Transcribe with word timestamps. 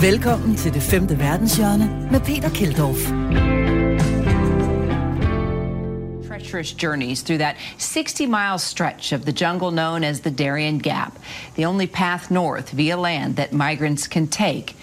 Velkommen 0.00 0.56
til 0.56 0.74
det 0.74 0.82
femte 0.82 1.18
verdenshjørne 1.18 2.08
med 2.12 2.20
Peter 2.20 2.48
Keldorf 2.48 3.55
treacherous 6.36 6.72
journeys 6.72 7.22
through 7.22 7.38
that 7.38 7.56
60 7.78 8.26
mile 8.26 8.58
stretch 8.58 9.12
of 9.12 9.24
the 9.24 9.32
jungle 9.32 9.70
known 9.70 10.04
as 10.04 10.20
the 10.20 10.30
Darien 10.30 10.78
Gap, 10.78 11.18
the 11.54 11.64
only 11.64 11.86
path 11.86 12.30
north 12.30 12.70
via 12.70 12.96
land 12.96 13.36
that 13.36 13.52
migrants 13.52 14.06
can 14.08 14.26
take. 14.28 14.74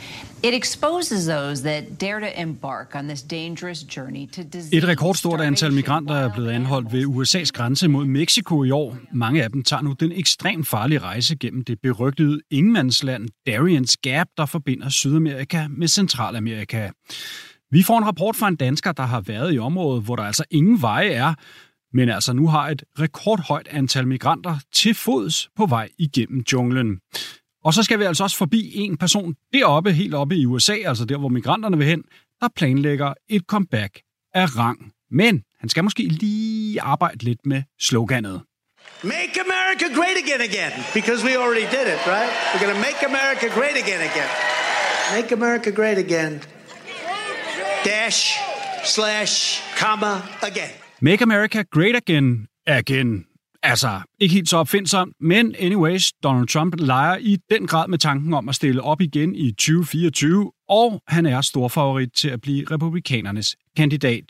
It 0.43 0.53
exposes 0.53 1.25
those 1.25 1.63
that 1.63 1.83
dare 2.01 2.19
to 2.19 2.41
embark 2.41 2.95
on 2.95 3.07
this 3.07 3.21
dangerous 3.21 3.83
journey 3.95 4.27
to 4.27 4.43
disease. 4.43 4.73
Et 4.73 4.83
rekordstort 4.87 5.41
antal 5.41 5.71
migranter 5.71 6.15
er 6.15 6.29
blevet 6.33 6.51
anholdt 6.51 6.93
ved 6.93 7.05
USA's 7.05 7.51
grænse 7.51 7.87
mod 7.87 8.05
Mexico 8.05 8.63
i 8.63 8.71
år. 8.71 8.97
Mange 9.13 9.43
af 9.43 9.49
dem 9.49 9.63
tager 9.63 9.81
nu 9.81 9.95
den 9.99 10.11
ekstremt 10.11 10.67
farlige 10.67 10.99
rejse 10.99 11.35
gennem 11.35 11.63
det 11.63 11.77
berygtede 11.83 12.41
ingenmandsland 12.51 13.29
Darien's 13.49 13.95
Gap, 14.01 14.27
der 14.37 14.45
forbinder 14.45 14.89
Sydamerika 14.89 15.67
med 15.69 15.87
Centralamerika. 15.87 16.89
Vi 17.73 17.83
får 17.83 17.97
en 17.97 18.05
rapport 18.05 18.35
fra 18.35 18.47
en 18.47 18.55
dansker, 18.55 18.91
der 18.91 19.03
har 19.03 19.21
været 19.21 19.53
i 19.53 19.59
området, 19.59 20.03
hvor 20.03 20.15
der 20.15 20.23
altså 20.23 20.43
ingen 20.51 20.81
veje 20.81 21.09
er, 21.09 21.33
men 21.93 22.09
altså 22.09 22.33
nu 22.33 22.47
har 22.47 22.69
et 22.69 22.83
rekordhøjt 22.99 23.67
antal 23.71 24.07
migranter 24.07 24.57
til 24.73 24.93
fods 24.93 25.49
på 25.55 25.65
vej 25.65 25.89
igennem 25.97 26.43
junglen. 26.53 26.99
Og 27.63 27.73
så 27.73 27.83
skal 27.83 27.99
vi 27.99 28.03
altså 28.03 28.23
også 28.23 28.37
forbi 28.37 28.71
en 28.75 28.97
person 28.97 29.35
deroppe, 29.53 29.91
helt 29.91 30.13
oppe 30.13 30.35
i 30.35 30.45
USA, 30.45 30.73
altså 30.73 31.05
der, 31.05 31.17
hvor 31.17 31.27
migranterne 31.27 31.77
vil 31.77 31.87
hen, 31.87 32.03
der 32.41 32.47
planlægger 32.55 33.13
et 33.29 33.41
comeback 33.47 34.01
af 34.33 34.57
rang. 34.57 34.91
Men 35.11 35.43
han 35.59 35.69
skal 35.69 35.83
måske 35.83 36.03
lige 36.03 36.81
arbejde 36.81 37.23
lidt 37.23 37.45
med 37.45 37.63
sloganet. 37.79 38.41
Make 39.03 39.35
America 39.47 39.85
great 39.99 40.17
again 40.23 40.41
again, 40.49 40.73
because 40.93 41.25
we 41.25 41.31
already 41.43 41.67
did 41.75 41.87
it, 41.93 41.99
right? 42.15 42.31
We're 42.49 42.63
going 42.65 42.75
to 42.77 42.83
make 42.87 42.99
America 43.11 43.47
great 43.59 43.77
again 43.83 44.01
again. 44.09 44.31
Make 45.15 45.29
America 45.39 45.69
great 45.71 45.97
again. 45.97 46.33
Dash, 47.85 48.39
slash, 48.85 49.61
comma, 49.77 50.21
again. 50.41 50.69
Make 51.01 51.21
America 51.21 51.63
Great 51.71 51.95
Again 51.95 52.47
Again. 52.67 53.25
Altså, 53.63 54.01
ikke 54.19 54.33
helt 54.33 54.49
så 54.49 54.57
opfindsom, 54.57 55.11
men 55.19 55.55
anyways, 55.59 56.11
Donald 56.23 56.47
Trump 56.47 56.75
leger 56.79 57.17
i 57.17 57.37
den 57.49 57.67
grad 57.67 57.87
med 57.87 57.97
tanken 57.97 58.33
om 58.33 58.49
at 58.49 58.55
stille 58.55 58.81
op 58.81 59.01
igen 59.01 59.35
i 59.35 59.51
2024, 59.51 60.51
og 60.69 61.01
han 61.07 61.25
er 61.25 61.41
stor 61.41 61.67
favorit 61.67 62.09
til 62.15 62.29
at 62.29 62.41
blive 62.41 62.65
republikanernes 62.71 63.55
kandidat. 63.77 64.23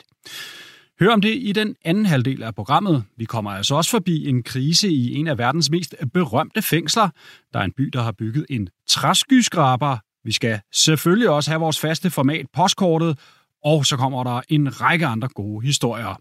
Hør 1.00 1.10
om 1.10 1.20
det 1.20 1.34
i 1.36 1.52
den 1.52 1.76
anden 1.84 2.06
halvdel 2.06 2.42
af 2.42 2.54
programmet. 2.54 3.04
Vi 3.16 3.24
kommer 3.24 3.50
altså 3.50 3.74
også 3.74 3.90
forbi 3.90 4.28
en 4.28 4.42
krise 4.42 4.88
i 4.88 5.14
en 5.14 5.28
af 5.28 5.38
verdens 5.38 5.70
mest 5.70 5.94
berømte 6.12 6.62
fængsler. 6.62 7.08
Der 7.52 7.58
er 7.58 7.64
en 7.64 7.72
by, 7.76 7.84
der 7.84 8.02
har 8.02 8.12
bygget 8.12 8.46
en 8.50 8.68
træskyskraber. 8.88 9.98
Vi 10.24 10.32
skal 10.32 10.60
selvfølgelig 10.72 11.28
også 11.28 11.50
have 11.50 11.60
vores 11.60 11.80
faste 11.80 12.10
format 12.10 12.46
postkortet, 12.52 13.18
og 13.64 13.86
så 13.86 13.96
kommer 13.96 14.24
der 14.24 14.40
en 14.48 14.80
række 14.80 15.06
andre 15.06 15.28
gode 15.28 15.66
historier. 15.66 16.18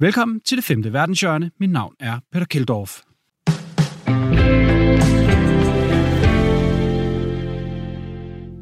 Velkommen 0.00 0.40
til 0.40 0.56
det 0.56 0.64
femte 0.64 0.92
verdenshjørne. 0.92 1.50
Mit 1.60 1.70
navn 1.70 1.94
er 2.00 2.18
Peter 2.32 2.46
Kildorf. 2.46 3.00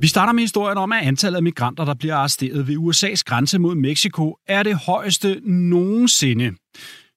Vi 0.01 0.07
starter 0.07 0.33
med 0.33 0.43
historien 0.43 0.79
om, 0.79 0.93
at 0.93 1.03
antallet 1.03 1.37
af 1.37 1.43
migranter, 1.43 1.85
der 1.85 1.95
bliver 1.95 2.15
arresteret 2.15 2.69
ved 2.69 2.77
USA's 2.77 3.23
grænse 3.25 3.59
mod 3.59 3.75
Mexico, 3.75 4.37
er 4.47 4.63
det 4.63 4.77
højeste 4.77 5.41
nogensinde. 5.45 6.53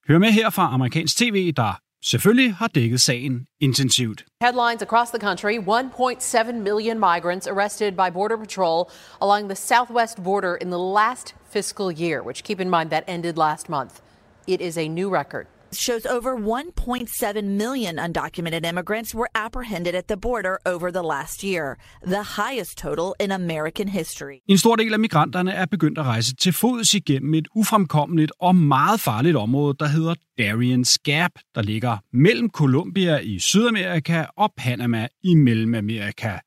Hør 0.08 0.18
med 0.18 0.28
her 0.28 0.50
fra 0.50 0.70
amerikansk 0.72 1.16
tv, 1.16 1.52
der 1.56 1.78
selvfølgelig 2.02 2.54
har 2.54 2.68
dækket 2.68 3.00
sagen 3.00 3.46
intensivt. 3.60 4.24
Headlines 4.42 4.82
across 4.82 5.10
the 5.10 5.20
country 5.20 5.58
1.7 5.58 6.52
million 6.52 6.98
migrants 6.98 7.46
arrested 7.46 7.92
by 7.92 8.10
Border 8.12 8.36
Patrol 8.36 8.90
along 9.20 9.48
the 9.48 9.56
southwest 9.56 10.22
border 10.22 10.54
in 10.56 10.70
the 10.70 10.78
last 10.78 11.34
fiscal 11.50 11.90
year, 11.92 12.22
which 12.22 12.44
keep 12.44 12.60
in 12.60 12.70
mind 12.70 12.90
that 12.90 13.04
ended 13.06 13.36
last 13.36 13.68
month. 13.68 14.00
It 14.46 14.60
is 14.60 14.78
a 14.78 14.88
new 14.88 15.08
record. 15.08 15.46
Shows 15.74 16.06
over 16.06 16.36
1.7 16.36 17.44
million 17.44 17.98
undocumented 17.98 18.66
immigrants 18.66 19.14
were 19.14 19.28
apprehended 19.34 19.94
at 19.94 20.06
the 20.08 20.16
border 20.16 20.58
over 20.66 20.90
the 20.90 21.02
last 21.02 21.42
year, 21.44 21.76
the 22.06 22.22
highest 22.22 22.78
total 22.78 23.14
in 23.20 23.32
American 23.32 23.88
history. 23.88 24.40
En 24.48 24.58
stor 24.58 24.76
del 24.76 24.92
af 24.92 24.98
migranterne 24.98 25.52
er 25.52 25.66
begyndt 25.66 25.98
at 25.98 26.04
rejse 26.04 26.34
til 26.36 26.52
fods 26.52 26.94
igennem 26.94 27.34
et 27.34 27.48
ufremkommeligt 27.54 28.32
og 28.40 28.56
meget 28.56 29.00
farligt 29.00 29.36
område, 29.36 29.76
der 29.80 29.86
hedder 29.86 30.14
Darien's 30.40 30.96
Gap, 31.04 31.32
der 31.54 31.62
ligger 31.62 31.98
mellem 32.12 32.50
Colombia 32.50 33.18
i 33.18 33.38
Sydamerika 33.38 34.24
og 34.36 34.52
Panama 34.56 35.08
i 35.22 35.34
Mellemamerika. 35.34 36.38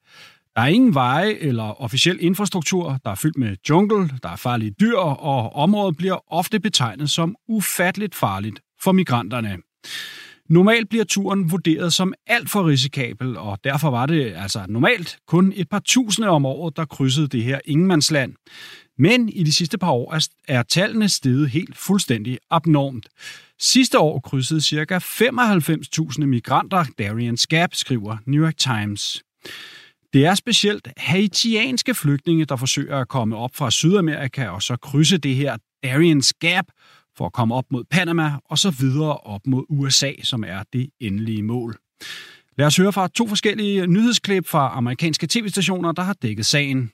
Der 0.55 0.61
er 0.61 0.67
ingen 0.67 0.93
veje 0.93 1.33
eller 1.33 1.81
officiel 1.81 2.17
infrastruktur, 2.21 2.99
der 3.05 3.11
er 3.11 3.15
fyldt 3.15 3.37
med 3.37 3.55
jungle, 3.69 4.09
der 4.23 4.29
er 4.29 4.35
farlige 4.35 4.71
dyr, 4.71 4.97
og 4.97 5.55
området 5.55 5.97
bliver 5.97 6.33
ofte 6.33 6.59
betegnet 6.59 7.09
som 7.09 7.35
ufatteligt 7.47 8.15
farligt 8.15 8.59
for 8.85 8.91
migranterne. 8.91 9.57
Normalt 10.49 10.89
bliver 10.89 11.05
turen 11.05 11.51
vurderet 11.51 11.93
som 11.93 12.13
alt 12.27 12.49
for 12.49 12.67
risikabel, 12.67 13.37
og 13.37 13.59
derfor 13.63 13.89
var 13.89 14.05
det 14.05 14.33
altså 14.35 14.65
normalt 14.69 15.17
kun 15.27 15.53
et 15.55 15.69
par 15.69 15.79
tusinde 15.79 16.29
om 16.29 16.45
året, 16.45 16.77
der 16.77 16.85
krydsede 16.85 17.27
det 17.27 17.43
her 17.43 17.59
ingenmandsland. 17.65 18.33
Men 18.97 19.29
i 19.29 19.43
de 19.43 19.53
sidste 19.53 19.77
par 19.77 19.91
år 19.91 20.17
er 20.47 20.63
tallene 20.63 21.09
steget 21.09 21.49
helt 21.49 21.77
fuldstændig 21.77 22.37
abnormt. 22.49 23.09
Sidste 23.59 23.99
år 23.99 24.19
krydsede 24.19 24.61
ca. 24.61 24.97
95.000 24.97 26.25
migranter 26.25 26.85
Darien 26.99 27.37
Gap, 27.49 27.75
skriver 27.75 28.17
New 28.25 28.43
York 28.45 28.57
Times. 28.57 29.23
Det 30.13 30.25
er 30.25 30.35
specielt 30.35 30.87
haitianske 30.97 31.93
flygtninge, 31.93 32.45
der 32.45 32.55
forsøger 32.55 32.97
at 32.97 33.07
komme 33.07 33.37
op 33.37 33.55
fra 33.55 33.71
Sydamerika 33.71 34.47
og 34.47 34.61
så 34.61 34.75
krydse 34.75 35.17
det 35.17 35.35
her 35.35 35.57
Darien's 35.85 36.31
Gap 36.39 36.65
for 37.17 37.25
at 37.25 37.33
komme 37.33 37.55
op 37.55 37.65
mod 37.71 37.83
Panama 37.83 38.31
og 38.45 38.57
så 38.57 38.69
videre 38.69 39.17
op 39.17 39.41
mod 39.47 39.63
USA, 39.69 40.11
som 40.23 40.43
er 40.47 40.63
det 40.73 40.89
endelige 40.99 41.43
mål. 41.43 41.77
Lad 42.57 42.67
os 42.67 42.77
høre 42.77 42.93
fra 42.93 43.07
to 43.07 43.27
forskellige 43.27 43.87
nyhedsklip 43.87 44.47
fra 44.47 44.71
amerikanske 44.73 45.27
tv-stationer, 45.27 45.91
der 45.91 46.03
har 46.03 46.13
dækket 46.13 46.45
sagen. 46.45 46.91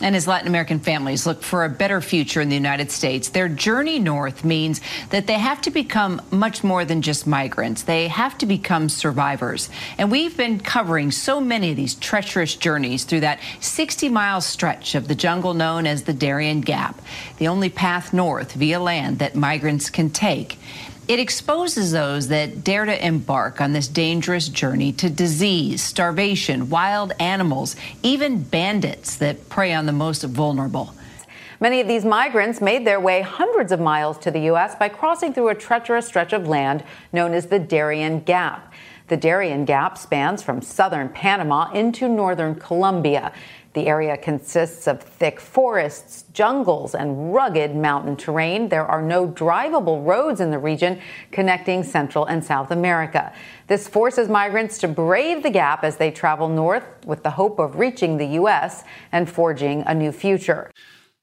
And 0.00 0.16
as 0.16 0.26
Latin 0.26 0.48
American 0.48 0.80
families 0.80 1.26
look 1.26 1.42
for 1.42 1.64
a 1.64 1.68
better 1.68 2.00
future 2.00 2.40
in 2.40 2.48
the 2.48 2.56
United 2.56 2.90
States, 2.90 3.28
their 3.28 3.48
journey 3.48 3.98
north 3.98 4.44
means 4.44 4.80
that 5.10 5.26
they 5.26 5.38
have 5.38 5.60
to 5.62 5.70
become 5.70 6.20
much 6.30 6.64
more 6.64 6.84
than 6.84 7.00
just 7.00 7.26
migrants. 7.26 7.82
They 7.82 8.08
have 8.08 8.36
to 8.38 8.46
become 8.46 8.88
survivors. 8.88 9.68
And 9.96 10.10
we've 10.10 10.36
been 10.36 10.58
covering 10.58 11.10
so 11.10 11.40
many 11.40 11.70
of 11.70 11.76
these 11.76 11.94
treacherous 11.94 12.54
journeys 12.56 13.04
through 13.04 13.20
that 13.20 13.40
60 13.60 14.08
mile 14.08 14.40
stretch 14.40 14.94
of 14.94 15.08
the 15.08 15.14
jungle 15.14 15.54
known 15.54 15.86
as 15.86 16.02
the 16.02 16.12
Darien 16.12 16.60
Gap, 16.60 17.00
the 17.38 17.48
only 17.48 17.68
path 17.68 18.12
north 18.12 18.52
via 18.52 18.80
land 18.80 19.20
that 19.20 19.34
migrants 19.34 19.90
can 19.90 20.10
take. 20.10 20.58
It 21.06 21.18
exposes 21.18 21.92
those 21.92 22.28
that 22.28 22.64
dare 22.64 22.86
to 22.86 23.06
embark 23.06 23.60
on 23.60 23.74
this 23.74 23.88
dangerous 23.88 24.48
journey 24.48 24.90
to 24.92 25.10
disease, 25.10 25.82
starvation, 25.82 26.70
wild 26.70 27.12
animals, 27.20 27.76
even 28.02 28.42
bandits 28.42 29.16
that 29.16 29.50
prey 29.50 29.74
on 29.74 29.84
the 29.84 29.92
most 29.92 30.22
vulnerable. 30.22 30.94
Many 31.60 31.82
of 31.82 31.88
these 31.88 32.06
migrants 32.06 32.62
made 32.62 32.86
their 32.86 33.00
way 33.00 33.20
hundreds 33.20 33.70
of 33.70 33.80
miles 33.80 34.16
to 34.18 34.30
the 34.30 34.40
U.S. 34.40 34.76
by 34.76 34.88
crossing 34.88 35.34
through 35.34 35.48
a 35.48 35.54
treacherous 35.54 36.06
stretch 36.06 36.32
of 36.32 36.48
land 36.48 36.82
known 37.12 37.34
as 37.34 37.46
the 37.46 37.58
Darien 37.58 38.20
Gap. 38.20 38.72
The 39.08 39.18
Darien 39.18 39.66
Gap 39.66 39.98
spans 39.98 40.42
from 40.42 40.62
southern 40.62 41.10
Panama 41.10 41.70
into 41.72 42.08
northern 42.08 42.54
Colombia. 42.54 43.30
The 43.74 43.88
area 43.88 44.16
consists 44.16 44.86
of 44.86 45.02
thick 45.02 45.40
forests, 45.40 46.24
jungles, 46.32 46.94
and 46.94 47.34
rugged 47.34 47.74
mountain 47.74 48.16
terrain. 48.16 48.68
There 48.68 48.86
are 48.86 49.02
no 49.02 49.26
drivable 49.26 50.06
roads 50.06 50.40
in 50.40 50.50
the 50.50 50.58
region 50.58 51.00
connecting 51.32 51.82
Central 51.82 52.24
and 52.24 52.44
South 52.44 52.70
America. 52.70 53.32
This 53.66 53.88
forces 53.88 54.28
migrants 54.28 54.78
to 54.78 54.88
brave 54.88 55.42
the 55.42 55.50
gap 55.50 55.82
as 55.82 55.96
they 55.96 56.10
travel 56.12 56.48
north 56.48 56.84
with 57.04 57.22
the 57.24 57.30
hope 57.30 57.58
of 57.58 57.78
reaching 57.84 58.18
the 58.18 58.28
U.S. 58.40 58.84
and 59.12 59.28
forging 59.28 59.82
a 59.86 59.94
new 59.94 60.12
future. 60.12 60.70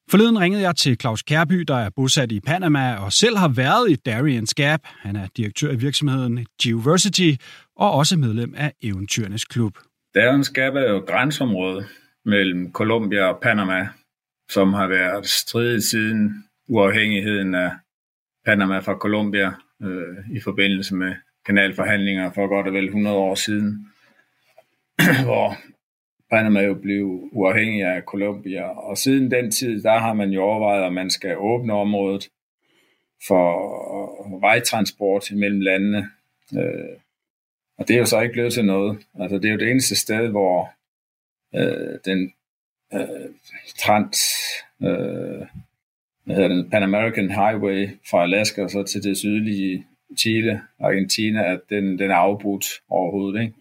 Forleden 0.10 0.40
ringede 0.40 0.62
jeg 0.62 0.76
til 0.76 0.98
Claus 1.02 1.24
Kærby, 1.24 1.60
der 1.68 1.76
er 1.76 1.90
bosat 1.96 2.32
i 2.32 2.40
Panama 2.40 2.96
og 2.96 3.14
selv 3.14 3.38
har 3.38 3.48
været 3.48 3.92
i 3.92 3.98
Darien's 4.10 4.54
Gap. 4.56 4.80
Han 5.00 5.16
er 5.16 5.28
direktør 5.38 5.72
i 5.72 5.76
virksomheden 5.76 6.46
Geoversity 6.62 7.32
og 7.76 7.92
også 7.92 8.18
medlem 8.18 8.54
af 8.58 8.74
Eventyrernes 8.82 9.46
Klub. 9.46 9.78
Darien's 10.18 10.54
Gap 10.54 10.74
er 10.76 10.92
jo 10.92 11.04
grænseområdet 11.08 11.86
mellem 12.26 12.72
Colombia 12.72 13.24
og 13.24 13.42
Panama, 13.42 13.90
som 14.50 14.74
har 14.74 14.88
været 14.88 15.26
stridet 15.26 15.84
siden 15.84 16.44
uafhængigheden 16.68 17.56
af 17.56 17.72
Panama 18.46 18.80
fra 18.80 18.94
Colombia 18.96 19.54
øh, 19.82 20.36
i 20.36 20.40
forbindelse 20.40 20.96
med 20.96 21.16
kanalforhandlinger 21.46 22.32
for 22.32 22.48
godt 22.48 22.68
og 22.68 22.74
vel 22.74 22.86
100 22.86 23.18
år 23.18 23.36
siden, 23.36 23.88
hvor 25.26 25.58
Panama 26.32 26.60
jo 26.60 26.74
blev 26.74 27.30
uafhængig 27.32 27.84
af 27.84 28.02
Colombia. 28.02 28.64
Og 28.64 28.98
siden 28.98 29.32
den 29.32 29.52
tid, 29.52 29.84
der 29.84 30.00
har 30.00 30.14
man 30.14 30.30
jo 30.30 30.42
overvejet, 30.42 30.86
at 30.86 30.94
man 30.94 31.10
skal 31.10 31.38
åbne 31.38 31.74
området 31.74 32.30
for 33.28 34.40
vejtransport 34.40 35.32
mellem 35.32 35.62
landene. 35.62 36.10
Øh, 36.58 36.98
og 37.78 37.88
det 37.88 37.94
er 37.94 38.00
jo 38.00 38.06
så 38.06 38.22
ikke 38.22 38.34
blevet 38.34 38.54
til 38.54 38.66
noget. 38.66 39.00
Altså, 39.20 39.38
det 39.38 39.46
er 39.46 39.52
jo 39.52 39.60
det 39.60 39.72
eneste 39.72 39.96
sted, 39.96 40.28
hvor 40.28 40.72
øh, 41.56 42.00
den 42.06 42.34
øh, 42.94 43.30
trans, 43.80 44.18
øh, 44.82 45.46
hvad 46.24 46.36
hedder 46.36 46.48
den, 46.48 46.70
Pan 46.70 46.84
American 46.84 47.30
Highway 47.30 47.90
fra 48.10 48.24
Alaska 48.24 48.64
og 48.64 48.70
så 48.70 48.84
til 48.84 49.04
det 49.04 49.18
sydlige 49.18 49.86
Chile, 50.18 50.62
Argentina, 50.80 51.52
at 51.52 51.60
den, 51.70 52.00
den 52.00 52.12
er 52.12 52.16
afbrudt 52.16 52.66
overhovedet. 52.90 53.42
Ikke? 53.42 53.54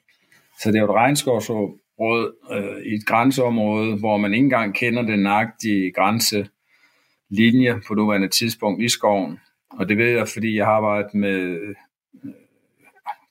Så 0.61 0.69
det 0.71 0.77
er 0.77 0.81
jo 0.81 0.93
et 0.93 0.95
regnskovsråd 0.95 2.35
øh, 2.53 2.83
i 2.93 2.95
et 2.95 3.07
grænseområde, 3.07 3.97
hvor 3.97 4.17
man 4.17 4.35
ikke 4.35 4.45
engang 4.45 4.75
kender 4.75 5.03
den 5.03 5.21
nøjagtige 5.23 5.93
grænselinje 5.93 7.81
på 7.87 7.95
nuværende 7.95 8.29
tidspunkt 8.29 8.83
i 8.83 8.89
skoven. 8.89 9.41
Og 9.71 9.89
det 9.89 9.99
ved 9.99 10.09
jeg, 10.09 10.29
fordi 10.29 10.57
jeg 10.57 10.67
har 10.67 10.73
arbejdet 10.73 11.15
med 11.15 11.39
øh, 11.39 11.75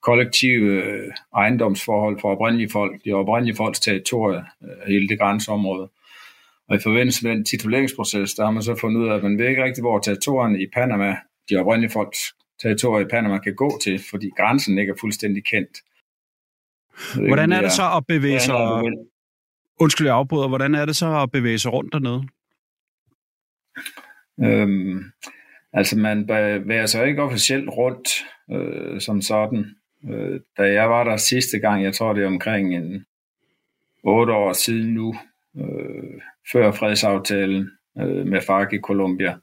kollektive 0.02 0.84
øh, 0.84 1.12
ejendomsforhold 1.36 2.20
for 2.22 2.32
oprindelige 2.32 2.70
folk. 2.70 3.06
De 3.06 3.14
oprindelige 3.14 3.56
folks 3.56 3.80
territorie, 3.80 4.44
øh, 4.64 4.88
hele 4.88 5.08
det 5.08 5.20
grænseområde. 5.20 5.90
Og 6.70 6.76
i 6.76 6.80
forbindelse 6.80 7.28
med 7.28 7.36
den 7.36 7.46
tituleringsproces, 7.46 8.34
der 8.34 8.44
har 8.44 8.52
man 8.52 8.64
så 8.64 8.76
fundet 8.76 9.02
ud 9.02 9.08
af, 9.08 9.16
at 9.16 9.24
man 9.24 9.38
ved 9.38 9.48
ikke 9.48 9.64
rigtig, 9.64 9.82
hvor 9.82 10.00
territorierne 10.00 10.62
i 10.62 10.68
Panama, 10.74 11.18
de 11.50 11.56
oprindelige 11.56 11.92
folks 11.92 12.36
territorier 12.62 13.06
i 13.06 13.10
Panama, 13.10 13.38
kan 13.38 13.56
gå 13.56 13.80
til, 13.84 14.00
fordi 14.10 14.30
grænsen 14.38 14.78
ikke 14.78 14.92
er 14.92 14.98
fuldstændig 15.02 15.46
kendt. 15.46 15.78
Hvordan 17.28 17.52
er 17.52 17.62
det 17.62 17.72
så 17.72 17.84
at 17.98 18.08
bevæge 18.08 18.40
sig... 18.40 18.56
Undskyld, 19.82 20.08
jeg 20.08 20.16
afbryder. 20.16 20.48
Hvordan 20.48 20.76
er 20.76 20.86
det 20.86 20.96
så 20.96 21.22
at 21.22 21.32
bevæge 21.32 21.60
sig 21.60 21.74
rundt 21.74 21.94
dernede? 21.94 22.24
Øhm, 24.44 25.04
altså, 25.74 25.98
man 25.98 26.28
bevæger 26.28 26.86
sig 26.86 27.08
ikke 27.08 27.24
officielt 27.24 27.70
rundt 27.70 28.10
øh, 28.52 29.02
som 29.02 29.22
sådan. 29.22 29.76
Øh, 30.06 30.40
da 30.58 30.74
jeg 30.74 30.90
var 30.90 31.04
der 31.04 31.18
sidste 31.18 31.60
gang, 31.60 31.84
jeg 31.84 31.94
tror 31.94 32.14
det 32.14 32.24
er 32.24 32.28
omkring 32.28 32.76
en 32.76 33.06
otte 34.04 34.34
år 34.34 34.54
siden 34.54 34.94
nu, 34.94 35.16
øh, 35.58 36.22
før 36.52 36.72
fredsaftalen 36.72 37.72
øh, 38.00 38.28
med 38.28 38.42
FARC 38.42 38.74
i 38.74 38.80
Colombia, 38.80 39.38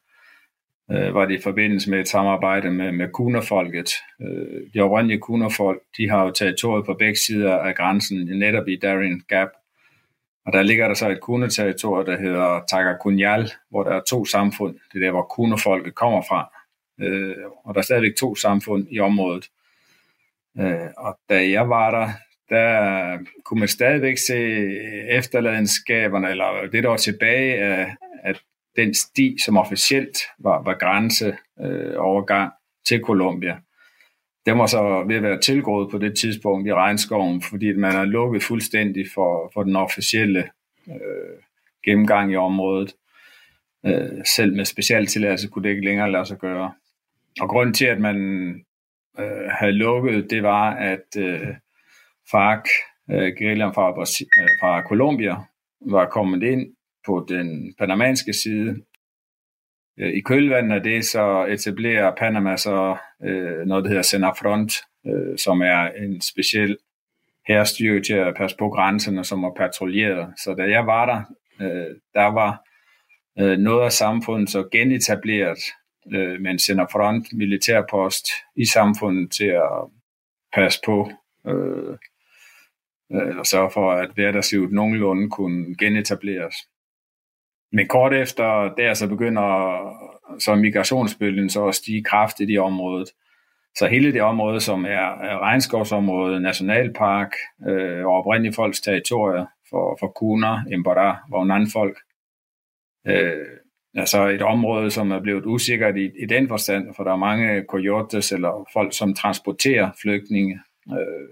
øh, 0.90 1.14
var 1.14 1.24
det 1.26 1.38
i 1.38 1.42
forbindelse 1.42 1.90
med 1.90 2.00
et 2.00 2.08
samarbejde 2.08 2.70
med, 2.70 2.92
med 2.92 3.08
kunerfolket. 3.08 3.90
Øh, 4.22 4.60
de 4.74 4.80
oprindelige 4.80 5.20
kunerfolk, 5.20 5.82
de 5.96 6.08
har 6.10 6.24
jo 6.24 6.30
territoriet 6.30 6.86
på 6.86 6.94
begge 6.94 7.16
sider 7.26 7.56
af 7.56 7.74
grænsen, 7.74 8.38
netop 8.38 8.68
i 8.68 8.76
Darien 8.76 9.22
Gap. 9.28 9.48
Og 10.46 10.52
der 10.52 10.62
ligger 10.62 10.88
der 10.88 10.94
så 10.94 11.08
et 11.08 11.20
kuneterritorium, 11.20 12.06
der 12.06 12.20
hedder 12.20 12.60
Tagakunyal, 12.70 13.50
hvor 13.70 13.82
der 13.82 13.90
er 13.90 14.00
to 14.08 14.24
samfund. 14.24 14.74
Det 14.92 14.98
er 14.98 15.04
der, 15.04 15.10
hvor 15.10 15.22
kunerfolket 15.22 15.94
kommer 15.94 16.22
fra. 16.22 16.52
Øh, 17.00 17.36
og 17.64 17.74
der 17.74 17.80
er 17.80 17.84
stadigvæk 17.84 18.16
to 18.16 18.34
samfund 18.34 18.86
i 18.90 19.00
området. 19.00 19.44
Øh, 20.60 20.88
og 20.96 21.18
da 21.28 21.50
jeg 21.50 21.68
var 21.68 21.90
der, 21.90 22.10
der 22.50 23.18
kunne 23.44 23.60
man 23.60 23.68
stadigvæk 23.68 24.16
se 24.26 24.36
efterladenskaberne, 25.10 26.30
eller 26.30 26.68
det 26.72 26.82
der 26.82 26.88
var 26.88 26.96
tilbage 26.96 27.54
af, 27.54 27.96
af 28.24 28.34
den 28.76 28.94
sti, 28.94 29.36
som 29.44 29.56
officielt 29.56 30.18
var, 30.38 30.62
var 30.62 30.74
grænseovergang 30.74 32.46
øh, 32.46 32.56
til 32.86 33.00
Colombia. 33.00 33.58
Den 34.46 34.58
var 34.58 34.66
så 34.66 35.04
ved 35.08 35.16
at 35.16 35.22
være 35.22 35.40
tilgået 35.40 35.90
på 35.90 35.98
det 35.98 36.18
tidspunkt 36.18 36.68
i 36.68 36.74
regnskoven, 36.74 37.42
fordi 37.42 37.72
man 37.72 37.92
har 37.92 38.04
lukket 38.04 38.42
fuldstændig 38.42 39.06
for, 39.14 39.50
for 39.54 39.62
den 39.62 39.76
officielle 39.76 40.50
øh, 40.88 41.38
gennemgang 41.84 42.32
i 42.32 42.36
området. 42.36 42.94
Øh, 43.86 44.24
selv 44.36 44.56
med 44.56 44.64
specialtilladelse 44.64 45.48
kunne 45.48 45.62
det 45.62 45.70
ikke 45.70 45.84
længere 45.84 46.12
lade 46.12 46.26
sig 46.26 46.38
gøre. 46.38 46.72
Og 47.40 47.48
grunden 47.48 47.74
til, 47.74 47.86
at 47.86 48.00
man 48.00 48.16
øh, 49.18 49.50
havde 49.50 49.72
lukket, 49.72 50.30
det 50.30 50.42
var, 50.42 50.70
at 50.70 51.16
øh, 51.18 51.48
FARC, 52.30 52.64
øh, 53.10 53.32
guerillaen 53.38 53.74
fra, 53.74 53.90
øh, 53.90 54.48
fra 54.60 54.82
Colombia, 54.88 55.36
var 55.80 56.06
kommet 56.06 56.42
ind 56.42 56.76
på 57.06 57.26
den 57.28 57.74
panamanske 57.78 58.32
side. 58.32 58.76
Øh, 59.98 60.12
I 60.12 60.20
kølvandet 60.20 60.76
af 60.76 60.82
det 60.82 61.04
så 61.04 61.46
etablerer 61.50 62.14
Panama 62.18 62.56
så 62.56 62.96
øh, 63.24 63.66
noget, 63.66 63.84
der 63.84 63.88
hedder 63.88 64.02
Senafront, 64.02 64.72
øh, 65.06 65.38
som 65.38 65.62
er 65.62 65.88
en 65.88 66.20
speciel 66.20 66.76
herrestyrke 67.48 68.02
til 68.02 68.14
at 68.14 68.34
passe 68.36 68.56
på 68.56 68.68
grænserne, 68.68 69.24
som 69.24 69.44
er 69.44 69.54
patruljeret. 69.56 70.34
Så 70.44 70.54
da 70.54 70.62
jeg 70.62 70.86
var 70.86 71.06
der, 71.06 71.22
øh, 71.60 71.94
der 72.14 72.26
var 72.26 72.62
øh, 73.38 73.58
noget 73.58 73.84
af 73.84 73.92
samfundet 73.92 74.50
så 74.50 74.68
genetableret 74.72 75.58
øh, 76.12 76.40
man 76.40 76.58
sender 76.58 76.86
Senafront 76.86 77.26
militærpost 77.32 78.26
i 78.56 78.64
samfundet 78.66 79.32
til 79.32 79.46
at 79.46 79.90
passe 80.54 80.80
på 80.86 81.10
øh, 81.46 81.98
øh, 83.12 83.38
og 83.38 83.46
sørge 83.46 83.70
for, 83.70 83.92
at 83.92 84.10
hverdagslivet 84.14 84.72
nogenlunde 84.72 85.30
kunne 85.30 85.76
genetableres. 85.76 86.54
Men 87.72 87.88
kort 87.88 88.14
efter 88.14 88.74
der 88.74 88.94
så 88.94 89.08
begynder 89.08 89.80
så 90.38 90.54
migrationsbølgen 90.54 91.50
så 91.50 91.66
at 91.66 91.74
stige 91.74 92.04
kraftigt 92.04 92.50
i 92.50 92.58
området. 92.58 93.08
Så 93.78 93.86
hele 93.86 94.12
det 94.12 94.22
område, 94.22 94.60
som 94.60 94.84
er 94.84 95.38
regnskovsområde, 95.42 96.40
nationalpark 96.40 97.32
øh, 97.68 98.06
og 98.06 98.12
oprindelige 98.12 98.54
folks 98.54 98.80
territorier 98.80 99.46
for, 99.70 99.96
for 100.00 100.08
kuner, 100.08 100.62
embora, 100.72 101.16
vognandfolk, 101.30 101.98
folk, 103.04 103.16
øh, 103.16 103.46
altså 103.96 104.28
et 104.28 104.42
område, 104.42 104.90
som 104.90 105.10
er 105.10 105.20
blevet 105.20 105.46
usikkert 105.46 105.96
i, 105.96 106.10
i 106.22 106.26
den 106.28 106.48
forstand, 106.48 106.94
for 106.96 107.04
der 107.04 107.12
er 107.12 107.16
mange 107.16 107.64
coyotes 107.68 108.32
eller 108.32 108.68
folk, 108.72 108.96
som 108.96 109.14
transporterer 109.14 109.90
flygtninge 110.02 110.60
øh, 110.90 111.28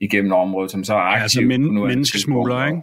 igennem 0.00 0.32
området, 0.32 0.70
som 0.70 0.84
så 0.84 0.94
er 0.94 0.98
aktive. 0.98 1.16
Ja, 1.16 1.22
altså 1.22 1.40
men, 1.40 1.74
menneskesmuglere, 1.74 2.68
ikke? 2.68 2.82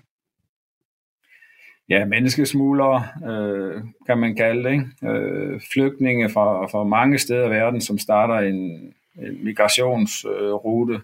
ja, 1.89 2.05
menneskesmuglere, 2.05 3.03
øh, 3.29 3.83
kan 4.05 4.17
man 4.17 4.35
kalde 4.35 4.63
det. 4.63 4.71
Ikke? 4.71 5.15
Øh, 5.17 5.61
flygtninge 5.73 6.29
fra, 6.29 6.65
fra 6.65 6.83
mange 6.83 7.17
steder 7.17 7.47
i 7.47 7.49
verden, 7.49 7.81
som 7.81 7.97
starter 7.97 8.35
en, 8.35 8.93
en 9.19 9.43
migrationsrute 9.43 11.01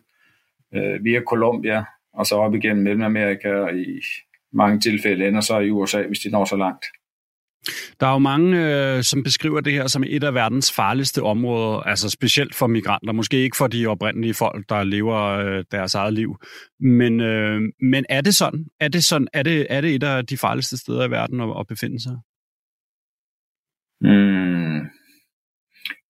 øh, 0.73 1.03
via 1.03 1.21
Colombia, 1.21 1.83
og 2.13 2.25
så 2.25 2.35
op 2.35 2.55
igennem 2.55 2.83
Mellemamerika, 2.83 3.53
og 3.53 3.77
i 3.77 4.01
mange 4.51 4.79
tilfælde 4.79 5.27
ender 5.27 5.41
så 5.41 5.59
i 5.59 5.69
USA, 5.69 6.01
hvis 6.01 6.19
de 6.19 6.29
når 6.29 6.45
så 6.45 6.55
langt. 6.55 6.85
Der 7.99 8.07
er 8.07 8.11
jo 8.11 8.17
mange, 8.17 8.75
øh, 8.97 9.03
som 9.03 9.23
beskriver 9.23 9.61
det 9.61 9.73
her 9.73 9.87
som 9.87 10.03
et 10.07 10.23
af 10.23 10.33
verdens 10.33 10.71
farligste 10.71 11.23
områder, 11.23 11.79
altså 11.79 12.09
specielt 12.09 12.55
for 12.55 12.67
migranter. 12.67 13.13
Måske 13.13 13.37
ikke 13.37 13.57
for 13.57 13.67
de 13.67 13.87
oprindelige 13.87 14.33
folk, 14.33 14.69
der 14.69 14.83
lever 14.83 15.17
øh, 15.17 15.63
deres 15.71 15.95
eget 15.95 16.13
liv. 16.13 16.35
Men, 16.79 17.19
øh, 17.19 17.61
men 17.81 18.05
er 18.09 18.21
det 18.21 18.35
sådan? 18.35 18.65
Er 18.79 18.87
det, 18.87 19.03
sådan? 19.03 19.27
Er, 19.33 19.43
det, 19.43 19.67
er 19.69 19.81
det 19.81 19.95
et 19.95 20.03
af 20.03 20.25
de 20.25 20.37
farligste 20.37 20.77
steder 20.77 21.07
i 21.07 21.11
verden 21.11 21.41
at, 21.41 21.49
at 21.59 21.67
befinde 21.67 22.01
sig? 22.01 22.15
Mm. 24.01 24.79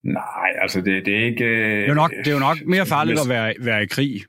Nej, 0.04 0.50
altså 0.62 0.82
det, 0.82 1.06
det 1.06 1.20
er 1.20 1.26
ikke... 1.26 1.46
Det 1.46 1.84
er, 1.84 1.88
jo 1.88 1.94
nok, 1.94 2.12
det 2.12 2.28
er 2.28 2.32
jo 2.32 2.40
nok 2.40 2.58
mere 2.66 2.86
farligt 2.86 3.20
at 3.20 3.30
være, 3.30 3.54
være 3.60 3.84
i 3.84 3.86
krig, 3.86 4.22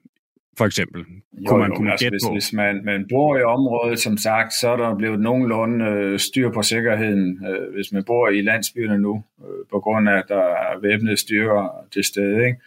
for 0.59 0.65
eksempel? 0.65 1.05
Kunne 1.47 1.59
man, 1.59 1.71
kunne 1.77 1.85
man 1.85 1.93
altså, 1.93 2.11
hvis, 2.11 2.25
på? 2.27 2.33
hvis 2.33 2.53
man, 2.53 2.85
man 2.85 3.07
bor 3.09 3.39
i 3.39 3.43
området, 3.43 3.99
som 3.99 4.17
sagt, 4.17 4.53
så 4.53 4.69
er 4.69 4.77
der 4.77 4.97
blevet 4.97 5.21
nogenlunde 5.21 5.85
øh, 5.85 6.19
styr 6.19 6.51
på 6.51 6.63
sikkerheden. 6.63 7.47
Øh, 7.47 7.75
hvis 7.75 7.93
man 7.93 8.05
bor 8.05 8.29
i 8.29 8.41
landsbyerne 8.41 8.99
nu, 8.99 9.25
øh, 9.41 9.67
på 9.71 9.81
grund 9.81 10.09
af, 10.09 10.19
at 10.19 10.25
der 10.29 10.45
er 10.45 10.81
væbnede 10.81 11.17
styrker 11.17 11.87
til 11.93 12.05
stede, 12.05 12.47
ikke? 12.47 12.59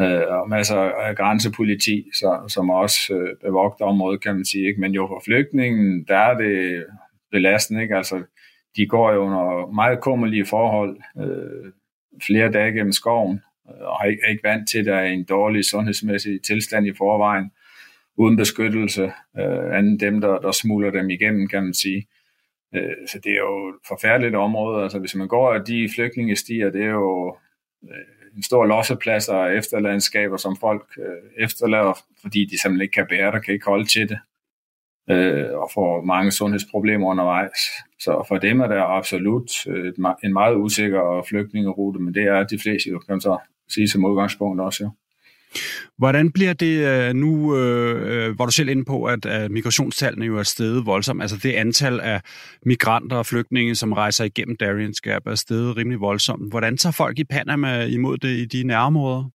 Øh, 0.00 0.26
og 0.28 0.48
masser 0.48 0.76
af 0.76 1.16
grænsepoliti, 1.16 2.04
så, 2.14 2.40
som 2.48 2.70
også 2.70 3.14
øh, 3.14 3.36
bevogter 3.44 3.84
området, 3.84 4.22
kan 4.22 4.34
man 4.34 4.44
sige. 4.44 4.66
Ikke? 4.68 4.80
Men 4.80 4.92
jo 4.92 5.06
for 5.06 5.22
flygtningen, 5.24 6.04
der 6.08 6.16
er 6.16 6.38
det 6.38 6.84
belastende. 7.30 7.82
Ikke? 7.82 7.96
Altså, 7.96 8.22
de 8.76 8.86
går 8.86 9.12
jo 9.12 9.20
under 9.20 9.72
meget 9.72 10.00
kummerlige 10.00 10.46
forhold 10.46 10.96
øh, 11.18 11.72
flere 12.26 12.52
dage 12.52 12.72
gennem 12.72 12.92
skoven, 12.92 13.40
og 13.80 13.96
er 14.00 14.30
ikke, 14.30 14.44
vant 14.44 14.68
til, 14.68 14.78
at 14.78 14.86
der 14.86 14.94
er 14.94 15.04
en 15.04 15.24
dårlig 15.24 15.64
sundhedsmæssig 15.64 16.42
tilstand 16.42 16.86
i 16.86 16.92
forvejen, 16.98 17.50
uden 18.16 18.36
beskyttelse, 18.36 19.04
øh, 19.38 19.76
anden 19.78 20.00
dem, 20.00 20.20
der, 20.20 20.38
der 20.38 20.52
smuler 20.52 20.90
dem 20.90 21.10
igennem, 21.10 21.48
kan 21.48 21.62
man 21.62 21.74
sige. 21.74 22.06
Øh, 22.74 23.06
så 23.06 23.18
det 23.24 23.32
er 23.32 23.38
jo 23.38 23.68
et 23.68 23.74
forfærdeligt 23.88 24.34
område. 24.34 24.82
Altså, 24.82 24.98
hvis 24.98 25.14
man 25.14 25.28
går 25.28 25.54
af 25.54 25.64
de 25.64 25.88
flygtningestier, 25.94 26.70
det 26.70 26.82
er 26.82 26.90
jo 26.90 27.36
øh, 27.84 28.36
en 28.36 28.42
stor 28.42 28.66
losseplads 28.66 29.28
og 29.28 29.54
efterlandskaber, 29.54 30.36
som 30.36 30.56
folk 30.56 30.82
øh, 30.98 31.44
efterlader, 31.44 31.98
fordi 32.22 32.44
de 32.44 32.60
simpelthen 32.60 32.82
ikke 32.82 32.92
kan 32.92 33.06
bære 33.08 33.32
det, 33.32 33.44
kan 33.44 33.54
ikke 33.54 33.66
holde 33.66 33.84
til 33.84 34.08
det, 34.08 34.18
øh, 35.10 35.58
og 35.58 35.70
får 35.74 36.02
mange 36.02 36.30
sundhedsproblemer 36.30 37.06
undervejs. 37.06 37.58
Så 38.00 38.24
for 38.28 38.38
dem 38.38 38.60
er 38.60 38.66
der 38.66 38.82
absolut 38.82 39.50
øh, 39.68 39.88
et, 39.88 39.94
en 40.24 40.32
meget 40.32 40.56
usikker 40.56 41.24
flygtningerute, 41.28 42.00
men 42.00 42.14
det 42.14 42.22
er 42.22 42.42
de 42.44 42.58
fleste 42.58 42.90
jo, 42.90 42.98
kan 42.98 43.12
man 43.12 43.20
så 43.20 43.38
sige 43.68 43.88
som 43.88 44.04
udgangspunkt 44.04 44.60
også. 44.60 44.84
Ja. 44.84 44.90
Hvordan 45.98 46.32
bliver 46.32 46.52
det 46.52 46.86
øh, 46.88 47.14
nu, 47.14 47.56
øh, 47.56 48.36
hvor 48.36 48.44
du 48.46 48.52
selv 48.52 48.68
inde 48.68 48.84
på, 48.84 49.04
at, 49.04 49.26
at 49.26 49.50
migrationstallene 49.50 50.26
jo 50.26 50.38
er 50.38 50.42
steget 50.42 50.86
voldsomt, 50.86 51.22
altså 51.22 51.36
det 51.42 51.52
antal 51.52 52.00
af 52.00 52.20
migranter 52.62 53.16
og 53.16 53.26
flygtninge, 53.26 53.74
som 53.74 53.92
rejser 53.92 54.24
igennem 54.24 54.56
Darien's 54.62 55.00
Gap, 55.02 55.26
er 55.26 55.34
steget 55.34 55.76
rimelig 55.76 56.00
voldsomt. 56.00 56.50
Hvordan 56.50 56.76
tager 56.76 56.92
folk 56.92 57.18
i 57.18 57.24
Panama 57.24 57.84
imod 57.84 58.18
det 58.18 58.28
i 58.28 58.44
de 58.44 58.66
nærområder? 58.66 59.30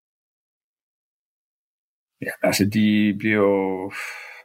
Ja, 2.22 2.30
altså 2.42 2.64
de 2.64 3.16
bliver 3.18 3.36
jo 3.36 3.92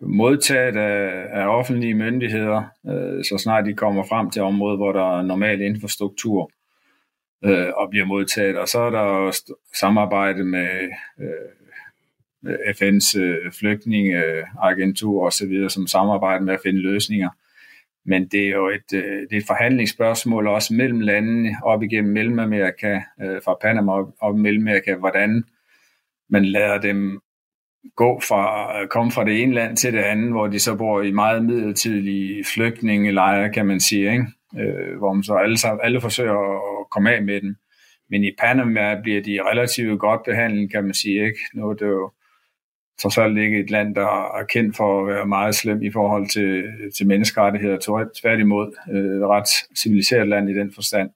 modtaget 0.02 0.78
af, 0.78 1.26
af 1.32 1.48
offentlige 1.48 1.94
myndigheder, 1.94 2.64
øh, 2.88 3.24
så 3.24 3.38
snart 3.44 3.66
de 3.66 3.74
kommer 3.74 4.04
frem 4.04 4.30
til 4.30 4.42
området, 4.42 4.80
hvor 4.80 4.92
der 4.92 5.18
er 5.20 5.22
normal 5.22 5.62
infrastruktur 5.62 6.52
øh, 7.46 7.68
og 7.76 7.90
bliver 7.90 8.06
modtaget. 8.06 8.58
Og 8.58 8.68
så 8.68 8.80
er 8.80 8.90
der 8.90 9.40
samarbejde 9.80 10.44
med 10.44 10.90
øh, 11.20 12.56
FN's 12.56 13.20
øh, 13.20 13.52
flygtningeagentur 13.52 15.26
og 15.26 15.34
så 15.34 15.48
videre, 15.48 15.70
som 15.70 15.88
samarbejder 15.88 16.46
med 16.46 16.54
at 16.54 16.60
finde 16.64 16.80
løsninger. 16.80 17.30
Men 18.06 18.28
det 18.28 18.48
er 18.48 18.50
jo 18.50 18.70
et, 18.70 18.94
øh, 18.94 19.22
det 19.22 19.34
er 19.34 19.38
et 19.38 19.48
forhandlingsspørgsmål 19.48 20.48
også 20.48 20.74
mellem 20.74 21.00
landene 21.00 21.56
op 21.64 21.84
igennem 21.84 22.14
Mellemamerika, 22.14 23.02
øh, 23.22 23.42
fra 23.46 23.58
Panama 23.62 23.92
op, 23.92 24.08
op 24.20 24.36
i 24.36 24.42
Mellemamerika, 24.42 24.96
hvordan 24.96 25.44
man 26.30 26.46
lader 26.46 26.78
dem 26.78 27.22
gå 27.96 28.22
fra 28.28 28.82
øh, 28.82 28.88
komme 28.88 29.12
fra 29.12 29.26
det 29.26 29.42
ene 29.42 29.54
land 29.54 29.78
til 29.78 29.94
det 29.94 30.00
andet, 30.00 30.32
hvor 30.32 30.48
de 30.48 30.60
så 30.60 30.76
bor 30.76 31.02
i 31.02 31.12
meget 31.12 31.46
midlertidige 31.46 32.44
flygtningelejre, 32.54 33.54
kan 33.54 33.66
man 33.66 33.80
sige, 33.80 34.12
ikke? 34.12 34.26
Øh, 34.58 34.98
hvor 34.98 35.14
man 35.14 35.24
så 35.24 35.34
alle, 35.34 35.58
alle 35.84 36.02
forsøger 36.02 36.34
at 36.77 36.77
komme 36.90 37.16
af 37.16 37.24
med 37.24 37.42
dem. 37.42 37.56
Men 38.10 38.24
i 38.24 38.32
Panama 38.40 39.02
bliver 39.02 39.22
de 39.22 39.42
relativt 39.42 40.00
godt 40.00 40.22
behandlet, 40.26 40.72
kan 40.72 40.84
man 40.84 40.94
sige. 40.94 41.26
Ikke? 41.26 41.40
Nu 41.54 41.70
er 41.70 41.74
det 41.74 41.86
jo 41.88 42.12
trods 43.02 43.18
alt 43.18 43.38
ikke 43.38 43.60
et 43.60 43.70
land, 43.70 43.96
der 43.96 44.38
er 44.40 44.46
kendt 44.46 44.78
for 44.78 45.02
at 45.02 45.08
være 45.08 45.26
meget 45.26 45.56
slem 45.56 45.82
i 45.82 45.92
forhold 45.92 46.30
til, 46.30 46.64
til 46.98 47.08
menneskerettigheder. 47.08 48.08
Tværtimod 48.22 48.76
øh, 48.92 49.28
ret 49.28 49.78
civiliseret 49.78 50.28
land 50.28 50.50
i 50.50 50.54
den 50.54 50.74
forstand. 50.74 51.10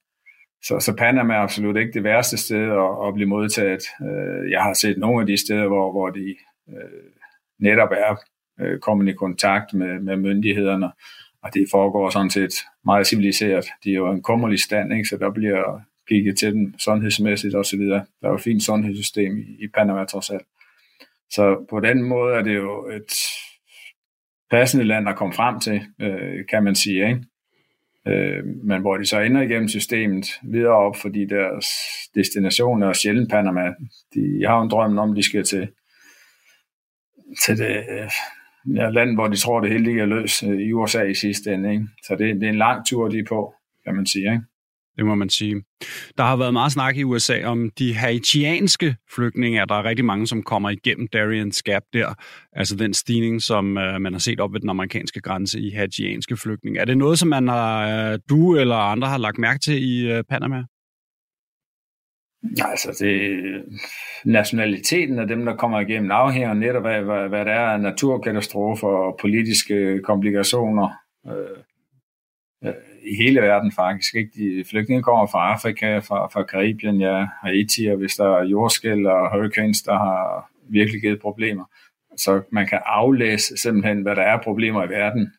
Så, 0.64 0.80
så 0.80 0.96
Panama 0.96 1.34
er 1.34 1.40
absolut 1.40 1.78
ikke 1.78 1.94
det 1.94 2.04
værste 2.04 2.38
sted 2.38 2.72
at, 2.72 3.08
at 3.08 3.14
blive 3.14 3.30
modtaget. 3.30 3.84
Øh, 4.02 4.52
jeg 4.52 4.62
har 4.62 4.74
set 4.74 4.98
nogle 4.98 5.22
af 5.22 5.28
de 5.28 5.38
steder, 5.38 5.68
hvor, 5.68 5.92
hvor 5.92 6.10
de 6.10 6.36
øh, 6.70 7.12
netop 7.60 7.90
er 7.92 8.16
øh, 8.62 8.80
kommet 8.80 9.10
i 9.10 9.14
kontakt 9.14 9.74
med, 9.74 10.00
med 10.00 10.16
myndighederne, 10.16 10.92
og 11.44 11.54
det 11.54 11.68
foregår 11.72 12.10
sådan 12.10 12.30
set 12.30 12.54
meget 12.86 13.08
civiliseret. 13.08 13.66
De 13.84 13.90
er 13.90 13.96
jo 13.96 14.12
en 14.12 14.22
kummerlig 14.22 14.60
stand, 14.60 14.94
ikke? 14.94 15.10
så 15.10 15.18
der 15.18 15.32
bliver 15.32 15.82
kigget 16.08 16.38
til 16.38 16.54
dem 16.54 16.80
sundhedsmæssigt 16.80 17.56
osv. 17.56 17.80
Der 17.80 18.04
er 18.24 18.30
jo 18.30 18.36
et 18.36 18.42
fint 18.42 18.64
sundhedssystem 18.64 19.38
i, 19.38 19.64
i 19.64 19.68
Panama 19.74 20.06
trods 20.06 20.30
alt. 20.30 20.46
Så 21.30 21.66
på 21.70 21.80
den 21.80 22.04
måde 22.04 22.36
er 22.36 22.42
det 22.42 22.56
jo 22.56 22.90
et 22.90 23.14
passende 24.52 24.86
land 24.86 25.10
at 25.10 25.16
komme 25.16 25.34
frem 25.34 25.60
til, 25.60 25.82
øh, 26.02 26.46
kan 26.50 26.64
man 26.64 26.76
sige. 26.76 27.08
Ikke? 27.08 27.22
Øh, 28.08 28.46
men 28.46 28.82
hvor 28.82 28.98
de 28.98 29.06
så 29.06 29.20
ender 29.20 29.42
igennem 29.42 29.68
systemet 29.68 30.26
videre 30.44 30.74
op, 30.74 30.96
fordi 30.96 31.26
deres 31.26 31.66
destination 32.16 32.84
er 32.84 32.94
sjældent 32.94 33.30
Panama. 33.30 33.74
De 34.14 34.46
har 34.48 34.58
jo 34.58 34.64
en 34.64 34.70
drøm 34.70 34.98
om, 34.98 35.16
de 35.16 35.24
skal 35.24 35.44
til 35.44 35.68
til 37.46 37.58
det 37.58 37.84
øh, 37.90 38.10
land, 38.66 39.16
hvor 39.16 39.28
de 39.28 39.38
tror, 39.38 39.60
det 39.60 39.72
hele 39.72 39.84
ligger 39.84 40.06
løs 40.06 40.44
øh, 40.44 40.60
i 40.60 40.74
USA 40.74 41.02
i 41.02 41.14
sidste 41.14 41.54
ende. 41.54 41.72
Ikke? 41.72 41.88
Så 42.04 42.16
det, 42.20 42.36
det 42.36 42.44
er 42.44 42.50
en 42.50 42.58
lang 42.58 42.86
tur, 42.86 43.10
de 43.10 43.20
er 43.20 43.26
på, 43.30 43.54
kan 43.86 43.96
man 43.96 44.06
sige. 44.06 44.32
Ikke? 44.32 44.44
Det 44.98 45.06
må 45.06 45.16
man 45.16 45.30
sige. 45.30 45.64
Der 46.18 46.24
har 46.24 46.36
været 46.36 46.54
meget 46.54 46.72
snak 46.72 46.98
i 46.98 47.04
USA 47.04 47.44
om 47.46 47.70
de 47.80 47.96
haitianske 47.96 48.96
flygtninge, 49.16 49.66
der 49.70 49.76
er 49.76 49.84
rigtig 49.84 50.06
mange, 50.06 50.28
som 50.28 50.44
kommer 50.44 50.70
igennem 50.70 51.08
Darien's 51.16 51.62
Gap 51.66 51.84
der. 51.94 52.14
Altså 52.54 52.76
den 52.76 52.94
stigning, 52.94 53.42
som 53.42 53.78
øh, 53.78 54.02
man 54.02 54.14
har 54.14 54.20
set 54.20 54.40
op 54.40 54.54
ved 54.54 54.60
den 54.60 54.70
amerikanske 54.70 55.22
grænse 55.22 55.60
i 55.60 55.70
haitianske 55.70 56.38
flygtninge. 56.38 56.80
Er 56.80 56.86
det 56.86 56.98
noget, 56.98 57.20
som 57.20 57.30
man 57.30 57.48
har, 57.48 58.12
øh, 58.12 58.20
du 58.30 58.56
eller 58.56 58.76
andre 58.76 59.08
har 59.08 59.18
lagt 59.18 59.38
mærke 59.38 59.60
til 59.60 59.84
i 59.84 60.12
øh, 60.12 60.24
Panama? 60.30 60.64
Altså, 62.44 62.98
det, 63.00 63.40
nationaliteten 64.26 65.20
af 65.20 65.28
dem, 65.28 65.46
der 65.46 65.56
kommer 65.56 65.80
igennem, 65.80 66.12
afhænger 66.12 66.54
netop 66.54 66.86
af, 66.86 67.04
hvad, 67.04 67.30
hvad 67.30 67.46
der 67.46 67.52
er 67.52 67.68
af 67.68 67.80
naturkatastrofer 67.80 68.88
og 68.88 69.18
politiske 69.22 70.02
komplikationer 70.04 70.90
øh, 71.28 71.58
øh, 72.64 72.74
i 73.04 73.24
hele 73.24 73.42
verden 73.42 73.72
faktisk. 73.72 74.16
Ikke? 74.16 74.32
De 74.36 74.64
flygtninge 74.70 75.04
kommer 75.04 75.26
fra 75.28 75.54
Afrika, 75.54 75.98
fra, 75.98 76.28
fra 76.28 76.44
Karibien, 76.44 77.02
ja, 77.02 77.28
Haiti, 77.42 77.86
og 77.86 77.98
hvis 77.98 78.16
der 78.16 78.38
er 78.38 78.44
jordskæld 78.44 79.06
og 79.06 79.32
hurricanes, 79.32 79.82
der 79.82 79.94
har 79.94 80.50
virkelig 80.70 81.02
givet 81.02 81.22
problemer. 81.22 81.66
Så 82.18 82.42
man 82.52 82.68
kan 82.68 82.80
aflæse 82.86 83.58
simpelthen, 83.58 84.02
hvad 84.02 84.16
der 84.16 84.22
er 84.22 84.42
problemer 84.44 84.84
i 84.86 84.90
verden, 84.90 85.34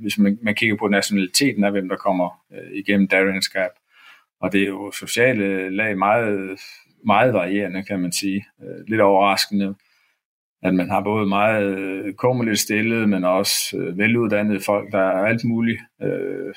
hvis 0.00 0.18
man, 0.18 0.38
man 0.42 0.54
kigger 0.54 0.76
på 0.76 0.88
nationaliteten 0.88 1.64
af, 1.64 1.70
hvem 1.70 1.88
der 1.88 1.96
kommer 1.96 2.42
øh, 2.52 2.72
igennem 2.72 3.08
Darren's 3.12 3.52
Gap. 3.52 3.70
Og 4.40 4.52
det 4.52 4.62
er 4.62 4.66
jo 4.66 4.92
sociale 4.92 5.70
lag 5.76 5.98
meget, 5.98 6.58
meget 7.06 7.34
varierende, 7.34 7.82
kan 7.82 8.00
man 8.00 8.12
sige. 8.12 8.44
Øh, 8.62 8.84
lidt 8.88 9.00
overraskende, 9.00 9.74
at 10.62 10.74
man 10.74 10.90
har 10.90 11.00
både 11.00 11.26
meget 11.26 11.78
øh, 11.78 12.14
kummerligt 12.14 12.58
stillet, 12.58 13.08
men 13.08 13.24
også 13.24 13.76
øh, 13.76 13.98
veluddannede 13.98 14.60
folk, 14.60 14.92
der 14.92 14.98
er 14.98 15.26
alt 15.26 15.44
muligt, 15.44 15.80
øh, 16.02 16.54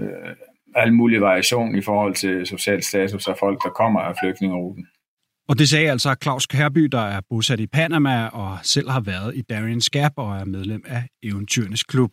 øh, 0.00 0.36
alt 0.74 0.94
mulig 0.94 1.20
variation 1.20 1.76
i 1.76 1.80
forhold 1.80 2.14
til 2.14 2.46
social 2.46 2.82
status 2.82 3.28
af 3.28 3.36
folk, 3.38 3.62
der 3.64 3.70
kommer 3.70 4.00
af 4.00 4.14
flygtningeruten. 4.22 4.86
Og 5.48 5.58
det 5.58 5.68
sagde 5.68 5.90
altså 5.90 6.16
Claus 6.22 6.46
Kærby, 6.46 6.84
der 6.84 7.00
er 7.00 7.20
bosat 7.30 7.60
i 7.60 7.66
Panama 7.66 8.26
og 8.26 8.58
selv 8.62 8.90
har 8.90 9.00
været 9.00 9.36
i 9.36 9.42
Darien 9.42 9.80
Gap 9.92 10.12
og 10.16 10.36
er 10.36 10.44
medlem 10.44 10.84
af 10.86 11.08
Eventyrenes 11.22 11.82
Klub. 11.82 12.10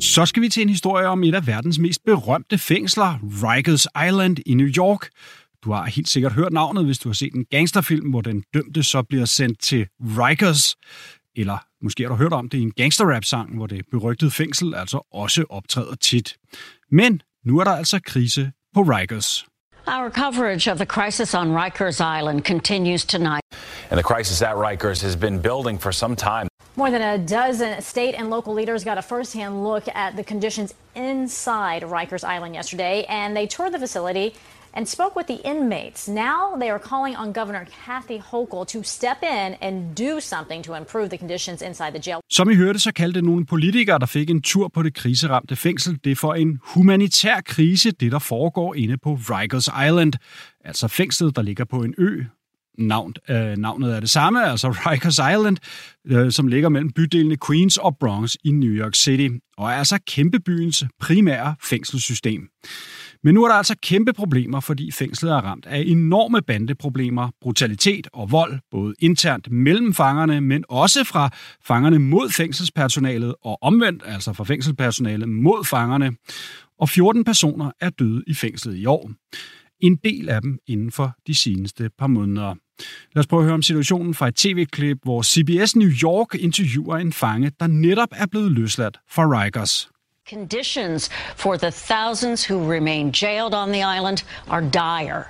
Så 0.00 0.26
skal 0.26 0.42
vi 0.42 0.48
til 0.48 0.62
en 0.62 0.68
historie 0.68 1.06
om 1.06 1.24
et 1.24 1.34
af 1.34 1.46
verdens 1.46 1.78
mest 1.78 2.04
berømte 2.04 2.58
fængsler, 2.58 3.18
Rikers 3.22 3.86
Island 4.06 4.36
i 4.46 4.54
New 4.54 4.66
York. 4.66 5.08
Du 5.64 5.72
har 5.72 5.86
helt 5.86 6.08
sikkert 6.08 6.32
hørt 6.32 6.52
navnet, 6.52 6.84
hvis 6.84 6.98
du 6.98 7.08
har 7.08 7.14
set 7.14 7.32
en 7.34 7.44
gangsterfilm, 7.50 8.10
hvor 8.10 8.20
den 8.20 8.44
dømte 8.54 8.82
så 8.82 9.02
bliver 9.02 9.24
sendt 9.24 9.60
til 9.60 9.86
Rikers. 10.00 10.76
Eller 11.36 11.58
måske 11.82 12.02
har 12.02 12.08
du 12.08 12.14
hørt 12.14 12.32
om 12.32 12.48
det 12.48 12.58
i 12.58 12.62
en 12.62 12.72
gangsterrap-sang, 12.72 13.56
hvor 13.56 13.66
det 13.66 13.84
berygtede 13.90 14.30
fængsel 14.30 14.74
altså 14.74 15.00
også 15.12 15.44
optræder 15.50 15.94
tit. 15.94 16.36
Men 16.90 17.22
nu 17.44 17.58
er 17.58 17.64
der 17.64 17.72
altså 17.72 18.00
krise 18.04 18.52
på 18.74 18.80
Rikers. 18.80 19.46
Our 19.86 20.10
coverage 20.10 20.70
of 20.72 20.76
the 20.76 20.86
crisis 20.86 21.34
on 21.34 21.48
Rikers 21.62 22.00
Island 22.00 22.42
continues 22.42 23.04
tonight. 23.04 23.42
And 23.94 24.04
the 24.04 24.14
crisis 24.14 24.42
at 24.42 24.56
Rikers 24.56 25.02
has 25.02 25.14
been 25.14 25.38
building 25.38 25.78
for 25.78 25.92
some 25.92 26.16
time. 26.16 26.48
More 26.74 26.90
than 26.90 27.02
a 27.02 27.16
dozen 27.16 27.80
state 27.80 28.14
and 28.18 28.28
local 28.28 28.52
leaders 28.52 28.82
got 28.82 28.98
a 28.98 29.02
firsthand 29.02 29.62
look 29.62 29.84
at 29.94 30.16
the 30.16 30.24
conditions 30.24 30.74
inside 30.96 31.82
Rikers 31.84 32.24
Island 32.24 32.54
yesterday, 32.56 32.96
and 33.08 33.36
they 33.36 33.46
toured 33.46 33.72
the 33.72 33.78
facility 33.78 34.34
and 34.76 34.88
spoke 34.88 35.14
with 35.18 35.28
the 35.28 35.40
inmates. 35.52 36.08
Now 36.08 36.40
they 36.60 36.70
are 36.70 36.80
calling 36.80 37.14
on 37.16 37.32
Governor 37.32 37.66
Kathy 37.84 38.18
Hochul 38.18 38.66
to 38.66 38.82
step 38.82 39.18
in 39.22 39.54
and 39.66 39.74
do 39.96 40.20
something 40.20 40.64
to 40.64 40.74
improve 40.74 41.08
the 41.10 41.18
conditions 41.18 41.62
inside 41.62 41.92
the 41.92 42.02
jail. 42.06 42.20
Som 42.30 42.50
I 42.50 42.54
hørte, 42.54 42.78
så 42.78 42.92
kaldte 42.92 43.22
nogle 43.22 43.46
politikere, 43.46 43.98
der 43.98 44.06
fik 44.06 44.30
en 44.30 44.42
tur 44.42 44.68
på 44.68 44.82
det 44.82 44.94
kriseramte 44.94 45.56
fængsel, 45.56 45.98
det 46.04 46.18
for 46.18 46.34
en 46.34 46.58
humanitær 46.62 47.40
krise, 47.46 47.90
det 47.90 48.12
der 48.12 48.18
foregår 48.18 48.74
inde 48.74 48.96
på 48.96 49.14
Rikers 49.14 49.68
Island. 49.86 50.12
Altså 50.64 50.88
fængslet, 50.88 51.36
der 51.36 51.42
ligger 51.42 51.64
på 51.64 51.76
en 51.76 51.94
ø, 51.98 52.24
navn, 52.78 53.14
øh, 53.30 53.56
navnet 53.56 53.96
er 53.96 54.00
det 54.00 54.10
samme, 54.10 54.44
altså 54.50 54.68
Rikers 54.70 55.18
Island, 55.18 55.56
øh, 56.06 56.32
som 56.32 56.46
ligger 56.46 56.68
mellem 56.68 56.92
bydelene 56.92 57.36
Queens 57.46 57.76
og 57.76 57.96
Bronx 58.00 58.34
i 58.44 58.50
New 58.50 58.70
York 58.70 58.94
City, 58.94 59.28
og 59.56 59.70
er 59.70 59.74
altså 59.74 59.98
kæmpebyens 60.06 60.84
primære 61.00 61.54
fængselssystem. 61.62 62.48
Men 63.24 63.34
nu 63.34 63.44
er 63.44 63.48
der 63.48 63.54
altså 63.54 63.74
kæmpe 63.82 64.12
problemer, 64.12 64.60
fordi 64.60 64.90
fængslet 64.90 65.32
er 65.32 65.36
ramt 65.36 65.66
af 65.66 65.84
enorme 65.86 66.42
bandeproblemer, 66.42 67.30
brutalitet 67.40 68.08
og 68.12 68.32
vold, 68.32 68.58
både 68.70 68.94
internt 68.98 69.50
mellem 69.50 69.94
fangerne, 69.94 70.40
men 70.40 70.64
også 70.68 71.04
fra 71.04 71.30
fangerne 71.64 71.98
mod 71.98 72.30
fængselspersonalet 72.30 73.34
og 73.42 73.62
omvendt, 73.62 74.02
altså 74.06 74.32
fra 74.32 74.44
fængselspersonalet 74.44 75.28
mod 75.28 75.64
fangerne. 75.64 76.12
Og 76.78 76.88
14 76.88 77.24
personer 77.24 77.70
er 77.80 77.90
døde 77.90 78.24
i 78.26 78.34
fængslet 78.34 78.76
i 78.76 78.86
år. 78.86 79.10
En 79.80 79.96
del 80.04 80.28
af 80.28 80.42
dem 80.42 80.58
inden 80.66 80.90
for 80.90 81.16
de 81.26 81.34
seneste 81.34 81.90
par 81.98 82.06
måneder. 82.06 82.54
Lad 83.14 83.20
os 83.20 83.26
prøve 83.26 83.40
at 83.40 83.44
høre 83.44 83.54
om 83.54 83.62
situationen 83.62 84.14
fra 84.14 84.28
et 84.28 84.34
tv-klip, 84.34 84.98
hvor 85.02 85.22
CBS 85.22 85.76
New 85.76 85.90
York 86.02 86.34
interviewer 86.34 86.96
en 86.96 87.12
fange, 87.12 87.52
der 87.60 87.66
netop 87.66 88.08
er 88.12 88.26
blevet 88.26 88.52
løsladt 88.52 88.98
fra 89.10 89.22
Rikers. 89.22 89.88
Conditions 90.30 91.10
for 91.36 91.56
the 91.56 91.70
thousands 91.70 92.50
who 92.50 92.72
remain 92.72 93.12
jailed 93.22 93.54
on 93.54 93.68
the 93.68 93.82
island 93.96 94.24
are 94.48 94.62
dire. 94.62 95.24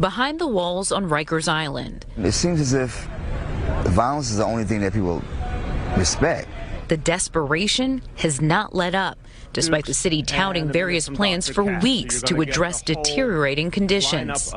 Behind 0.00 0.38
the 0.38 0.48
walls 0.48 0.92
on 0.92 1.04
Rikers 1.04 1.48
Island. 1.48 2.04
It 2.26 2.34
seems 2.34 2.60
as 2.60 2.72
if 2.72 3.08
violence 3.94 4.30
is 4.30 4.36
the 4.36 4.44
only 4.44 4.64
thing 4.64 4.80
that 4.80 4.92
people 4.92 5.22
respect. 5.98 6.48
The 6.88 6.96
desperation 6.96 8.02
has 8.16 8.40
not 8.40 8.74
let 8.74 8.94
up, 8.94 9.16
despite 9.56 9.84
the 9.84 9.94
city 9.94 10.22
touting 10.22 10.72
various 10.72 11.10
plans 11.18 11.50
for 11.54 11.64
weeks 11.82 12.22
to 12.22 12.34
address 12.40 12.82
deteriorating 12.82 13.72
conditions. 13.72 14.54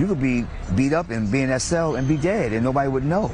You 0.00 0.06
could 0.06 0.20
be 0.20 0.44
beat 0.76 0.92
up 0.92 1.10
and 1.10 1.30
be 1.32 1.42
in 1.42 1.48
that 1.48 1.62
cell 1.62 1.96
and 1.96 2.08
be 2.08 2.16
dead, 2.16 2.52
and 2.52 2.62
nobody 2.62 2.88
would 2.88 3.04
know. 3.04 3.30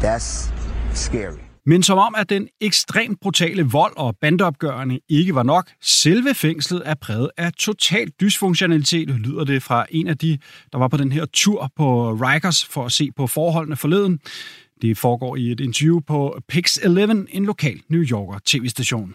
That's 0.00 0.52
scary. 0.94 1.42
Men 1.66 1.82
som 1.82 1.98
om, 1.98 2.14
at 2.18 2.30
den 2.30 2.48
ekstremt 2.60 3.20
brutale 3.20 3.62
vold 3.62 3.92
og 3.96 4.16
bandeopgørende 4.20 5.00
ikke 5.08 5.34
var 5.34 5.42
nok, 5.42 5.70
selve 5.82 6.34
fængslet 6.34 6.82
er 6.84 6.94
præget 6.94 7.30
af 7.36 7.52
total 7.52 8.10
dysfunktionalitet, 8.20 9.08
lyder 9.08 9.44
det 9.44 9.62
fra 9.62 9.86
en 9.90 10.06
af 10.06 10.18
de, 10.18 10.38
der 10.72 10.78
var 10.78 10.88
på 10.88 10.96
den 10.96 11.12
her 11.12 11.24
tur 11.32 11.70
på 11.76 12.12
Rikers 12.12 12.64
for 12.64 12.84
at 12.84 12.92
se 12.92 13.10
på 13.16 13.26
forholdene 13.26 13.76
forleden. 13.76 14.20
Det 14.82 14.98
foregår 14.98 15.36
i 15.36 15.52
et 15.52 15.60
interview 15.60 16.00
på 16.06 16.38
Pix 16.48 16.76
11, 16.76 17.26
en 17.30 17.44
lokal 17.44 17.80
New 17.88 18.02
Yorker 18.02 18.38
tv-station. 18.44 19.14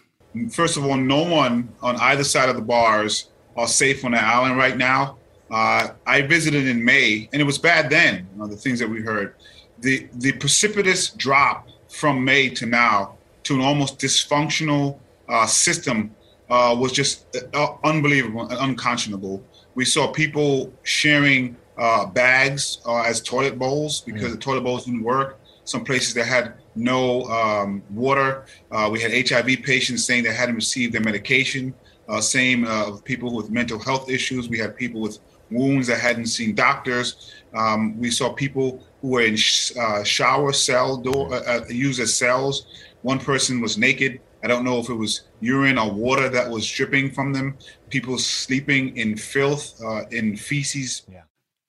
First 0.50 0.78
of 0.78 0.86
all, 0.86 0.98
no 0.98 1.24
one 1.24 1.70
on 1.82 1.96
either 1.98 2.24
side 2.24 2.50
of 2.50 2.56
the 2.56 2.62
bars 2.62 3.30
are 3.56 3.68
safe 3.68 4.06
on 4.06 4.12
the 4.12 4.20
island 4.20 4.58
right 4.58 4.78
now. 4.78 5.18
Uh, 5.50 5.90
I 6.06 6.22
visited 6.24 6.68
in 6.68 6.84
May, 6.84 7.30
and 7.32 7.42
it 7.42 7.46
was 7.46 7.58
bad 7.58 7.90
then. 7.90 8.28
You 8.34 8.40
know, 8.40 8.48
the 8.48 8.56
things 8.56 8.80
that 8.80 8.90
we 8.90 9.02
heard, 9.02 9.36
the 9.80 10.08
the 10.16 10.34
precipitous 10.34 11.10
drop 11.10 11.68
from 11.90 12.24
May 12.24 12.50
to 12.50 12.66
now 12.66 13.18
to 13.44 13.56
an 13.56 13.62
almost 13.62 13.98
dysfunctional 13.98 15.00
uh, 15.30 15.46
system 15.46 16.14
uh, 16.50 16.76
was 16.78 16.92
just 16.92 17.26
uh, 17.54 17.76
unbelievable 17.84 18.42
and 18.50 18.60
unconscionable. 18.60 19.44
We 19.76 19.86
saw 19.86 20.12
people 20.12 20.74
sharing 20.84 21.56
uh, 21.78 22.08
bags 22.08 22.80
uh, 22.86 23.04
as 23.04 23.22
toilet 23.22 23.58
bowls 23.58 24.02
because 24.02 24.30
mm. 24.30 24.32
the 24.32 24.38
toilet 24.38 24.62
bowls 24.62 24.86
didn't 24.86 25.04
work. 25.04 25.40
Some 25.64 25.84
places 25.84 26.14
that 26.16 26.26
had 26.26 26.56
no 26.78 27.24
um, 27.24 27.84
water. 27.90 28.46
we 28.92 29.02
had 29.02 29.12
HIV 29.28 29.64
patients 29.64 30.06
saying 30.06 30.24
they 30.24 30.34
hadn't 30.34 30.56
received 30.56 30.94
their 30.94 31.02
medication. 31.02 31.74
same 32.20 32.66
people 33.04 33.36
with 33.36 33.50
mental 33.50 33.80
health 33.80 34.10
issues. 34.10 34.50
We 34.50 34.60
had 34.60 34.76
people 34.76 35.02
with 35.02 35.20
wounds 35.52 35.88
that 35.88 36.00
hadn't 36.00 36.28
seen 36.28 36.56
doctors. 36.56 37.34
Um, 37.54 37.98
we 38.00 38.12
saw 38.12 38.34
people 38.34 38.84
who 39.02 39.10
were 39.10 39.22
in 39.22 39.36
sh- 39.36 39.72
uh, 39.78 40.04
shower 40.04 40.54
cell 40.54 40.98
door 40.98 41.34
uh, 41.34 41.62
uh, 41.62 41.66
used 41.70 42.00
as 42.00 42.16
cells. 42.16 42.68
One 43.02 43.20
person 43.20 43.62
was 43.62 43.78
naked. 43.78 44.20
I 44.44 44.48
don't 44.48 44.64
know 44.64 44.80
if 44.80 44.90
it 44.90 44.94
was 44.94 45.24
urine 45.40 45.78
or 45.78 45.92
water 45.92 46.30
that 46.30 46.50
was 46.50 46.70
dripping 46.70 47.12
from 47.12 47.34
them. 47.34 47.58
People 47.90 48.18
sleeping 48.18 48.96
in 48.98 49.18
filth, 49.18 49.82
uh, 49.84 50.04
in 50.12 50.36
feces. 50.36 51.04
Yeah. 51.12 51.22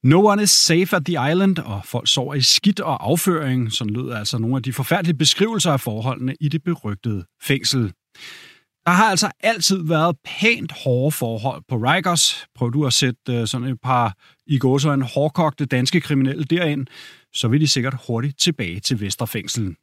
No 0.08 0.24
one 0.24 0.42
is 0.42 0.50
safe 0.50 0.96
at 0.96 1.04
the 1.04 1.30
island, 1.30 1.58
og 1.58 1.80
folk 1.84 2.08
sover 2.08 2.34
i 2.34 2.40
skidt 2.40 2.80
og 2.80 3.08
afføring. 3.10 3.72
Sådan 3.72 3.92
lød 3.92 4.12
altså 4.12 4.38
nogle 4.38 4.56
af 4.56 4.62
de 4.62 4.72
forfærdelige 4.72 5.16
beskrivelser 5.16 5.72
af 5.72 5.80
forholdene 5.80 6.36
i 6.40 6.48
det 6.48 6.62
berygtede 6.62 7.24
fængsel. 7.42 7.92
Der 8.86 8.90
har 8.90 9.10
altså 9.10 9.30
altid 9.40 9.82
været 9.88 10.16
pænt 10.24 10.72
hårde 10.84 11.12
forhold 11.12 11.62
på 11.68 11.76
Rikers. 11.76 12.46
Prøv 12.54 12.72
du 12.72 12.86
at 12.86 12.92
sætte 12.92 13.20
øh, 13.30 13.46
sådan 13.46 13.66
et 13.66 13.80
par 13.82 14.16
i 14.46 14.58
går 14.58 14.78
så 14.78 14.92
en 14.92 15.02
hårdkogte 15.02 15.66
danske 15.66 16.00
kriminelle 16.00 16.44
derind, 16.44 16.86
så 17.34 17.48
vil 17.48 17.60
de 17.60 17.68
sikkert 17.68 17.96
hurtigt 18.06 18.40
tilbage 18.40 18.80
til 18.80 19.00
Vesterfængselen. 19.00 19.76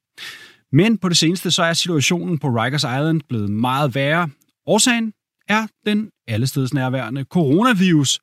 Men 0.72 0.98
på 0.98 1.10
det 1.10 1.18
seneste 1.18 1.52
så 1.52 1.64
er 1.64 1.74
situationen 1.74 2.40
på 2.40 2.48
Rikers 2.48 2.84
Island 2.84 3.22
blevet 3.30 3.50
meget 3.50 3.96
værre. 3.96 4.30
Årsagen 4.68 5.14
er 5.48 5.68
den 5.86 6.10
allestedsnærværende 6.28 7.24
coronavirus. 7.24 8.20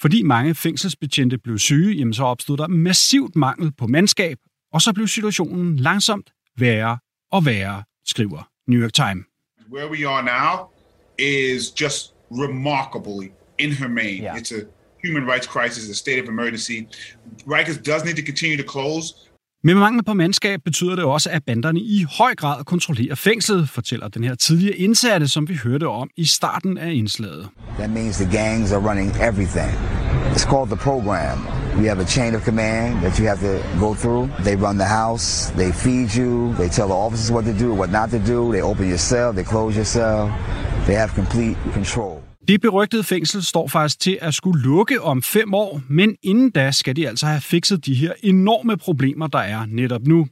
Fordi 0.00 0.22
mange 0.22 0.54
fængselsbetjente 0.54 1.38
blev 1.38 1.58
syge, 1.58 1.94
jamen 1.94 2.14
så 2.14 2.24
opstod 2.24 2.56
der 2.56 2.68
massivt 2.68 3.36
mangel 3.36 3.72
på 3.72 3.86
mandskab, 3.86 4.38
og 4.72 4.82
så 4.82 4.92
blev 4.92 5.06
situationen 5.08 5.76
langsomt 5.76 6.30
værre 6.58 6.98
og 7.32 7.46
værre, 7.46 7.82
skriver 8.06 8.48
New 8.68 8.82
York 8.82 8.92
Times. 8.92 9.24
where 9.70 9.88
we 9.88 10.04
are 10.04 10.22
now 10.22 10.70
is 11.18 11.70
just 11.70 12.14
remarkably 12.30 13.32
inhumane. 13.58 14.22
Yeah. 14.22 14.36
It's 14.36 14.52
a 14.52 14.66
human 15.02 15.26
rights 15.26 15.46
crisis, 15.46 15.90
a 15.90 15.94
state 15.94 16.18
of 16.18 16.28
emergency. 16.28 16.86
Rikers 17.46 17.78
does 17.78 18.04
need 18.04 18.16
to 18.16 18.22
continue 18.22 18.56
to 18.56 18.64
close. 18.64 19.28
Med 19.64 19.74
mangel 19.74 20.04
på 20.04 20.14
mandskab 20.14 20.60
betyder 20.64 20.96
det 20.96 21.04
også, 21.04 21.30
at 21.30 21.44
banderne 21.44 21.80
i 21.80 22.06
høj 22.18 22.34
grad 22.34 22.64
kontrollerer 22.64 23.14
fængslet, 23.14 23.68
fortæller 23.68 24.08
den 24.08 24.24
her 24.24 24.34
tidligere 24.34 24.76
indsatte, 24.76 25.28
som 25.28 25.48
vi 25.48 25.54
hørte 25.54 25.88
om 25.88 26.10
i 26.16 26.24
starten 26.24 26.78
af 26.78 26.92
indslaget. 26.92 27.48
That 27.78 27.90
means 27.90 28.16
the 28.16 28.38
gangs 28.38 28.72
are 28.72 28.88
running 28.88 29.10
everything. 29.28 29.72
It's 30.34 30.46
called 30.50 30.68
the 30.68 30.76
program. 30.76 31.38
We 31.78 31.86
have 31.88 32.00
a 32.00 32.06
chain 32.06 32.34
of 32.34 32.42
command 32.44 32.94
that 33.00 33.16
you 33.18 33.26
have 33.26 33.40
to 33.48 33.54
go 33.86 33.94
through. 33.94 34.30
They 34.44 34.56
run 34.66 34.76
the 34.78 34.88
house, 35.02 35.52
they 35.52 35.72
feed 35.72 36.08
you, 36.20 36.54
they 36.58 36.68
tell 36.68 36.88
the 36.88 37.00
officers 37.06 37.30
what 37.32 37.44
to 37.44 37.52
do, 37.64 37.74
what 37.80 37.90
not 37.90 38.10
to 38.10 38.18
do, 38.18 38.52
they 38.52 38.62
open 38.62 38.88
your 38.88 39.02
cell, 39.12 39.32
they 39.32 39.44
close 39.44 39.76
your 39.76 39.90
cell. 39.96 40.20
They 40.86 40.94
have 40.94 41.10
complete 41.14 41.56
control. 41.72 42.15
Det 42.48 42.60
berygtede 42.60 43.04
fængsel 43.04 43.42
står 43.44 43.68
faktisk 43.68 44.00
til 44.00 44.18
at 44.22 44.34
skulle 44.34 44.62
lukke 44.62 45.02
om 45.02 45.22
fem 45.22 45.54
år, 45.54 45.80
men 45.88 46.16
inden 46.22 46.50
da 46.50 46.70
skal 46.70 46.96
de 46.96 47.08
altså 47.08 47.26
have 47.26 47.40
fikset 47.40 47.86
de 47.86 47.94
her 47.94 48.12
enorme 48.22 48.76
problemer, 48.76 49.26
der 49.26 49.38
er 49.38 49.66
netop 49.68 50.02
nu. 50.06 50.26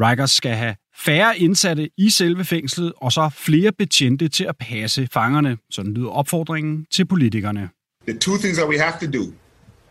Rikers 0.00 0.30
skal 0.30 0.50
have 0.50 0.74
færre 0.96 1.38
indsatte 1.38 1.90
i 1.98 2.10
selve 2.10 2.44
fængslet, 2.44 2.92
og 2.96 3.12
så 3.12 3.30
flere 3.36 3.72
betjente 3.72 4.28
til 4.28 4.44
at 4.44 4.56
passe 4.56 5.08
fangerne. 5.12 5.56
Sådan 5.70 5.94
lyder 5.94 6.08
opfordringen 6.08 6.86
til 6.92 7.04
politikerne. 7.04 7.68
The 8.08 8.18
two 8.18 8.36
things 8.36 8.58
that 8.58 8.68
we 8.68 8.78
have 8.78 8.94
to 9.00 9.18
do 9.18 9.32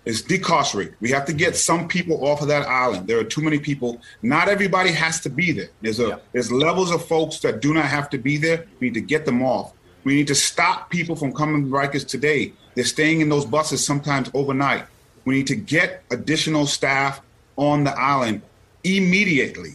is 0.05 0.21
decarcerate. 0.21 0.91
We 1.01 1.09
have 1.09 1.25
to 1.27 1.33
get 1.45 1.57
some 1.57 1.87
people 1.87 2.13
off 2.13 2.41
of 2.41 2.47
that 2.47 2.65
island. 2.85 3.07
There 3.07 3.19
are 3.19 3.29
too 3.29 3.43
many 3.43 3.59
people. 3.59 3.89
Not 4.21 4.45
everybody 4.49 4.89
has 4.89 5.19
to 5.21 5.29
be 5.29 5.47
there. 5.57 5.69
There's 5.83 5.99
a 5.99 6.07
yeah. 6.07 6.17
there's 6.33 6.51
levels 6.51 6.91
of 6.91 7.07
folks 7.07 7.39
that 7.39 7.53
do 7.63 7.73
not 7.73 7.85
have 7.85 8.07
to 8.09 8.17
be 8.17 8.37
there. 8.45 8.57
We 8.79 8.87
need 8.87 8.97
to 9.01 9.07
get 9.15 9.25
them 9.25 9.41
off. 9.41 9.67
We 10.03 10.15
need 10.15 10.27
to 10.27 10.35
stop 10.35 10.89
people 10.89 11.15
from 11.15 11.33
coming 11.33 11.69
to 11.69 11.77
Rikers 11.79 12.05
today. 12.07 12.53
They're 12.75 12.93
staying 12.97 13.21
in 13.21 13.29
those 13.29 13.47
buses 13.47 13.79
sometimes 13.85 14.31
overnight. 14.33 14.83
We 15.27 15.35
need 15.35 15.47
to 15.47 15.55
get 15.55 15.89
additional 16.11 16.65
staff 16.67 17.13
on 17.57 17.85
the 17.85 17.93
island 17.93 18.41
immediately. 18.83 19.71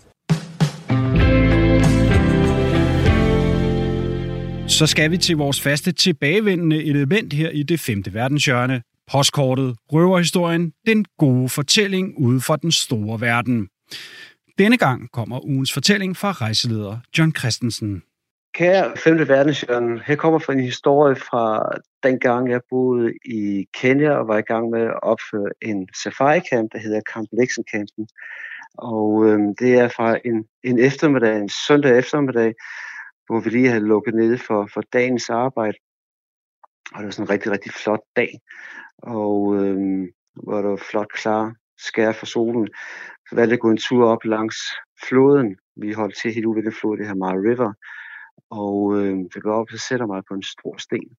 Så 4.68 4.86
skal 4.86 5.10
vi 5.10 5.18
til 5.18 5.36
vores 5.36 5.60
faste 5.60 5.92
tilbagevendende 5.92 6.84
element 6.84 7.32
her 7.32 7.50
i 7.50 7.62
det 7.62 7.80
femte 7.80 8.14
verdenshjørne. 8.14 8.82
Postkortet, 9.10 9.76
røverhistorien, 9.92 10.72
den 10.86 11.04
gode 11.18 11.48
fortælling 11.48 12.14
ude 12.18 12.40
fra 12.40 12.56
den 12.56 12.72
store 12.72 13.20
verden. 13.20 13.68
Denne 14.58 14.76
gang 14.76 15.10
kommer 15.12 15.44
ugens 15.44 15.72
fortælling 15.72 16.16
fra 16.16 16.32
rejseleder 16.32 16.98
John 17.18 17.34
Christensen. 17.38 18.02
Kære 18.56 18.96
femte 18.96 19.28
verdenshjørne, 19.28 20.02
her 20.06 20.16
kommer 20.16 20.38
fra 20.38 20.52
en 20.52 20.60
historie 20.60 21.16
fra 21.16 21.72
dengang 22.02 22.50
jeg 22.50 22.60
boede 22.70 23.12
i 23.24 23.66
Kenya 23.74 24.10
og 24.10 24.28
var 24.28 24.38
i 24.38 24.48
gang 24.52 24.70
med 24.70 24.82
at 24.82 25.02
opføre 25.02 25.50
en 25.62 25.88
safari-camp, 26.02 26.68
der 26.72 26.78
hedder 26.78 27.00
Camp 27.12 27.28
Lexington. 27.32 28.08
Og 28.74 29.26
øh, 29.26 29.38
det 29.58 29.74
er 29.74 29.88
fra 29.88 30.18
en, 30.24 30.46
en 30.62 30.78
eftermiddag, 30.78 31.36
en 31.36 31.48
søndag 31.48 31.98
eftermiddag, 31.98 32.54
hvor 33.26 33.40
vi 33.40 33.50
lige 33.50 33.68
havde 33.68 33.86
lukket 33.86 34.14
ned 34.14 34.38
for, 34.38 34.68
for 34.74 34.82
dagens 34.92 35.30
arbejde. 35.30 35.78
Og 36.92 36.98
det 36.98 37.04
var 37.04 37.10
sådan 37.10 37.26
en 37.26 37.30
rigtig, 37.30 37.52
rigtig 37.52 37.72
flot 37.72 38.04
dag. 38.16 38.30
Og 38.98 39.56
øh, 39.56 39.78
hvor 40.42 40.62
der 40.62 40.68
var 40.68 40.82
flot 40.90 41.12
klar 41.12 41.54
skær 41.78 42.12
for 42.12 42.26
solen. 42.26 42.68
Så 43.28 43.36
valgte 43.36 43.52
jeg 43.52 43.58
at 43.58 43.60
gå 43.60 43.70
en 43.70 43.84
tur 43.88 44.08
op 44.08 44.24
langs 44.24 44.56
floden. 45.08 45.56
Vi 45.76 45.92
holdt 45.92 46.16
til 46.22 46.34
helt 46.34 46.46
ude 46.46 46.56
ved 46.56 46.62
den 46.62 46.72
flod, 46.72 46.96
det 46.96 47.06
her 47.06 47.14
Mara 47.14 47.34
River. 47.50 47.72
Og 48.50 48.98
øh, 48.98 49.18
jeg 49.34 49.42
går 49.42 49.52
op, 49.52 49.70
så 49.70 49.78
sætter 49.78 50.06
mig 50.06 50.22
på 50.28 50.34
en 50.34 50.42
stor 50.42 50.76
sten. 50.76 51.16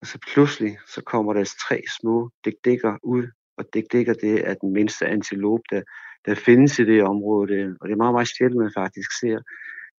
Og 0.00 0.06
så 0.06 0.18
pludselig, 0.32 0.78
så 0.86 1.02
kommer 1.02 1.32
der 1.32 1.54
tre 1.68 1.82
små 2.00 2.30
dækdækker 2.44 2.98
ud. 3.02 3.26
Og 3.56 3.64
dækdækker, 3.74 4.14
det 4.14 4.48
er 4.48 4.54
den 4.54 4.72
mindste 4.72 5.06
antilope, 5.06 5.62
der, 5.70 5.82
der 6.26 6.34
findes 6.34 6.78
i 6.78 6.84
det 6.84 7.02
område. 7.02 7.76
Og 7.80 7.88
det 7.88 7.92
er 7.92 7.96
meget, 7.96 8.14
meget 8.14 8.28
sjældent, 8.28 8.62
man 8.62 8.72
faktisk 8.76 9.20
ser 9.20 9.40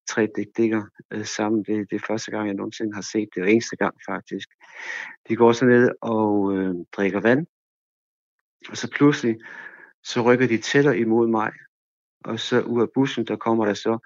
tre 0.09 0.27
dækdækker 0.35 0.83
øh, 1.13 1.25
sammen. 1.25 1.63
Det, 1.63 1.89
det 1.89 1.95
er 1.95 2.05
første 2.07 2.31
gang, 2.31 2.47
jeg 2.47 2.55
nogensinde 2.55 2.93
har 2.93 3.01
set 3.01 3.29
det, 3.35 3.43
og 3.43 3.51
eneste 3.51 3.75
gang 3.75 3.95
faktisk. 4.09 4.49
De 5.29 5.35
går 5.35 5.51
så 5.51 5.65
ned 5.65 5.89
og 6.01 6.57
øh, 6.57 6.75
drikker 6.91 7.19
vand, 7.19 7.47
og 8.69 8.77
så 8.77 8.91
pludselig, 8.91 9.39
så 10.03 10.21
rykker 10.21 10.47
de 10.47 10.57
tættere 10.57 10.97
imod 10.97 11.27
mig, 11.27 11.51
og 12.25 12.39
så 12.39 12.61
ud 12.61 12.81
af 12.81 12.87
bussen, 12.93 13.25
der 13.25 13.35
kommer 13.35 13.65
der 13.65 13.73
så 13.73 13.97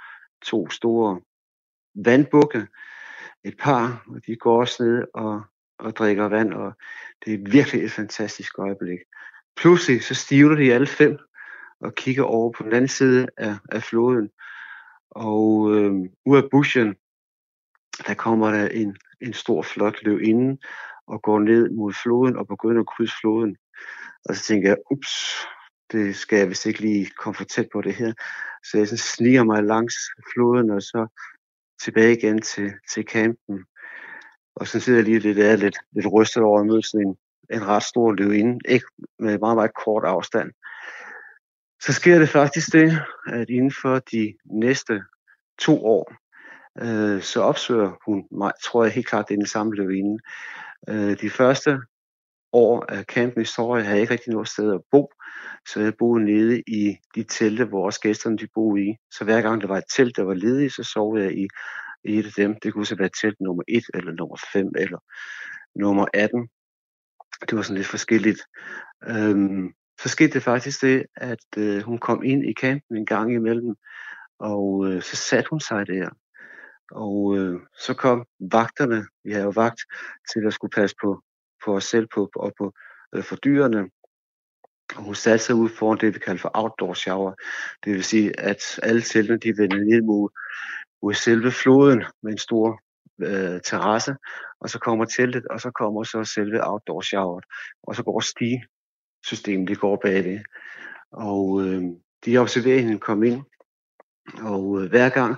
to 0.41 0.69
store 0.69 1.21
vandbukke, 2.05 2.67
et 3.43 3.57
par, 3.59 4.03
og 4.07 4.25
de 4.25 4.35
går 4.35 4.59
også 4.59 4.83
ned 4.83 5.05
og, 5.13 5.41
og 5.79 5.95
drikker 5.95 6.25
vand, 6.25 6.53
og 6.53 6.73
det 7.25 7.33
er 7.33 7.51
virkelig 7.51 7.83
et 7.83 7.91
fantastisk 7.91 8.59
øjeblik. 8.59 8.99
Pludselig 9.55 10.03
så 10.03 10.15
stivler 10.15 10.55
de 10.55 10.73
alle 10.73 10.87
fem 10.87 11.17
og 11.79 11.95
kigger 11.95 12.23
over 12.23 12.51
på 12.51 12.63
den 12.63 12.73
anden 12.73 12.87
side 12.87 13.27
af, 13.37 13.55
af 13.71 13.83
floden, 13.83 14.29
og 15.11 15.75
øh, 15.75 15.91
ud 16.25 16.37
af 16.37 16.49
bushen, 16.51 16.95
der 18.07 18.13
kommer 18.13 18.51
der 18.51 18.67
en, 18.67 18.97
en 19.21 19.33
stor 19.33 19.61
flot 19.61 20.03
løvinde 20.03 20.57
og 21.07 21.21
går 21.21 21.39
ned 21.39 21.69
mod 21.69 21.93
floden 21.93 22.37
og 22.37 22.47
begynder 22.47 22.81
at 22.81 22.87
krydse 22.87 23.15
floden. 23.21 23.57
Og 24.25 24.35
så 24.35 24.43
tænker 24.43 24.69
jeg, 24.69 24.77
ups, 24.91 25.11
det 25.91 26.15
skal 26.15 26.39
jeg 26.39 26.49
vist 26.49 26.65
ikke 26.65 26.79
lige 26.79 27.09
komme 27.17 27.35
for 27.35 27.43
tæt 27.43 27.67
på 27.73 27.81
det 27.81 27.93
her. 27.93 28.13
Så 28.63 28.77
jeg 28.77 28.87
sådan 28.87 28.97
sniger 28.97 29.43
mig 29.43 29.63
langs 29.63 29.95
floden 30.33 30.69
og 30.69 30.81
så 30.81 31.07
tilbage 31.83 32.17
igen 32.17 32.41
til, 32.41 32.71
til 32.93 33.03
campen. 33.03 33.65
Og 34.55 34.67
så 34.67 34.79
sidder 34.79 34.99
jeg 34.99 35.05
lige 35.05 35.19
lidt, 35.19 35.37
der, 35.37 35.55
lidt, 35.55 35.77
lidt 35.91 36.13
rystet 36.13 36.43
over 36.43 36.59
at 36.59 36.65
møde 36.65 36.83
sådan 36.83 37.07
en, 37.07 37.17
en 37.53 37.67
ret 37.67 37.83
stor 37.83 38.11
løvinde, 38.11 38.59
ikke 38.69 38.85
med 39.19 39.39
meget, 39.39 39.57
meget 39.57 39.71
kort 39.85 40.03
afstand. 40.03 40.51
Så 41.81 41.93
sker 41.93 42.19
det 42.19 42.29
faktisk 42.29 42.73
det, 42.73 42.99
at 43.27 43.49
inden 43.49 43.71
for 43.81 43.99
de 43.99 44.33
næste 44.45 45.03
to 45.59 45.85
år, 45.85 46.13
øh, 46.81 47.21
så 47.21 47.41
opsøger 47.41 47.91
hun 48.05 48.27
mig, 48.31 48.51
tror 48.63 48.83
jeg 48.83 48.93
helt 48.93 49.07
klart, 49.07 49.27
det 49.27 49.33
er 49.33 49.37
den 49.39 49.47
samme 49.47 49.75
løvinde. 49.75 50.19
Øh, 50.89 51.21
de 51.21 51.29
første 51.29 51.79
år 52.57 52.85
af 52.89 53.03
campens 53.03 53.49
historie 53.49 53.83
havde 53.83 53.95
jeg 53.95 54.01
ikke 54.01 54.13
rigtig 54.13 54.33
noget 54.33 54.47
sted 54.47 54.73
at 54.73 54.81
bo, 54.91 55.11
så 55.69 55.79
jeg 55.81 55.93
boede 55.99 56.25
nede 56.25 56.63
i 56.67 56.97
de 57.15 57.23
telte, 57.23 57.65
hvor 57.65 57.85
også 57.85 58.01
gæsterne 58.01 58.37
de 58.37 58.47
boede 58.53 58.83
i. 58.83 58.95
Så 59.11 59.23
hver 59.23 59.41
gang 59.41 59.61
der 59.61 59.67
var 59.67 59.77
et 59.77 59.89
telt, 59.95 60.15
der 60.17 60.23
var 60.23 60.33
ledigt, 60.33 60.73
så 60.73 60.83
sov 60.83 61.17
jeg 61.17 61.37
i, 61.37 61.47
i 62.03 62.19
et 62.19 62.25
af 62.25 62.31
dem. 62.37 62.55
Det 62.63 62.73
kunne 62.73 62.85
så 62.85 62.95
være 62.95 63.09
telt 63.21 63.41
nummer 63.41 63.63
1, 63.67 63.83
eller 63.93 64.11
nummer 64.11 64.37
5, 64.53 64.71
eller 64.77 64.99
nummer 65.75 66.05
18. 66.13 66.47
Det 67.49 67.55
var 67.55 67.61
sådan 67.61 67.77
lidt 67.77 67.87
forskelligt. 67.87 68.41
Øhm, 69.09 69.73
så 70.01 70.09
skete 70.09 70.33
det 70.33 70.43
faktisk 70.43 70.81
det, 70.81 71.05
at 71.15 71.47
øh, 71.57 71.81
hun 71.81 71.97
kom 71.97 72.23
ind 72.23 72.49
i 72.49 72.53
campen 72.53 72.97
en 72.97 73.05
gang 73.05 73.33
imellem, 73.33 73.75
og 74.39 74.87
øh, 74.87 75.01
så 75.01 75.15
satte 75.15 75.49
hun 75.49 75.59
sig 75.59 75.87
der. 75.87 76.09
Og 76.91 77.37
øh, 77.37 77.59
så 77.79 77.93
kom 77.93 78.25
vagterne, 78.39 79.05
vi 79.23 79.31
havde 79.31 79.45
jo 79.45 79.53
vagt, 79.55 79.79
til 80.33 80.47
at 80.47 80.53
skulle 80.53 80.71
passe 80.71 80.95
på, 81.01 81.21
på 81.65 81.75
os 81.75 81.83
selv 81.83 82.07
på, 82.13 82.29
og 82.35 82.53
på, 82.57 82.73
øh, 83.15 83.23
for 83.23 83.35
dyrene. 83.35 83.89
Og 84.95 85.03
hun 85.03 85.15
satte 85.15 85.45
sig 85.45 85.55
ud 85.55 85.69
foran 85.69 85.97
det, 85.97 86.15
vi 86.15 86.19
kalder 86.19 86.41
for 86.41 86.51
outdoor 86.53 86.93
shower. 86.93 87.33
Det 87.83 87.93
vil 87.93 88.03
sige, 88.03 88.39
at 88.39 88.79
alle 88.83 89.01
teltene 89.01 89.39
de 89.39 89.57
vendte 89.57 89.77
ned 89.77 90.01
mod, 90.01 90.29
mod 91.01 91.13
selve 91.13 91.51
floden 91.51 92.03
med 92.23 92.31
en 92.31 92.37
stor 92.37 92.81
øh, 93.21 93.61
terrasse, 93.61 94.15
og 94.59 94.69
så 94.69 94.79
kommer 94.79 95.05
teltet, 95.05 95.45
og 95.47 95.61
så 95.61 95.71
kommer 95.71 96.03
så 96.03 96.23
selve 96.23 96.67
outdoor 96.69 97.01
showeret, 97.01 97.45
og 97.83 97.95
så 97.95 98.03
går 98.03 98.19
stigesystemet, 98.19 99.67
det 99.67 99.79
går 99.79 99.95
bagved. 99.95 100.39
Og 101.11 101.65
øh, 101.65 101.83
de 102.25 102.37
observerer 102.37 102.79
hende 102.79 102.99
komme 102.99 103.27
ind, 103.27 103.41
og 104.41 104.81
øh, 104.81 104.89
hver 104.89 105.09
gang, 105.09 105.35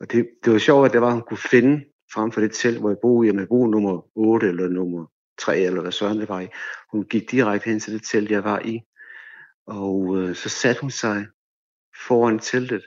og 0.00 0.12
det, 0.12 0.28
det 0.44 0.52
var 0.52 0.58
sjovt, 0.58 0.86
at 0.86 0.92
det 0.92 1.00
var, 1.00 1.06
at 1.06 1.12
hun 1.12 1.22
kunne 1.22 1.48
finde 1.50 1.84
frem 2.14 2.32
for 2.32 2.40
det 2.40 2.52
telt, 2.52 2.80
hvor 2.80 2.90
jeg 2.90 2.98
boede, 3.02 3.26
jamen 3.26 3.40
jeg 3.40 3.48
boede 3.48 3.70
nummer 3.70 4.06
8 4.14 4.48
eller 4.48 4.68
nummer 4.68 5.06
3, 5.38 5.58
eller 5.58 5.80
hvad 5.80 5.92
søren 5.92 6.20
det 6.20 6.28
var 6.28 6.40
i. 6.40 6.48
Hun 6.92 7.04
gik 7.04 7.30
direkte 7.30 7.70
hen 7.70 7.80
til 7.80 7.94
det 7.94 8.02
telt, 8.02 8.30
jeg 8.30 8.44
var 8.44 8.60
i, 8.60 8.80
og 9.66 10.18
øh, 10.18 10.34
så 10.34 10.48
satte 10.48 10.80
hun 10.80 10.90
sig 10.90 11.26
foran 12.06 12.38
teltet, 12.38 12.86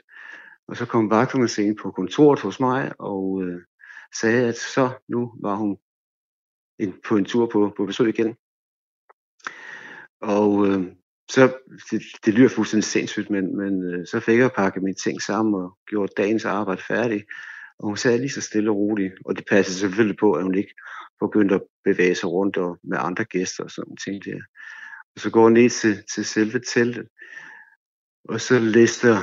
og 0.68 0.76
så 0.76 0.86
kom 0.86 1.10
vagterne 1.10 1.48
sig 1.48 1.64
ind 1.64 1.76
på 1.82 1.90
kontoret 1.90 2.40
hos 2.40 2.60
mig, 2.60 2.92
og 2.98 3.42
øh, 3.42 3.60
sagde, 4.20 4.48
at 4.48 4.58
så 4.58 4.90
nu 5.08 5.32
var 5.42 5.54
hun 5.54 5.76
en, 6.78 6.94
på 7.08 7.16
en 7.16 7.24
tur 7.24 7.46
på, 7.46 7.72
på 7.76 7.86
besøg 7.86 8.08
igen. 8.08 8.36
Og 10.20 10.66
øh, 10.66 10.92
så, 11.28 11.58
det, 11.90 12.02
det 12.24 12.34
lyder 12.34 12.48
fuldstændig 12.48 12.84
sindssygt, 12.84 13.30
men, 13.30 13.56
men 13.56 13.84
øh, 13.84 14.06
så 14.06 14.20
fik 14.20 14.38
jeg 14.38 14.52
pakket 14.52 14.82
mine 14.82 14.94
ting 15.04 15.22
sammen 15.22 15.54
og 15.54 15.78
gjort 15.86 16.10
dagens 16.16 16.44
arbejde 16.44 16.82
færdig. 16.82 17.24
Og 17.78 17.86
hun 17.86 17.96
sad 17.96 18.18
lige 18.18 18.30
så 18.30 18.40
stille 18.40 18.70
og 18.70 18.76
roligt, 18.76 19.14
og 19.24 19.36
det 19.36 19.44
passede 19.50 19.78
selvfølgelig 19.78 20.18
på, 20.18 20.32
at 20.32 20.42
hun 20.42 20.54
ikke 20.54 20.74
begyndte 21.20 21.54
at 21.54 21.62
bevæge 21.84 22.14
sig 22.14 22.28
rundt 22.30 22.56
og 22.56 22.78
med 22.82 22.98
andre 23.00 23.24
gæster 23.24 23.64
og 23.64 23.70
sådan 23.70 23.96
ting 23.96 24.24
der. 24.24 24.40
Og 25.14 25.20
så 25.20 25.30
går 25.30 25.42
hun 25.42 25.52
ned 25.52 25.70
til, 25.70 26.02
til 26.14 26.24
selve 26.24 26.60
teltet, 26.74 27.08
og 28.28 28.40
så 28.40 28.58
lister 28.58 29.16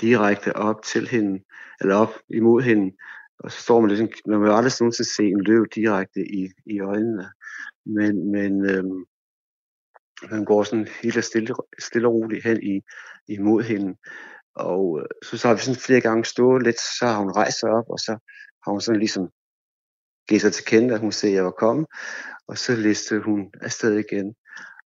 direkte 0.00 0.56
op 0.56 0.82
til 0.82 1.08
hende, 1.08 1.44
eller 1.80 1.96
op 1.96 2.14
imod 2.28 2.62
hende, 2.62 2.96
og 3.38 3.52
så 3.52 3.58
står 3.62 3.80
man 3.80 3.88
ligesom, 3.88 4.08
man 4.26 4.42
vil 4.42 4.50
aldrig 4.50 4.72
nogensinde 4.80 5.10
se 5.10 5.22
en 5.22 5.40
løv 5.40 5.66
direkte 5.74 6.20
i, 6.20 6.48
i 6.66 6.80
øjnene, 6.80 7.30
men, 7.86 8.30
men 8.30 8.70
øhm, 8.70 9.04
man 10.30 10.44
går 10.44 10.62
sådan 10.62 10.88
helt 11.02 11.24
stille, 11.24 11.54
stille 11.78 12.08
og 12.08 12.14
roligt 12.14 12.44
hen 12.44 12.62
i, 12.62 12.80
imod 13.28 13.62
hende. 13.62 13.96
Og 14.56 15.00
øh, 15.00 15.06
så, 15.22 15.38
så 15.38 15.48
har 15.48 15.54
vi 15.54 15.60
sådan 15.60 15.80
flere 15.80 16.00
gange 16.00 16.24
stået 16.24 16.62
lidt, 16.62 16.80
så 16.80 17.06
har 17.06 17.18
hun 17.18 17.30
rejst 17.30 17.60
sig 17.60 17.70
op, 17.70 17.84
og 17.88 17.98
så 17.98 18.12
har 18.62 18.70
hun 18.70 18.80
sådan 18.80 18.98
ligesom 18.98 19.30
givet 20.28 20.42
sig 20.42 20.52
til 20.52 20.64
kende, 20.64 20.94
at 20.94 21.00
hun 21.00 21.12
ser, 21.12 21.28
at 21.28 21.34
jeg 21.34 21.44
var 21.44 21.50
kommet, 21.50 21.86
og 22.48 22.58
så 22.58 22.76
listede 22.76 23.22
hun 23.22 23.52
afsted 23.60 23.98
igen. 23.98 24.34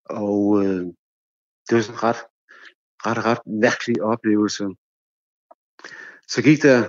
Og 0.05 0.65
øh, 0.65 0.85
det 1.67 1.77
var 1.77 1.81
sådan 1.81 1.95
en 1.95 2.03
ret, 2.03 2.23
ret, 3.07 3.25
ret 3.25 3.47
mærkelig 3.47 4.03
oplevelse. 4.03 4.65
Så 6.29 6.43
gik 6.43 6.63
der 6.63 6.89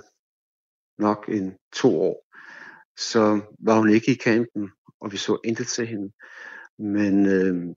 nok 1.01 1.29
en 1.29 1.57
to 1.73 2.01
år, 2.01 2.25
så 2.97 3.41
var 3.59 3.79
hun 3.79 3.89
ikke 3.89 4.11
i 4.11 4.15
kampen, 4.15 4.71
og 5.01 5.11
vi 5.11 5.17
så 5.17 5.39
intet 5.43 5.67
til 5.67 5.87
hende. 5.87 6.11
Men 6.77 7.25
øh, 7.25 7.75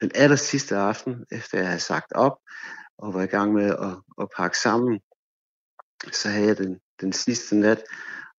den 0.00 0.10
aller 0.14 0.36
sidste 0.36 0.76
aften, 0.76 1.26
efter 1.30 1.58
jeg 1.58 1.66
havde 1.66 1.80
sagt 1.80 2.12
op, 2.12 2.38
og 2.98 3.14
var 3.14 3.22
i 3.22 3.26
gang 3.26 3.52
med 3.52 3.64
at, 3.64 3.96
at 4.20 4.28
pakke 4.36 4.58
sammen, 4.58 5.00
så 6.12 6.28
havde 6.28 6.46
jeg 6.46 6.58
den, 6.58 6.80
den 7.00 7.12
sidste 7.12 7.56
nat, 7.56 7.84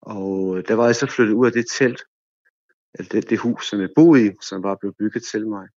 og 0.01 0.57
øh, 0.57 0.67
der 0.67 0.73
var 0.73 0.85
jeg 0.85 0.95
så 0.95 1.07
flyttet 1.07 1.33
ud 1.33 1.45
af 1.45 1.51
det 1.51 1.65
telt, 1.77 2.01
eller 2.93 3.09
det, 3.09 3.29
det 3.29 3.39
hus, 3.39 3.69
som 3.69 3.81
jeg 3.81 3.89
boede 3.95 4.25
i, 4.25 4.31
som 4.41 4.63
var 4.63 4.75
blevet 4.75 4.95
bygget 4.97 5.23
til 5.31 5.47
mig, 5.47 5.67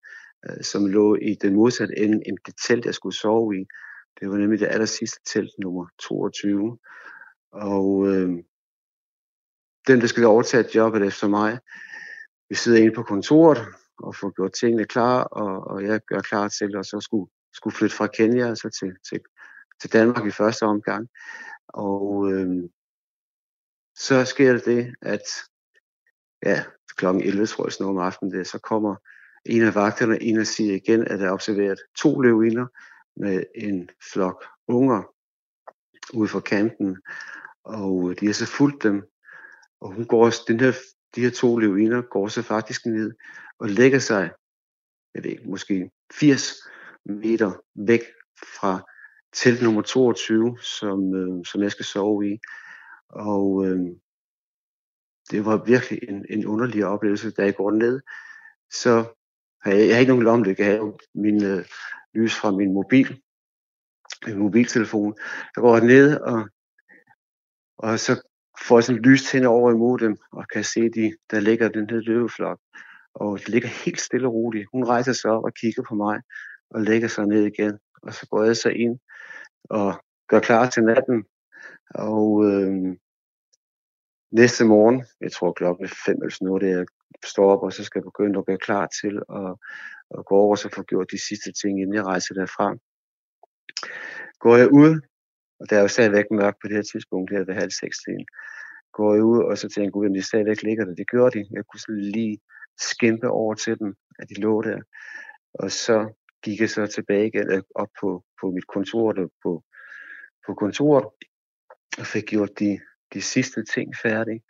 øh, 0.46 0.62
som 0.62 0.86
lå 0.86 1.14
i 1.14 1.34
den 1.42 1.54
modsatte 1.54 1.98
ende 1.98 2.22
end 2.26 2.38
det 2.46 2.54
telt, 2.66 2.84
jeg 2.86 2.94
skulle 2.94 3.16
sove 3.16 3.56
i. 3.60 3.64
Det 4.20 4.30
var 4.30 4.36
nemlig 4.36 4.60
det 4.60 4.66
aller 4.66 4.86
sidste 4.86 5.20
telt, 5.26 5.50
nummer 5.58 5.86
22. 5.98 6.78
Og 7.52 8.06
øh, 8.08 8.30
den, 9.86 10.00
der 10.00 10.06
skulle 10.06 10.28
overtage 10.28 10.76
jobbet 10.76 11.06
efter 11.06 11.28
mig, 11.28 11.58
vi 12.48 12.54
sidder 12.54 12.78
inde 12.78 12.94
på 12.94 13.02
kontoret 13.02 13.58
og 13.98 14.16
får 14.16 14.30
gjort 14.30 14.52
tingene 14.52 14.84
klar, 14.84 15.22
og, 15.24 15.64
og 15.66 15.84
jeg 15.84 16.00
gør 16.06 16.20
klar 16.20 16.48
til 16.48 16.76
at 16.76 16.86
så 16.86 17.00
skulle, 17.00 17.30
skulle 17.52 17.76
flytte 17.76 17.96
fra 17.96 18.06
Kenya 18.06 18.48
altså 18.48 18.70
til, 18.80 18.96
til, 19.08 19.20
til 19.80 19.92
Danmark 19.92 20.26
i 20.26 20.30
første 20.30 20.62
omgang. 20.62 21.08
Og 21.68 22.32
øh, 22.32 22.68
så 23.96 24.24
sker 24.24 24.58
det 24.58 24.94
at 25.02 25.22
ja, 26.42 26.64
kl. 26.96 27.06
11, 27.06 27.46
tror 27.46 27.68
jeg, 27.80 27.88
om 27.88 27.98
aftenen, 27.98 28.34
der, 28.34 28.44
så 28.44 28.58
kommer 28.58 28.96
en 29.44 29.62
af 29.62 29.74
vagterne 29.74 30.18
ind 30.18 30.38
og 30.38 30.46
siger 30.46 30.74
igen, 30.74 31.08
at 31.08 31.20
der 31.20 31.26
er 31.26 31.32
observeret 31.32 31.78
to 31.96 32.20
løvinder 32.20 32.66
med 33.16 33.44
en 33.54 33.90
flok 34.12 34.44
unger 34.68 35.02
ude 36.14 36.28
for 36.28 36.40
kanten, 36.40 37.02
og 37.64 38.10
øh, 38.10 38.16
de 38.20 38.26
har 38.26 38.32
så 38.32 38.46
fulgt 38.46 38.82
dem, 38.82 39.02
og 39.80 39.92
hun 39.92 40.06
går, 40.06 40.30
den 40.48 40.60
her, 40.60 40.72
de 41.14 41.20
her 41.20 41.30
to 41.30 41.58
løvinder 41.58 42.02
går 42.02 42.28
så 42.28 42.42
faktisk 42.42 42.86
ned 42.86 43.12
og 43.58 43.68
lægger 43.68 43.98
sig, 43.98 44.30
jeg 45.14 45.24
ved 45.24 45.30
ikke, 45.30 45.50
måske 45.50 45.90
80 46.12 46.54
meter 47.04 47.52
væk 47.74 48.00
fra 48.60 48.90
telt 49.32 49.62
nummer 49.62 49.82
22, 49.82 50.58
som, 50.60 51.14
øh, 51.14 51.44
som 51.44 51.62
jeg 51.62 51.70
skal 51.70 51.84
sove 51.84 52.28
i. 52.28 52.38
Og 53.08 53.66
øh, 53.66 53.80
det 55.30 55.44
var 55.44 55.64
virkelig 55.64 55.98
en, 56.08 56.26
en 56.30 56.46
underlig 56.46 56.86
oplevelse, 56.86 57.30
da 57.30 57.42
jeg 57.42 57.56
går 57.56 57.70
ned. 57.70 58.00
Så 58.70 59.04
har 59.62 59.72
jeg, 59.72 59.86
jeg 59.86 59.94
har 59.94 60.00
ikke 60.00 60.12
nogen 60.12 60.24
lommelygge, 60.24 60.64
jeg 60.64 60.76
har 60.76 60.98
min 61.14 61.44
øh, 61.44 61.64
lys 62.14 62.34
fra 62.34 62.50
min 62.50 62.72
mobil, 62.72 63.20
min 64.26 64.38
mobiltelefon. 64.38 65.14
Jeg 65.56 65.62
går 65.62 65.80
ned, 65.80 66.20
og, 66.20 66.48
og 67.78 67.98
så 67.98 68.22
får 68.66 68.78
jeg 68.78 68.84
sådan 68.84 69.02
lys 69.02 69.32
hen 69.32 69.44
over 69.44 69.70
imod 69.70 69.98
dem, 69.98 70.16
og 70.32 70.44
kan 70.52 70.64
se, 70.64 70.80
de, 70.80 71.16
der 71.30 71.40
ligger 71.40 71.68
den 71.68 71.90
her 71.90 72.00
løveflok. 72.00 72.58
Og 73.14 73.38
det 73.38 73.48
ligger 73.48 73.68
helt 73.84 74.00
stille 74.00 74.28
og 74.28 74.34
roligt. 74.34 74.68
Hun 74.72 74.84
rejser 74.84 75.12
sig 75.12 75.30
op 75.30 75.44
og 75.44 75.54
kigger 75.54 75.82
på 75.88 75.94
mig, 75.94 76.20
og 76.74 76.80
lægger 76.80 77.08
sig 77.08 77.26
ned 77.26 77.46
igen. 77.46 77.78
Og 78.02 78.14
så 78.14 78.26
går 78.30 78.44
jeg 78.44 78.56
så 78.56 78.68
ind 78.68 78.98
og 79.70 80.02
gør 80.28 80.40
klar 80.40 80.70
til 80.70 80.82
natten. 80.82 81.24
Og 81.94 82.44
øh, 82.44 82.96
næste 84.30 84.64
morgen, 84.64 85.04
jeg 85.20 85.32
tror 85.32 85.52
klokken 85.52 85.84
er 85.84 85.94
fem 86.06 86.16
eller 86.22 86.30
sådan 86.30 86.46
noget, 86.46 86.62
det 86.62 86.70
jeg 86.70 86.86
står 87.24 87.52
op, 87.52 87.62
og 87.62 87.72
så 87.72 87.84
skal 87.84 87.98
jeg 87.98 88.04
begynde 88.04 88.38
at 88.38 88.46
gøre 88.46 88.58
klar 88.58 88.86
til 89.00 89.14
at, 89.40 89.50
at 90.18 90.24
gå 90.26 90.34
over 90.36 90.50
og 90.50 90.58
så 90.58 90.68
få 90.74 90.82
gjort 90.82 91.10
de 91.10 91.26
sidste 91.28 91.52
ting, 91.52 91.80
inden 91.80 91.94
jeg 91.94 92.04
rejser 92.04 92.34
derfra. 92.34 92.76
Går 94.38 94.56
jeg 94.56 94.68
ud, 94.72 95.00
og 95.60 95.70
der 95.70 95.76
er 95.76 95.80
jo 95.80 95.88
stadigvæk 95.88 96.24
mørkt 96.30 96.58
på 96.60 96.68
det 96.68 96.76
her 96.76 96.82
tidspunkt, 96.92 97.30
her 97.30 97.44
ved 97.44 97.54
halv 97.54 97.70
seks 97.70 97.96
tiden, 97.98 98.26
går 98.92 99.14
jeg 99.14 99.24
ud, 99.24 99.42
og 99.42 99.58
så 99.58 99.68
tænker 99.68 99.82
jeg, 99.82 99.92
gud, 99.92 100.14
de 100.14 100.22
stadigvæk 100.22 100.62
ligger 100.62 100.84
der. 100.84 100.94
Det 100.94 101.10
gjorde 101.10 101.38
de. 101.38 101.46
Jeg 101.50 101.64
kunne 101.64 101.80
sådan 101.80 102.00
lige 102.00 102.38
skimpe 102.80 103.28
over 103.28 103.54
til 103.54 103.78
dem, 103.78 103.94
at 104.18 104.28
de 104.28 104.34
lå 104.40 104.62
der. 104.62 104.80
Og 105.54 105.70
så 105.70 105.96
gik 106.44 106.60
jeg 106.60 106.70
så 106.70 106.86
tilbage 106.86 107.26
igen 107.26 107.52
øh, 107.52 107.62
op 107.74 107.88
på, 108.00 108.24
på 108.40 108.50
mit 108.50 108.66
kontor, 108.66 109.12
der 109.12 109.28
på, 109.42 109.62
på 110.46 110.54
kontoret, 110.54 111.04
og 111.98 112.06
fik 112.06 112.24
gjort 112.24 112.58
de 112.58 112.80
de 113.14 113.22
sidste 113.22 113.64
ting 113.64 113.96
færdige. 114.02 114.42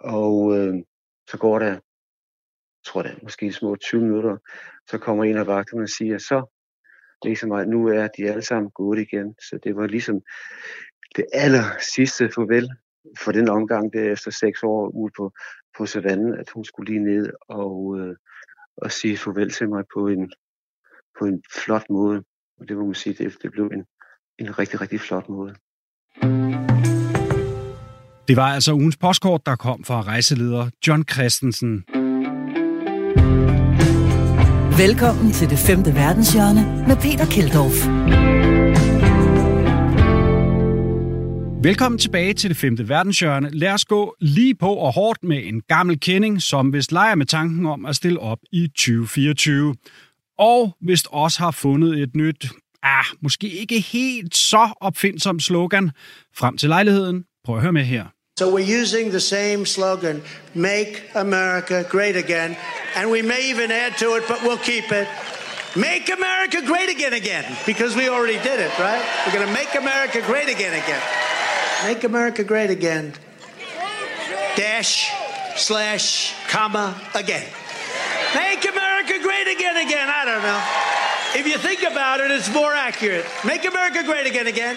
Og 0.00 0.58
øh, 0.58 0.74
så 1.30 1.38
går 1.38 1.58
der, 1.58 1.80
tror 2.86 3.02
det 3.02 3.10
er 3.10 3.16
måske 3.22 3.52
små 3.52 3.76
20 3.76 4.02
minutter, 4.02 4.36
så 4.90 4.98
kommer 4.98 5.24
en 5.24 5.36
af 5.36 5.46
vagterne 5.46 5.82
og 5.82 5.88
siger, 5.88 6.18
så 6.18 6.56
ligesom 7.24 7.52
at 7.52 7.68
nu 7.68 7.88
er 7.88 8.08
de 8.08 8.30
alle 8.30 8.42
sammen 8.42 8.70
gået 8.70 8.98
igen. 8.98 9.34
Så 9.34 9.58
det 9.64 9.76
var 9.76 9.86
ligesom 9.86 10.20
det 11.16 11.26
aller 11.32 11.64
sidste 11.94 12.30
farvel 12.34 12.68
for 13.18 13.32
den 13.32 13.48
omgang 13.48 13.92
der 13.92 14.12
efter 14.12 14.30
seks 14.30 14.62
år 14.62 14.88
ude 14.88 15.12
på, 15.16 15.32
på 15.78 15.86
savannen, 15.86 16.34
at 16.34 16.50
hun 16.50 16.64
skulle 16.64 16.92
lige 16.92 17.04
ned 17.04 17.32
og, 17.48 17.98
øh, 17.98 18.16
og 18.76 18.92
sige 18.92 19.16
farvel 19.16 19.50
til 19.50 19.68
mig 19.68 19.84
på 19.94 20.08
en, 20.08 20.32
på 21.18 21.24
en 21.24 21.42
flot 21.64 21.84
måde. 21.90 22.22
Og 22.60 22.68
det 22.68 22.76
må 22.76 22.84
man 22.84 22.94
sige, 22.94 23.14
det, 23.24 23.36
det 23.42 23.52
blev 23.52 23.64
en, 23.64 23.84
en 24.38 24.58
rigtig, 24.58 24.80
rigtig 24.80 25.00
flot 25.00 25.28
måde. 25.28 25.54
Det 28.28 28.36
var 28.36 28.48
altså 28.54 28.72
ugens 28.72 28.96
postkort, 28.96 29.46
der 29.46 29.56
kom 29.56 29.84
fra 29.84 30.02
rejseleder 30.02 30.70
John 30.86 31.04
Christensen. 31.12 31.84
Velkommen 34.78 35.32
til 35.32 35.50
det 35.50 35.58
femte 35.58 35.94
verdenshjørne 35.94 36.84
med 36.88 36.96
Peter 36.96 37.26
Keldorf. 37.26 37.78
Velkommen 41.62 41.98
tilbage 41.98 42.34
til 42.34 42.50
det 42.50 42.56
femte 42.56 42.88
verdenshjørne. 42.88 43.50
Lad 43.50 43.72
os 43.72 43.84
gå 43.84 44.16
lige 44.20 44.54
på 44.54 44.74
og 44.74 44.94
hårdt 44.94 45.22
med 45.22 45.40
en 45.44 45.60
gammel 45.60 46.00
kending, 46.00 46.42
som 46.42 46.72
vist 46.72 46.92
leger 46.92 47.14
med 47.14 47.26
tanken 47.26 47.66
om 47.66 47.86
at 47.86 47.96
stille 47.96 48.20
op 48.20 48.38
i 48.52 48.68
2024. 48.68 49.74
Og 50.40 50.76
vist 50.80 51.06
også 51.10 51.38
har 51.38 51.50
fundet 51.50 52.02
et 52.02 52.16
nyt, 52.16 52.46
ah, 52.82 53.04
måske 53.22 53.48
ikke 53.48 53.80
helt 53.80 54.36
så 54.36 54.68
opfindsom 54.80 55.40
slogan 55.40 55.90
frem 56.36 56.56
til 56.56 56.68
lejligheden. 56.68 57.24
Prøv 57.44 57.56
at 57.56 57.62
høre 57.62 57.72
med 57.72 57.84
her. 57.84 58.04
So 58.38 58.46
we're 58.56 58.80
using 58.82 59.10
the 59.10 59.20
same 59.20 59.66
slogan, 59.66 60.22
Make 60.54 60.92
America 61.14 61.82
Great 61.82 62.16
Again. 62.16 62.56
And 62.96 63.10
we 63.14 63.22
may 63.22 63.42
even 63.52 63.70
add 63.70 63.92
to 63.98 64.08
it, 64.16 64.22
but 64.28 64.38
we'll 64.44 64.64
keep 64.72 64.86
it. 65.00 65.06
Make 65.76 66.06
America 66.18 66.58
great 66.72 66.90
again 66.96 67.14
again, 67.22 67.44
because 67.70 67.92
we 68.00 68.04
already 68.14 68.38
did 68.48 68.58
it, 68.66 68.72
right? 68.86 69.04
We're 69.22 69.36
going 69.38 69.48
to 69.50 69.56
make 69.60 69.72
America 69.84 70.18
great 70.30 70.48
again 70.56 70.74
again. 70.82 71.02
Make 71.88 72.00
America 72.12 72.42
great 72.52 72.70
again. 72.78 73.04
Dash, 74.56 74.92
slash, 75.56 76.34
comma, 76.52 76.86
again. 77.22 77.46
Make 78.34 78.62
America 78.72 78.89
great 79.18 79.48
again 79.56 79.76
again. 79.86 80.08
I 80.08 80.24
don't 80.24 80.42
know. 80.42 80.60
If 81.40 81.46
you 81.46 81.58
think 81.58 81.82
about 81.92 82.20
it, 82.20 82.30
it's 82.30 82.52
more 82.52 82.74
accurate. 82.74 83.24
Make 83.44 83.64
America 83.64 84.02
great 84.10 84.26
again 84.26 84.46
again. 84.46 84.76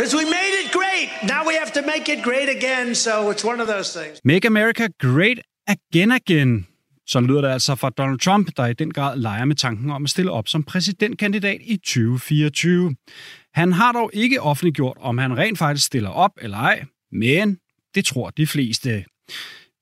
Because 0.00 0.16
we 0.16 0.24
made 0.24 0.54
it 0.62 0.72
great. 0.72 1.08
Now 1.22 1.42
we 1.48 1.54
have 1.62 1.72
to 1.72 1.82
make 1.82 2.08
it 2.08 2.22
great 2.22 2.48
again. 2.48 2.94
So 2.94 3.30
it's 3.30 3.44
one 3.44 3.60
of 3.60 3.68
those 3.68 3.88
things. 3.98 4.20
Make 4.24 4.46
America 4.46 4.88
Great 4.98 5.40
Again 5.66 6.12
Again. 6.12 6.66
Så 7.06 7.20
lyder 7.20 7.40
det 7.40 7.48
altså 7.48 7.74
fra 7.74 7.90
Donald 7.90 8.18
Trump, 8.18 8.48
der 8.56 8.66
i 8.66 8.72
den 8.72 8.90
grad 8.92 9.18
leger 9.18 9.44
med 9.44 9.56
tanken 9.56 9.90
om 9.90 10.04
at 10.04 10.10
stille 10.10 10.30
op 10.30 10.48
som 10.48 10.62
præsidentkandidat 10.62 11.58
i 11.60 11.76
2024. 11.76 12.96
Han 13.54 13.72
har 13.72 13.92
dog 13.92 14.10
ikke 14.12 14.40
offentliggjort, 14.40 14.96
om 15.00 15.18
han 15.18 15.38
rent 15.38 15.58
faktisk 15.58 15.86
stiller 15.86 16.10
op 16.10 16.32
eller 16.40 16.56
ej, 16.56 16.84
men 17.12 17.58
det 17.94 18.04
tror 18.04 18.30
de 18.30 18.46
fleste. 18.46 19.04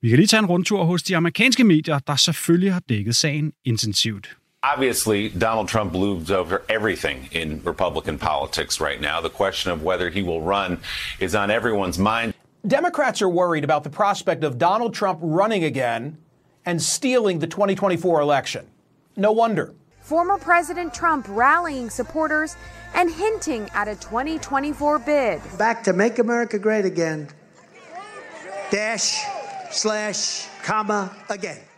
Vi 0.03 0.09
kan 0.09 0.17
lige 0.17 0.27
tage 0.27 0.39
en 0.39 0.47
rundtur 0.47 0.85
hos 0.85 1.03
de 1.03 1.17
amerikanske 1.17 1.65
medier, 1.65 1.99
der 1.99 2.17
selvfølgelig 2.17 2.73
har 2.73 2.83
dækket 2.89 3.17
sagen 3.17 3.53
intensivt. 3.65 4.37
Obviously, 4.75 5.31
Donald 5.41 5.69
Trump 5.69 5.93
looms 5.95 6.31
over 6.31 6.59
everything 6.69 7.29
in 7.33 7.63
Republican 7.67 8.19
politics 8.19 8.81
right 8.81 9.01
now. 9.01 9.21
The 9.21 9.35
question 9.45 9.73
of 9.73 9.79
whether 9.83 10.11
he 10.11 10.23
will 10.23 10.43
run 10.57 10.79
is 11.21 11.35
on 11.35 11.51
everyone's 11.51 11.99
mind. 11.99 12.35
Democrats 12.69 13.23
are 13.23 13.31
worried 13.31 13.65
about 13.71 13.83
the 13.83 13.91
prospect 13.91 14.45
of 14.45 14.53
Donald 14.59 14.95
Trump 14.95 15.19
running 15.23 15.65
again 15.65 16.17
and 16.67 16.83
stealing 16.83 17.41
the 17.41 17.47
2024 17.47 18.21
election. 18.21 18.63
No 19.17 19.33
wonder. 19.33 19.75
Former 20.01 20.39
President 20.39 20.95
Trump 20.95 21.27
rallying 21.29 21.91
supporters 21.91 22.57
and 22.95 23.11
hinting 23.11 23.69
at 23.75 23.89
a 23.89 23.95
2024 23.95 24.99
bid. 24.99 25.41
Back 25.59 25.85
to 25.85 25.93
Make 25.93 26.19
America 26.19 26.59
Great 26.59 26.85
Again. 26.85 27.29
Dash, 28.71 29.25
slash, 29.71 30.49
comma, 30.65 31.09
again. 31.29 31.69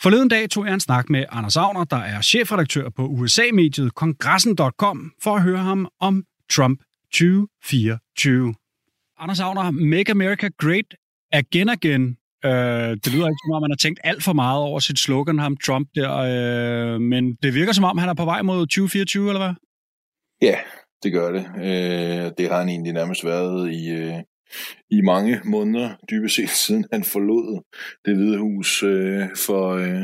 Forleden 0.00 0.28
dag 0.28 0.50
tog 0.50 0.66
jeg 0.66 0.74
en 0.74 0.80
snak 0.80 1.10
med 1.10 1.24
Anders 1.30 1.56
Agner, 1.56 1.84
der 1.84 1.96
er 1.96 2.20
chefredaktør 2.20 2.88
på 2.88 3.02
USA-mediet 3.06 3.94
kongressen.com, 3.94 5.12
for 5.22 5.36
at 5.36 5.42
høre 5.42 5.58
ham 5.58 5.88
om 6.00 6.24
Trump 6.50 6.80
2024. 7.12 8.54
Anders 9.18 9.40
Agner, 9.40 9.70
Make 9.70 10.10
America 10.10 10.48
Great 10.58 10.94
Again 11.32 11.68
Again. 11.68 12.16
Øh, 12.44 12.50
det 13.04 13.12
lyder 13.12 13.28
ikke 13.28 13.42
som 13.46 13.54
om, 13.54 13.62
man 13.62 13.70
har 13.70 13.76
tænkt 13.76 14.00
alt 14.04 14.22
for 14.22 14.32
meget 14.32 14.62
over 14.62 14.80
sit 14.80 14.98
slogan, 14.98 15.38
ham 15.38 15.56
Trump 15.66 15.88
der, 15.94 16.16
øh, 16.16 17.00
men 17.00 17.34
det 17.42 17.54
virker 17.54 17.72
som 17.72 17.84
om, 17.84 17.98
han 17.98 18.08
er 18.08 18.14
på 18.14 18.24
vej 18.24 18.42
mod 18.42 18.66
2024, 18.66 19.28
eller 19.28 19.40
hvad? 19.40 19.54
Ja, 20.42 20.56
det 21.02 21.12
gør 21.12 21.32
det. 21.32 21.46
Øh, 21.56 22.32
det 22.38 22.48
har 22.50 22.58
han 22.58 22.68
egentlig 22.68 22.92
nærmest 22.92 23.24
været 23.24 23.72
i, 23.72 23.90
øh, 23.90 24.14
i 24.90 25.00
mange 25.00 25.40
måneder, 25.44 25.90
dybest 26.10 26.36
set 26.36 26.50
siden 26.66 26.84
han 26.92 27.04
forlod 27.04 27.62
det 28.04 28.16
hvide 28.16 28.38
hus 28.38 28.82
øh, 28.82 29.22
for, 29.36 29.70
øh, 29.70 30.02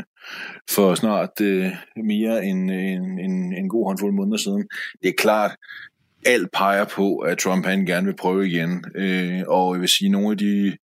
for 0.71 0.95
snart 0.95 1.41
øh, 1.41 1.73
mere 2.05 2.45
end 2.45 2.73
øh, 2.73 2.79
en, 2.79 3.19
en, 3.19 3.53
en 3.53 3.69
god 3.69 3.87
håndfuld 3.87 4.13
måneder 4.13 4.37
siden. 4.37 4.69
Det 5.03 5.09
er 5.09 5.15
klart, 5.19 5.57
alt 6.27 6.51
peger 6.53 6.85
på, 6.85 7.17
at 7.17 7.39
Trump 7.39 7.67
han 7.67 7.87
gerne 7.87 8.07
vil 8.07 8.17
prøve 8.17 8.49
igen. 8.49 8.85
Øh, 8.95 9.43
og 9.49 9.75
jeg 9.75 9.81
vil 9.81 9.89
sige, 9.89 10.11
nogle 10.11 10.31
af 10.31 10.39
de 10.39 10.77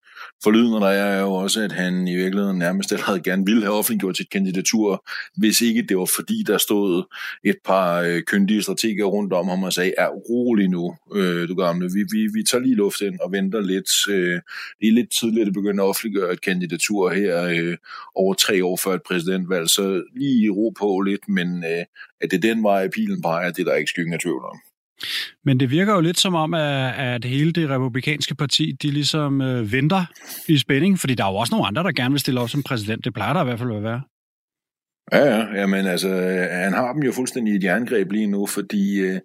forlydende 0.44 0.80
der 0.80 0.88
er, 0.88 1.22
jo 1.22 1.34
også, 1.34 1.62
at 1.62 1.72
han 1.72 2.08
i 2.08 2.16
virkeligheden 2.16 2.58
nærmest 2.58 2.92
allerede 2.92 3.22
gerne 3.22 3.46
ville 3.46 3.62
have 3.62 3.76
offentliggjort 3.76 4.18
sit 4.18 4.30
kandidatur, 4.30 5.06
hvis 5.38 5.62
ikke 5.62 5.86
det 5.90 5.98
var 5.98 6.10
fordi, 6.16 6.44
der 6.48 6.58
stod 6.58 7.04
et 7.44 7.56
par 7.66 8.02
øh, 8.02 8.22
kyndige 8.22 8.62
strateger 8.62 9.06
rundt 9.06 9.34
om 9.34 9.48
ham 9.48 9.64
og 9.64 9.74
sagde, 9.74 9.94
er 9.98 10.08
rolig 10.08 10.70
nu, 10.70 10.96
øh, 11.16 11.48
du 11.48 11.56
gamle, 11.56 11.90
vi, 11.94 12.06
vi, 12.12 12.30
vi 12.34 12.44
tager 12.44 12.62
lige 12.62 12.76
luft 12.76 13.02
ind 13.02 13.20
og 13.20 13.32
venter 13.32 13.62
lidt. 13.62 13.90
Øh, 14.10 14.40
det 14.80 14.88
er 14.88 14.92
lidt 14.92 15.12
tidligt 15.20 15.48
at 15.48 15.54
begynde 15.54 15.84
at 15.84 15.88
offentliggøre 15.88 16.34
et 16.34 16.42
kandidatur 16.42 17.10
her 17.10 17.44
øh, 17.44 17.78
over 18.16 18.34
tre 18.34 18.66
år 18.66 18.78
før 18.84 18.94
et 18.94 19.04
præsidentvalg, 19.08 19.70
så 19.70 20.04
lige 20.16 20.50
ro 20.50 20.74
på 20.80 21.02
lidt, 21.02 21.30
men 21.30 21.64
øh, 21.64 21.86
at 22.22 22.32
det 22.32 22.34
er 22.34 22.54
den 22.54 22.64
vej, 22.64 22.88
pilen 22.88 23.22
peger, 23.22 23.52
det 23.52 23.60
er 23.60 23.66
der 23.66 23.76
ikke 23.76 23.90
skyggen 23.90 24.14
af 24.14 24.20
tvivl 24.20 24.44
om. 24.46 24.71
Men 25.46 25.60
det 25.60 25.72
virker 25.72 25.94
jo 25.94 26.02
lidt 26.02 26.20
som 26.20 26.36
om, 26.36 26.54
at, 26.54 26.94
at 26.94 27.26
hele 27.26 27.52
det 27.52 27.70
republikanske 27.70 28.36
parti, 28.36 28.72
de 28.82 28.92
ligesom 28.92 29.42
øh, 29.42 29.72
venter 29.72 30.06
i 30.48 30.58
spænding, 30.58 31.00
fordi 31.00 31.16
der 31.16 31.26
er 31.26 31.32
jo 31.32 31.36
også 31.36 31.54
nogle 31.54 31.68
andre, 31.68 31.84
der 31.84 31.92
gerne 31.92 32.12
vil 32.12 32.20
stille 32.20 32.40
op 32.40 32.50
som 32.50 32.64
præsident. 32.64 33.06
Det 33.06 33.14
plejer 33.14 33.34
der 33.34 33.42
i 33.42 33.44
hvert 33.44 33.60
fald 33.60 33.72
at 33.72 33.84
være. 33.84 34.02
Ja, 35.14 35.26
ja, 35.26 35.46
jamen 35.56 35.86
altså, 35.86 36.10
han 36.52 36.74
har 36.74 36.94
dem 36.94 37.04
jo 37.04 37.12
fuldstændig 37.12 37.54
i 37.54 37.58
et 37.58 37.64
jerngreb 37.64 38.12
lige 38.12 38.28
nu, 38.28 38.46
fordi 38.46 39.00
øh, 39.00 39.20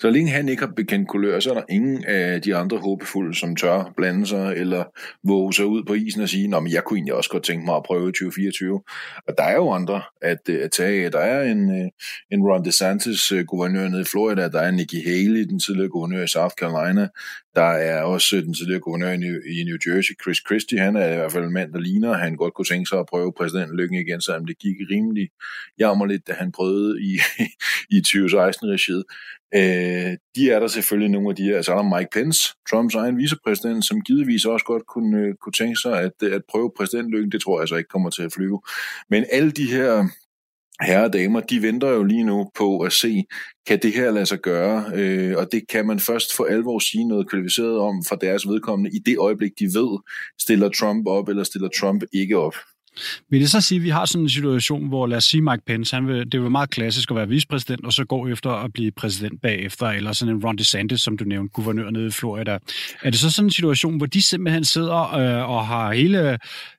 så 0.00 0.10
længe 0.10 0.30
han 0.30 0.48
ikke 0.48 0.62
har 0.62 0.72
bekendt 0.76 1.08
kulør, 1.08 1.40
så 1.40 1.50
er 1.50 1.54
der 1.54 1.62
ingen 1.68 2.04
af 2.04 2.42
de 2.42 2.56
andre 2.56 2.78
håbefulde, 2.78 3.34
som 3.34 3.56
tør 3.56 3.92
blande 3.96 4.26
sig 4.26 4.54
eller 4.56 4.84
våge 5.28 5.54
sig 5.54 5.66
ud 5.66 5.84
på 5.84 5.94
isen 5.94 6.22
og 6.22 6.28
sige, 6.28 6.48
Nå, 6.48 6.60
men 6.60 6.72
jeg 6.72 6.84
kunne 6.84 6.96
egentlig 6.96 7.14
også 7.14 7.30
godt 7.30 7.42
tænke 7.42 7.64
mig 7.64 7.76
at 7.76 7.82
prøve 7.82 8.06
2024. 8.06 8.82
Og 9.28 9.34
der 9.38 9.44
er 9.44 9.54
jo 9.54 9.70
andre 9.70 10.02
at, 10.22 10.38
øh, 10.48 10.64
at 10.64 10.70
tage. 10.70 11.10
Der 11.10 11.18
er 11.18 11.42
en, 11.42 11.70
øh, 11.70 11.88
en 12.30 12.42
Ron 12.42 12.64
DeSantis 12.64 13.32
øh, 13.32 13.44
guvernør 13.44 13.88
nede 13.88 14.02
i 14.02 14.04
Florida, 14.04 14.48
der 14.48 14.60
er 14.60 14.70
Nikki 14.70 15.02
Haley, 15.06 15.44
den 15.44 15.60
tidligere 15.60 15.88
guvernør 15.88 16.22
i 16.22 16.28
South 16.28 16.54
Carolina, 16.54 17.08
der 17.54 17.62
er 17.62 18.02
også 18.02 18.36
den 18.36 18.54
tidligere 18.54 18.80
guvernør 18.80 19.12
i 19.58 19.64
New 19.64 19.78
Jersey, 19.86 20.14
Chris 20.22 20.38
Christie, 20.46 20.78
han 20.78 20.96
er 20.96 21.12
i 21.12 21.16
hvert 21.16 21.32
fald 21.32 21.44
en 21.44 21.52
mand, 21.52 21.72
der 21.72 21.80
ligner, 21.80 22.12
han 22.12 22.36
godt 22.36 22.54
kunne 22.54 22.64
tænke 22.64 22.88
sig 22.88 22.98
at 22.98 23.06
prøve 23.06 23.32
præsidentlykken 23.32 23.98
igen, 23.98 24.20
selvom 24.20 24.46
det 24.46 24.58
gik 24.58 24.76
rimelig 24.90 25.30
jammerligt, 25.78 26.28
da 26.28 26.32
han 26.32 26.52
prøvede 26.52 27.02
i, 27.02 27.18
i 27.96 28.02
2016-regiet. 28.06 29.04
Øh, 29.54 30.16
de 30.36 30.50
er 30.50 30.60
der 30.60 30.66
selvfølgelig 30.66 31.10
nogle 31.10 31.30
af 31.30 31.36
de 31.36 31.42
her, 31.42 31.56
altså 31.56 31.72
der 31.72 31.78
er 31.78 31.98
Mike 31.98 32.10
Pence, 32.12 32.54
Trumps 32.70 32.94
egen 32.94 33.18
vicepræsident, 33.18 33.84
som 33.84 34.00
givetvis 34.00 34.44
også 34.44 34.66
godt 34.66 34.86
kunne, 34.86 35.18
øh, 35.18 35.34
kunne 35.34 35.52
tænke 35.52 35.76
sig 35.76 36.00
at, 36.00 36.22
at 36.22 36.42
prøve 36.48 36.72
præsidentlykken, 36.76 37.32
det 37.32 37.42
tror 37.42 37.60
jeg 37.60 37.68
så 37.68 37.76
ikke 37.76 37.88
kommer 37.88 38.10
til 38.10 38.22
at 38.22 38.32
flyve. 38.32 38.62
Men 39.10 39.24
alle 39.32 39.50
de 39.50 39.66
her 39.66 40.08
herre 40.82 41.04
og 41.04 41.12
damer, 41.12 41.40
de 41.40 41.62
venter 41.62 41.88
jo 41.88 42.02
lige 42.02 42.24
nu 42.24 42.50
på 42.54 42.80
at 42.80 42.92
se, 42.92 43.24
kan 43.66 43.78
det 43.82 43.92
her 43.92 44.10
lade 44.10 44.26
sig 44.26 44.38
gøre, 44.38 44.90
øh, 44.94 45.36
og 45.36 45.48
det 45.52 45.68
kan 45.68 45.86
man 45.86 46.00
først 46.00 46.36
for 46.36 46.44
alvor 46.44 46.78
sige 46.78 47.08
noget 47.08 47.30
kvalificeret 47.30 47.78
om 47.78 48.04
fra 48.08 48.16
deres 48.16 48.48
vedkommende 48.48 48.96
i 48.96 48.98
det 48.98 49.18
øjeblik, 49.18 49.52
de 49.58 49.64
ved, 49.64 49.98
stiller 50.40 50.68
Trump 50.68 51.06
op 51.06 51.28
eller 51.28 51.44
stiller 51.44 51.68
Trump 51.80 52.02
ikke 52.12 52.38
op. 52.38 52.54
Vil 53.30 53.40
det 53.40 53.50
så 53.50 53.60
sige, 53.60 53.76
at 53.76 53.82
vi 53.82 53.88
har 53.88 54.04
sådan 54.04 54.22
en 54.22 54.28
situation, 54.28 54.88
hvor 54.88 55.06
lad 55.06 55.16
os 55.16 55.24
sige 55.24 55.42
Mike 55.42 55.62
Pence, 55.66 55.96
han 55.96 56.06
vil, 56.06 56.24
det 56.24 56.34
er 56.34 56.38
jo 56.38 56.48
meget 56.48 56.70
klassisk 56.70 57.10
at 57.10 57.16
være 57.16 57.28
vicepræsident, 57.28 57.86
og 57.86 57.92
så 57.92 58.04
gå 58.04 58.28
efter 58.28 58.50
at 58.50 58.72
blive 58.72 58.90
præsident 58.90 59.42
bagefter, 59.42 59.86
eller 59.86 60.12
sådan 60.12 60.34
en 60.34 60.44
Ron 60.44 60.56
DeSantis, 60.56 61.00
som 61.00 61.16
du 61.16 61.24
nævnte, 61.24 61.52
guvernør 61.52 61.90
nede 61.90 62.06
i 62.06 62.10
Florida. 62.10 62.58
Er 63.02 63.10
det 63.10 63.18
så 63.18 63.30
sådan 63.30 63.46
en 63.46 63.50
situation, 63.50 63.96
hvor 63.96 64.06
de 64.06 64.22
simpelthen 64.22 64.64
sidder 64.64 65.14
øh, 65.14 65.50
og 65.50 65.66
har 65.66 65.92
hele, 65.92 66.38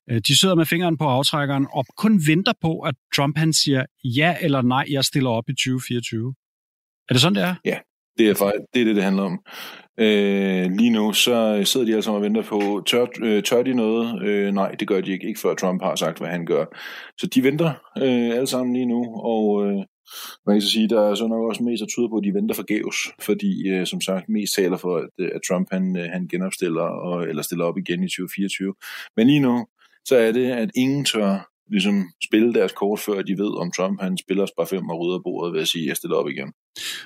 øh, 0.09 0.21
de 0.27 0.39
sidder 0.39 0.55
med 0.55 0.65
fingeren 0.65 0.97
på 0.97 1.03
aftrækkeren 1.03 1.67
og 1.71 1.85
kun 1.97 2.21
venter 2.27 2.53
på, 2.61 2.79
at 2.79 2.95
Trump 3.15 3.37
han 3.37 3.53
siger 3.53 3.85
ja 4.03 4.35
eller 4.41 4.61
nej, 4.61 4.85
jeg 4.89 5.05
stiller 5.05 5.29
op 5.29 5.49
i 5.49 5.53
2024? 5.53 6.33
Er 7.09 7.13
det 7.13 7.21
sådan, 7.21 7.35
det 7.35 7.43
er? 7.43 7.55
Ja, 7.65 7.77
det 8.17 8.29
er, 8.29 8.33
faktisk, 8.33 8.63
det 8.73 8.81
er 8.81 8.85
det, 8.85 8.95
det 8.95 9.03
handler 9.03 9.23
om. 9.23 9.39
Øh, 9.99 10.71
lige 10.71 10.89
nu 10.89 11.13
så 11.13 11.61
sidder 11.65 11.85
de 11.85 11.91
alle 11.91 12.03
sammen 12.03 12.17
og 12.17 12.23
venter 12.23 12.43
på, 12.43 12.83
tør, 12.85 13.05
øh, 13.21 13.43
tør 13.43 13.63
de 13.63 13.73
noget? 13.73 14.21
Øh, 14.23 14.53
nej, 14.53 14.71
det 14.71 14.87
gør 14.87 15.01
de 15.01 15.11
ikke, 15.11 15.27
ikke 15.27 15.39
før 15.39 15.53
Trump 15.53 15.83
har 15.83 15.95
sagt, 15.95 16.19
hvad 16.19 16.29
han 16.29 16.45
gør. 16.45 16.65
Så 17.17 17.27
de 17.27 17.43
venter 17.43 17.73
øh, 17.97 18.35
alle 18.37 18.47
sammen 18.47 18.73
lige 18.73 18.85
nu, 18.85 19.03
og 19.23 19.65
øh, 19.65 19.79
man 20.45 20.55
kan 20.55 20.61
så 20.61 20.69
sige, 20.69 20.89
der 20.89 21.01
er 21.01 21.15
så 21.15 21.27
nok 21.27 21.49
også 21.49 21.63
mest, 21.63 21.81
der 21.81 21.87
tyder 21.87 22.09
på, 22.09 22.17
at 22.17 22.23
de 22.23 22.33
venter 22.33 22.55
forgæves, 22.55 22.97
fordi 23.19 23.69
øh, 23.69 23.85
som 23.87 24.01
sagt 24.01 24.29
mest 24.29 24.55
taler 24.55 24.77
for, 24.77 24.97
at, 24.97 25.09
øh, 25.19 25.29
at 25.35 25.41
Trump 25.47 25.67
han, 25.71 25.97
øh, 25.97 26.09
han 26.13 26.27
genopstiller, 26.27 26.81
og, 26.81 27.29
eller 27.29 27.43
stiller 27.43 27.65
op 27.65 27.77
igen 27.77 28.03
i 28.03 28.07
2024. 28.07 28.73
Men 29.17 29.27
lige 29.27 29.39
nu, 29.39 29.67
så 30.05 30.15
er 30.17 30.31
det, 30.31 30.51
at 30.51 30.69
ingen 30.75 31.05
tør 31.05 31.50
ligesom 31.71 32.09
spille 32.27 32.53
deres 32.53 32.71
kort, 32.71 32.99
før 32.99 33.21
de 33.21 33.37
ved, 33.37 33.59
om 33.61 33.71
Trump 33.71 34.01
han 34.01 34.17
spiller 34.17 34.45
bare 34.57 34.67
fem 34.67 34.89
og 34.89 34.99
rydder 34.99 35.19
bordet 35.23 35.53
ved 35.53 35.61
at 35.61 35.67
sige, 35.67 35.83
at 35.83 35.87
jeg 35.87 35.97
stiller 35.97 36.17
op 36.17 36.29
igen. 36.29 36.53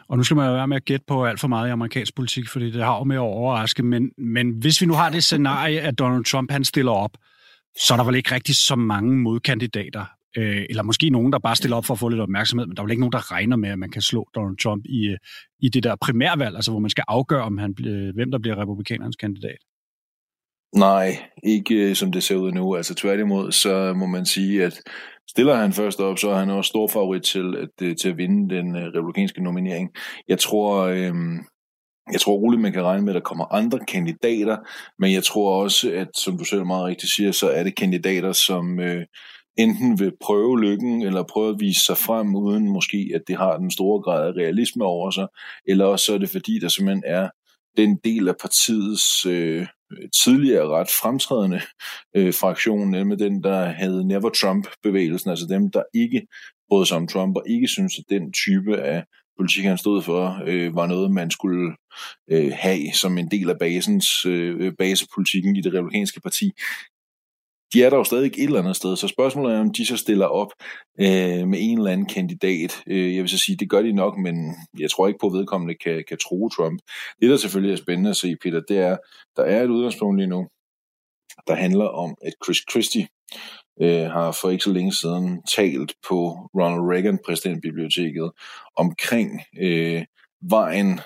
Og 0.08 0.17
nu 0.17 0.23
skal 0.23 0.38
man 0.38 0.47
jo 0.47 0.54
være 0.54 0.67
med 0.67 0.78
at 0.78 0.86
gætte 0.86 1.06
på 1.08 1.25
alt 1.25 1.39
for 1.39 1.47
meget 1.47 1.67
i 1.67 1.71
amerikansk 1.71 2.15
politik, 2.15 2.49
fordi 2.49 2.71
det 2.71 2.84
har 2.84 2.97
jo 2.97 3.04
med 3.04 3.15
at 3.15 3.19
overraske. 3.19 3.84
Men, 3.84 4.12
men 4.17 4.51
hvis 4.51 4.82
vi 4.82 4.86
nu 4.86 4.93
har 4.93 5.10
det 5.10 5.23
scenarie, 5.23 5.82
at 5.82 5.99
Donald 5.99 6.25
Trump 6.25 6.51
han 6.51 6.63
stiller 6.63 6.91
op, 6.91 7.17
så 7.84 7.93
er 7.93 7.97
der 7.97 8.06
vel 8.06 8.15
ikke 8.15 8.36
rigtig 8.36 8.56
så 8.56 8.75
mange 8.75 9.15
modkandidater. 9.17 10.06
Øh, 10.38 10.65
eller 10.69 10.84
måske 10.84 11.10
nogen, 11.10 11.32
der 11.34 11.39
bare 11.39 11.56
stiller 11.56 11.78
op 11.78 11.86
for 11.86 11.93
at 11.93 11.99
få 11.99 12.10
lidt 12.10 12.21
opmærksomhed, 12.21 12.67
men 12.67 12.75
der 12.75 12.82
er 12.82 12.86
vel 12.86 12.91
ikke 12.91 13.01
nogen, 13.01 13.12
der 13.12 13.32
regner 13.32 13.56
med, 13.56 13.69
at 13.69 13.80
man 13.80 13.91
kan 13.91 14.01
slå 14.01 14.30
Donald 14.36 14.58
Trump 14.58 14.86
i, 14.86 15.08
øh, 15.08 15.17
i 15.60 15.69
det 15.69 15.84
der 15.84 15.95
primærvalg, 15.95 16.56
altså 16.56 16.71
hvor 16.71 16.80
man 16.80 16.89
skal 16.89 17.04
afgøre, 17.08 17.43
om 17.43 17.58
han, 17.58 17.75
hvem 18.15 18.32
der 18.32 18.39
bliver 18.39 18.62
republikanernes 18.62 19.15
kandidat. 19.15 19.58
Nej, 20.73 21.17
ikke 21.43 21.75
øh, 21.75 21.95
som 21.95 22.12
det 22.12 22.23
ser 22.23 22.36
ud 22.36 22.51
nu. 22.51 22.75
Altså 22.75 22.95
tværtimod, 22.95 23.51
så 23.51 23.93
må 23.93 24.06
man 24.06 24.25
sige, 24.25 24.63
at 24.63 24.82
stiller 25.30 25.56
han 25.56 25.73
først 25.73 25.99
op, 25.99 26.19
så 26.19 26.30
er 26.30 26.36
han 26.36 26.49
også 26.49 26.69
stor 26.69 26.88
favorit 26.88 27.23
til 27.23 27.58
at, 27.58 27.88
øh, 27.88 27.95
til 27.95 28.10
at 28.10 28.17
vinde 28.17 28.56
den 28.56 28.75
øh, 28.75 28.84
republikanske 28.84 29.43
nominering. 29.43 29.89
Jeg 30.28 30.39
tror, 30.39 30.82
øh, 30.84 31.13
jeg 32.12 32.21
tror 32.21 32.34
roligt, 32.36 32.62
man 32.62 32.73
kan 32.73 32.84
regne 32.84 33.06
med, 33.06 33.13
at 33.13 33.15
der 33.15 33.30
kommer 33.30 33.54
andre 33.54 33.80
kandidater, 33.88 34.58
men 34.99 35.13
jeg 35.13 35.23
tror 35.23 35.63
også, 35.63 35.91
at 35.91 36.08
som 36.17 36.38
du 36.38 36.43
selv 36.43 36.65
meget 36.65 36.86
rigtigt 36.86 37.12
siger, 37.12 37.32
så 37.32 37.49
er 37.49 37.63
det 37.63 37.75
kandidater, 37.75 38.32
som 38.32 38.80
øh, 38.80 39.06
enten 39.58 39.99
vil 39.99 40.12
prøve 40.21 40.62
lykken, 40.62 41.01
eller 41.01 41.23
prøve 41.23 41.49
at 41.49 41.60
vise 41.60 41.86
sig 41.86 41.97
frem, 41.97 42.36
uden 42.36 42.69
måske, 42.69 43.12
at 43.15 43.21
det 43.28 43.38
har 43.38 43.58
den 43.58 43.71
store 43.71 44.01
grad 44.01 44.28
af 44.28 44.32
realisme 44.32 44.86
over 44.86 45.12
sig, 45.12 45.28
eller 45.67 45.86
også 45.86 46.06
så 46.06 46.13
er 46.13 46.17
det 46.17 46.30
fordi, 46.30 46.60
der 46.60 46.67
simpelthen 46.67 47.04
er 47.06 47.30
den 47.77 47.99
del 48.03 48.27
af 48.27 48.38
partiets 48.41 49.25
øh, 49.25 49.67
tidligere 50.23 50.67
ret 50.67 50.89
fremtrædende 51.01 51.61
øh, 52.15 52.33
fraktion, 52.33 52.91
nemlig 52.91 53.19
den, 53.19 53.43
der 53.43 53.65
havde 53.65 54.07
Never 54.07 54.29
Trump-bevægelsen, 54.29 55.29
altså 55.29 55.45
dem, 55.49 55.71
der 55.71 55.83
ikke 55.93 56.27
brød 56.69 56.85
sig 56.85 56.97
om 56.97 57.07
Trump, 57.07 57.35
og 57.35 57.43
ikke 57.49 57.67
synes, 57.67 57.99
at 57.99 58.05
den 58.09 58.33
type 58.33 58.77
af 58.77 59.03
politik, 59.38 59.63
han 59.63 59.77
stod 59.77 60.01
for, 60.01 60.41
øh, 60.45 60.75
var 60.75 60.88
noget, 60.88 61.11
man 61.11 61.31
skulle 61.31 61.75
øh, 62.31 62.51
have 62.55 62.93
som 62.93 63.17
en 63.17 63.31
del 63.31 63.49
af 63.49 63.59
basens, 63.59 64.25
øh, 64.25 64.73
basepolitikken 64.77 65.55
i 65.55 65.61
det 65.61 65.73
republikanske 65.73 66.21
parti. 66.21 66.51
De 67.73 67.84
er 67.84 67.89
der 67.89 67.97
jo 67.97 68.04
stadig 68.04 68.25
et 68.25 68.43
eller 68.43 68.60
andet 68.60 68.75
sted, 68.75 68.95
så 68.95 69.08
spørgsmålet 69.08 69.56
er, 69.56 69.60
om 69.60 69.73
de 69.73 69.86
så 69.86 69.97
stiller 69.97 70.25
op 70.25 70.51
øh, 70.99 71.47
med 71.47 71.60
en 71.62 71.78
eller 71.78 71.91
anden 71.91 72.08
kandidat. 72.08 72.84
Øh, 72.88 73.15
jeg 73.15 73.21
vil 73.21 73.30
så 73.30 73.38
sige, 73.38 73.58
det 73.58 73.69
gør 73.69 73.82
de 73.82 73.93
nok, 73.93 74.17
men 74.17 74.56
jeg 74.80 74.91
tror 74.91 75.08
ikke 75.08 75.19
på, 75.21 75.28
at 75.28 75.34
vedkommende 75.34 75.75
kan, 75.84 76.04
kan 76.08 76.17
tro 76.17 76.49
Trump. 76.49 76.82
Det, 77.21 77.30
der 77.30 77.38
selvfølgelig 77.38 77.73
er 77.73 77.84
spændende 77.84 78.10
at 78.10 78.15
se, 78.15 78.36
Peter, 78.43 78.62
det 78.67 78.78
er, 78.78 78.97
der 79.36 79.43
er 79.43 79.63
et 79.63 79.69
udgangspunkt 79.69 80.17
lige 80.17 80.30
nu, 80.30 80.47
der 81.47 81.56
handler 81.56 81.86
om, 81.86 82.15
at 82.21 82.34
Chris 82.45 82.58
Christie, 82.71 83.08
øh, 83.82 84.06
har 84.12 84.38
for 84.41 84.49
ikke 84.49 84.63
så 84.63 84.71
længe 84.71 84.93
siden 84.93 85.43
talt 85.56 85.93
på 86.08 86.49
Ronald 86.56 86.91
Reagan 86.91 87.19
præsidentbiblioteket 87.25 88.32
omkring 88.78 89.41
øh, 89.60 90.06
vejen 90.49 90.99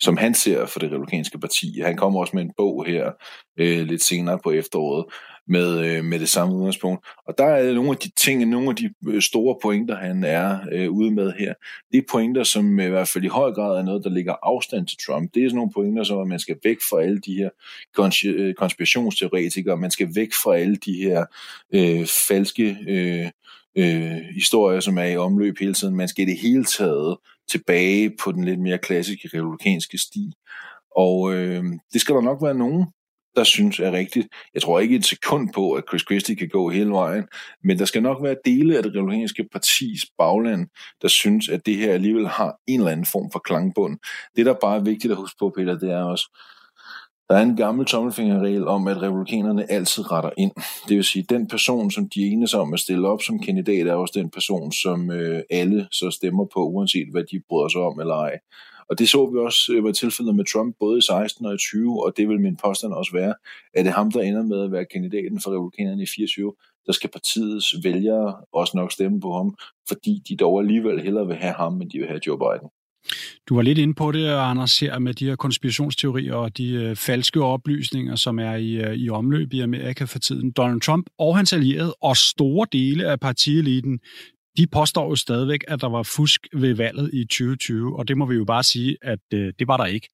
som 0.00 0.16
han 0.16 0.34
ser 0.34 0.66
for 0.66 0.78
det 0.78 0.92
republikanske 0.92 1.38
parti. 1.38 1.80
Han 1.80 1.96
kommer 1.96 2.20
også 2.20 2.36
med 2.36 2.42
en 2.42 2.52
bog 2.56 2.86
her 2.86 3.12
øh, 3.56 3.86
lidt 3.86 4.02
senere 4.02 4.38
på 4.44 4.50
efteråret 4.50 5.04
med, 5.48 5.86
øh, 5.86 6.04
med 6.04 6.20
det 6.20 6.28
samme 6.28 6.54
udgangspunkt. 6.54 7.06
Og 7.26 7.38
der 7.38 7.44
er 7.44 7.74
nogle 7.74 7.90
af 7.90 7.96
de 7.96 8.10
ting, 8.20 8.44
nogle 8.44 8.68
af 8.68 8.76
de 8.76 8.90
øh, 9.08 9.22
store 9.22 9.56
pointer, 9.62 9.96
han 9.96 10.24
er 10.24 10.58
øh, 10.72 10.90
ude 10.90 11.10
med 11.10 11.32
her. 11.38 11.54
Det 11.92 11.98
er 11.98 12.02
pointer, 12.10 12.44
som 12.44 12.80
i 12.80 12.86
hvert 12.86 13.08
fald 13.08 13.24
i 13.24 13.28
høj 13.28 13.52
grad 13.52 13.78
er 13.78 13.82
noget, 13.82 14.04
der 14.04 14.10
ligger 14.10 14.34
afstand 14.42 14.86
til 14.86 14.98
Trump. 15.06 15.34
Det 15.34 15.44
er 15.44 15.48
sådan 15.48 15.56
nogle 15.56 15.72
pointer, 15.72 16.04
som 16.04 16.20
at 16.20 16.28
man 16.28 16.38
skal 16.38 16.56
væk 16.64 16.76
fra 16.90 17.02
alle 17.02 17.18
de 17.18 17.34
her 17.34 17.50
kons- 17.98 18.28
øh, 18.28 18.54
konspirationsteoretikere, 18.54 19.76
man 19.76 19.90
skal 19.90 20.08
væk 20.14 20.28
fra 20.44 20.56
alle 20.56 20.76
de 20.76 20.92
her 20.92 21.24
øh, 21.74 22.06
falske 22.28 22.76
øh, 22.88 23.30
øh, 23.76 24.20
historier, 24.34 24.80
som 24.80 24.98
er 24.98 25.04
i 25.04 25.16
omløb 25.16 25.58
hele 25.60 25.74
tiden. 25.74 25.96
Man 25.96 26.08
skal 26.08 26.28
i 26.28 26.30
det 26.30 26.40
hele 26.40 26.64
taget 26.64 27.16
tilbage 27.50 28.10
på 28.24 28.32
den 28.32 28.44
lidt 28.44 28.60
mere 28.60 28.78
klassiske 28.78 29.28
republikanske 29.34 29.98
sti. 29.98 30.32
Og 30.96 31.34
øh, 31.34 31.64
det 31.92 32.00
skal 32.00 32.14
der 32.14 32.20
nok 32.20 32.42
være 32.42 32.54
nogen, 32.54 32.86
der 33.36 33.44
synes 33.44 33.80
er 33.80 33.92
rigtigt. 33.92 34.28
Jeg 34.54 34.62
tror 34.62 34.80
ikke 34.80 34.96
et 34.96 35.04
sekund 35.04 35.52
på, 35.54 35.72
at 35.72 35.84
Chris 35.88 36.02
Christie 36.02 36.36
kan 36.36 36.48
gå 36.48 36.70
hele 36.70 36.90
vejen, 36.90 37.24
men 37.64 37.78
der 37.78 37.84
skal 37.84 38.02
nok 38.02 38.22
være 38.22 38.36
dele 38.44 38.76
af 38.76 38.82
det 38.82 38.96
republikanske 38.96 39.48
partis 39.52 40.00
bagland, 40.18 40.68
der 41.02 41.08
synes, 41.08 41.48
at 41.48 41.66
det 41.66 41.76
her 41.76 41.92
alligevel 41.92 42.28
har 42.28 42.56
en 42.66 42.80
eller 42.80 42.92
anden 42.92 43.06
form 43.06 43.30
for 43.32 43.38
klangbund. 43.38 43.98
Det, 44.36 44.46
der 44.46 44.54
bare 44.60 44.76
er 44.76 44.82
vigtigt 44.82 45.10
at 45.10 45.16
huske 45.16 45.36
på, 45.38 45.52
Peter, 45.56 45.78
det 45.78 45.90
er 45.90 46.02
også, 46.02 46.38
der 47.28 47.36
er 47.36 47.42
en 47.42 47.56
gammel 47.56 47.86
tommelfingerregel 47.86 48.68
om, 48.68 48.86
at 48.86 49.02
republikanerne 49.02 49.70
altid 49.72 50.12
retter 50.12 50.30
ind. 50.36 50.52
Det 50.88 50.96
vil 50.96 51.04
sige, 51.04 51.22
at 51.22 51.30
den 51.30 51.48
person, 51.48 51.90
som 51.90 52.08
de 52.08 52.26
enes 52.26 52.54
om 52.54 52.74
at 52.74 52.80
stille 52.80 53.08
op 53.08 53.22
som 53.22 53.38
kandidat, 53.38 53.86
er 53.86 53.94
også 53.94 54.14
den 54.16 54.30
person, 54.30 54.72
som 54.72 55.10
øh, 55.10 55.42
alle 55.50 55.88
så 55.92 56.10
stemmer 56.10 56.44
på, 56.54 56.60
uanset 56.60 57.08
hvad 57.10 57.24
de 57.32 57.40
bryder 57.48 57.68
sig 57.68 57.80
om 57.80 58.00
eller 58.00 58.14
ej. 58.14 58.38
Og 58.88 58.98
det 58.98 59.08
så 59.08 59.30
vi 59.30 59.38
også 59.38 59.72
øh, 59.74 59.84
var 59.84 59.92
tilfældet 59.92 60.36
med 60.36 60.44
Trump 60.44 60.76
både 60.80 60.98
i 60.98 61.00
16 61.00 61.46
og 61.46 61.54
i 61.54 61.58
20, 61.58 62.04
og 62.04 62.16
det 62.16 62.28
vil 62.28 62.40
min 62.40 62.56
påstand 62.56 62.92
også 62.92 63.12
være, 63.12 63.34
at 63.74 63.84
det 63.84 63.90
er 63.90 63.94
ham, 63.94 64.12
der 64.12 64.20
ender 64.20 64.42
med 64.42 64.64
at 64.64 64.72
være 64.72 64.84
kandidaten 64.84 65.40
for 65.40 65.50
republikanerne 65.50 66.02
i 66.02 66.06
24, 66.06 66.54
der 66.86 66.92
skal 66.92 67.10
partiets 67.10 67.74
vælgere 67.84 68.36
også 68.52 68.72
nok 68.76 68.92
stemme 68.92 69.20
på 69.20 69.32
ham, 69.32 69.56
fordi 69.88 70.22
de 70.28 70.36
dog 70.36 70.60
alligevel 70.60 71.00
hellere 71.00 71.26
vil 71.26 71.36
have 71.36 71.54
ham, 71.54 71.82
end 71.82 71.90
de 71.90 71.98
vil 71.98 72.08
have 72.08 72.20
Joe 72.26 72.38
Biden. 72.38 72.70
Du 73.48 73.54
var 73.54 73.62
lidt 73.62 73.78
inde 73.78 73.94
på 73.94 74.12
det, 74.12 74.26
Anders, 74.28 74.80
her 74.80 74.98
med 74.98 75.14
de 75.14 75.26
her 75.26 75.36
konspirationsteorier 75.36 76.34
og 76.34 76.58
de 76.58 76.72
øh, 76.72 76.96
falske 76.96 77.42
oplysninger, 77.42 78.16
som 78.16 78.38
er 78.38 78.54
i, 78.54 78.72
øh, 78.72 78.94
i 78.94 79.10
omløb 79.10 79.52
i 79.52 79.60
Amerika 79.60 80.04
for 80.04 80.18
tiden. 80.18 80.50
Donald 80.50 80.80
Trump 80.80 81.06
og 81.18 81.36
hans 81.36 81.52
allierede 81.52 81.94
og 82.00 82.16
store 82.16 82.66
dele 82.72 83.06
af 83.06 83.20
partieliten, 83.20 84.00
de 84.56 84.66
påstår 84.66 85.08
jo 85.08 85.16
stadigvæk, 85.16 85.60
at 85.68 85.80
der 85.80 85.88
var 85.88 86.02
fusk 86.02 86.46
ved 86.52 86.74
valget 86.74 87.10
i 87.14 87.24
2020, 87.24 87.98
og 87.98 88.08
det 88.08 88.18
må 88.18 88.26
vi 88.26 88.34
jo 88.34 88.44
bare 88.44 88.62
sige, 88.62 88.96
at 89.02 89.18
øh, 89.34 89.52
det 89.58 89.68
var 89.68 89.76
der 89.76 89.84
ikke. 89.84 90.08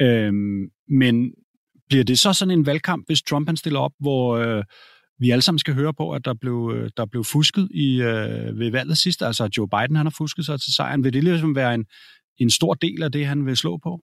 Øhm, 0.00 0.68
men 0.88 1.32
bliver 1.88 2.04
det 2.04 2.18
så 2.18 2.32
sådan 2.32 2.58
en 2.58 2.66
valgkamp, 2.66 3.06
hvis 3.06 3.22
Trump 3.22 3.48
han 3.48 3.56
stiller 3.56 3.80
op, 3.80 3.92
hvor 4.00 4.36
øh, 4.36 4.64
vi 5.18 5.30
alle 5.30 5.42
sammen 5.42 5.58
skal 5.58 5.74
høre 5.74 5.94
på, 5.94 6.12
at 6.12 6.24
der 6.24 6.34
blev, 6.34 6.72
øh, 6.74 6.90
der 6.96 7.06
blev 7.06 7.24
fusket 7.24 7.68
i, 7.74 8.02
øh, 8.02 8.58
ved 8.58 8.70
valget 8.70 8.98
sidst, 8.98 9.22
altså 9.22 9.48
Joe 9.56 9.68
Biden 9.68 9.96
han 9.96 10.06
har 10.06 10.14
fusket 10.18 10.46
sig 10.46 10.60
til 10.60 10.74
sejren. 10.74 11.04
Vil 11.04 11.12
det 11.12 11.24
ligesom 11.24 11.54
være 11.54 11.74
en, 11.74 11.84
en 12.38 12.50
stor 12.50 12.74
del 12.74 13.02
af 13.02 13.12
det, 13.12 13.26
han 13.26 13.46
vil 13.46 13.56
slå 13.56 13.78
på? 13.82 14.00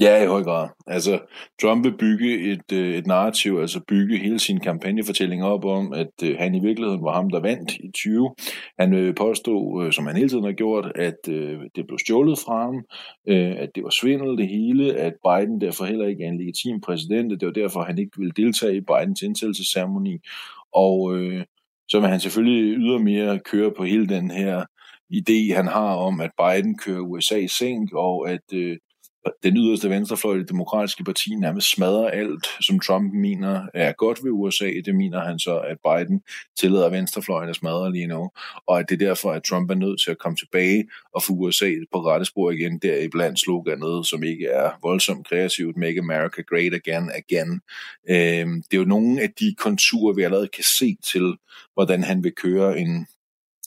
Ja, 0.00 0.22
i 0.22 0.26
høj 0.26 0.42
grad. 0.42 0.68
Altså, 0.86 1.20
Trump 1.62 1.84
vil 1.84 1.96
bygge 1.96 2.52
et, 2.52 2.72
øh, 2.72 2.94
et 2.94 3.06
narrativ, 3.06 3.58
altså 3.60 3.80
bygge 3.88 4.18
hele 4.18 4.38
sin 4.38 4.60
kampagnefortælling 4.60 5.44
op 5.44 5.64
om, 5.64 5.92
at 5.92 6.10
øh, 6.24 6.36
han 6.38 6.54
i 6.54 6.60
virkeligheden 6.60 7.04
var 7.04 7.12
ham, 7.14 7.30
der 7.30 7.40
vandt 7.40 7.72
i 7.72 7.90
20. 7.94 8.34
Han 8.78 8.94
øh, 8.94 9.06
vil 9.06 9.14
påstå, 9.14 9.82
som 9.90 10.06
han 10.06 10.16
hele 10.16 10.28
tiden 10.28 10.44
har 10.44 10.52
gjort, 10.52 10.92
at 10.94 11.16
det 11.76 11.86
blev 11.86 11.98
stjålet 11.98 12.38
fra 12.38 12.64
ham, 12.64 12.84
at 13.62 13.70
det 13.74 13.82
var 13.84 13.90
svindel 13.90 14.38
det 14.38 14.48
hele, 14.48 14.94
at 14.94 15.12
Biden 15.24 15.60
derfor 15.60 15.84
heller 15.84 16.06
ikke 16.06 16.24
er 16.24 16.28
en 16.28 16.38
legitim 16.38 16.80
præsident, 16.80 17.40
det 17.40 17.46
var 17.46 17.52
derfor, 17.52 17.82
han 17.82 17.98
ikke 17.98 18.18
ville 18.18 18.32
deltage 18.36 18.76
i 18.76 18.80
Bidens 18.80 19.22
indsættelsesceremoni. 19.22 20.18
Og 20.72 21.16
øh, 21.16 21.44
så 21.88 22.00
vil 22.00 22.08
han 22.08 22.20
selvfølgelig 22.20 22.78
ydermere 22.78 23.38
køre 23.38 23.72
på 23.76 23.84
hele 23.84 24.08
den 24.08 24.30
her 24.30 24.64
idé, 25.14 25.54
han 25.54 25.66
har 25.66 25.94
om, 25.94 26.20
at 26.20 26.30
Biden 26.38 26.78
kører 26.78 27.00
USA 27.00 27.36
i 27.36 27.48
sænk, 27.48 27.92
og 27.92 28.30
at 28.30 28.52
øh, 28.54 28.76
den 29.42 29.56
yderste 29.56 29.90
venstrefløj 29.90 30.34
i 30.34 30.38
det 30.38 30.48
demokratiske 30.48 31.04
parti 31.04 31.34
nærmest 31.34 31.70
smadrer 31.70 32.08
alt, 32.08 32.46
som 32.60 32.80
Trump 32.80 33.14
mener 33.14 33.66
er 33.74 33.92
godt 33.92 34.24
ved 34.24 34.30
USA. 34.30 34.70
Det 34.84 34.94
mener 34.94 35.20
han 35.20 35.38
så, 35.38 35.58
at 35.58 35.76
Biden 35.84 36.22
tillader 36.60 36.88
venstrefløjen 36.88 37.50
at 37.50 37.56
smadre 37.56 37.92
lige 37.92 38.06
nu, 38.06 38.30
og 38.66 38.78
at 38.78 38.88
det 38.88 39.02
er 39.02 39.06
derfor, 39.06 39.32
at 39.32 39.42
Trump 39.42 39.70
er 39.70 39.74
nødt 39.74 40.00
til 40.00 40.10
at 40.10 40.18
komme 40.18 40.36
tilbage 40.36 40.88
og 41.14 41.22
få 41.22 41.32
USA 41.32 41.72
på 41.92 41.98
rette 41.98 42.26
spor 42.26 42.50
igen, 42.50 42.78
der 42.78 42.96
i 42.96 43.08
blandt 43.08 43.40
sloganet, 43.40 44.06
som 44.06 44.22
ikke 44.22 44.46
er 44.46 44.70
voldsomt 44.82 45.28
kreativt, 45.28 45.76
Make 45.76 45.98
America 45.98 46.42
Great 46.42 46.74
Again, 46.74 47.10
again. 47.14 47.60
Øhm, 48.10 48.62
det 48.62 48.76
er 48.76 48.80
jo 48.80 48.84
nogle 48.84 49.22
af 49.22 49.30
de 49.40 49.54
konturer, 49.58 50.14
vi 50.14 50.22
allerede 50.22 50.48
kan 50.48 50.64
se 50.64 50.96
til, 51.12 51.36
hvordan 51.74 52.02
han 52.02 52.24
vil 52.24 52.32
køre 52.32 52.78
en, 52.78 53.06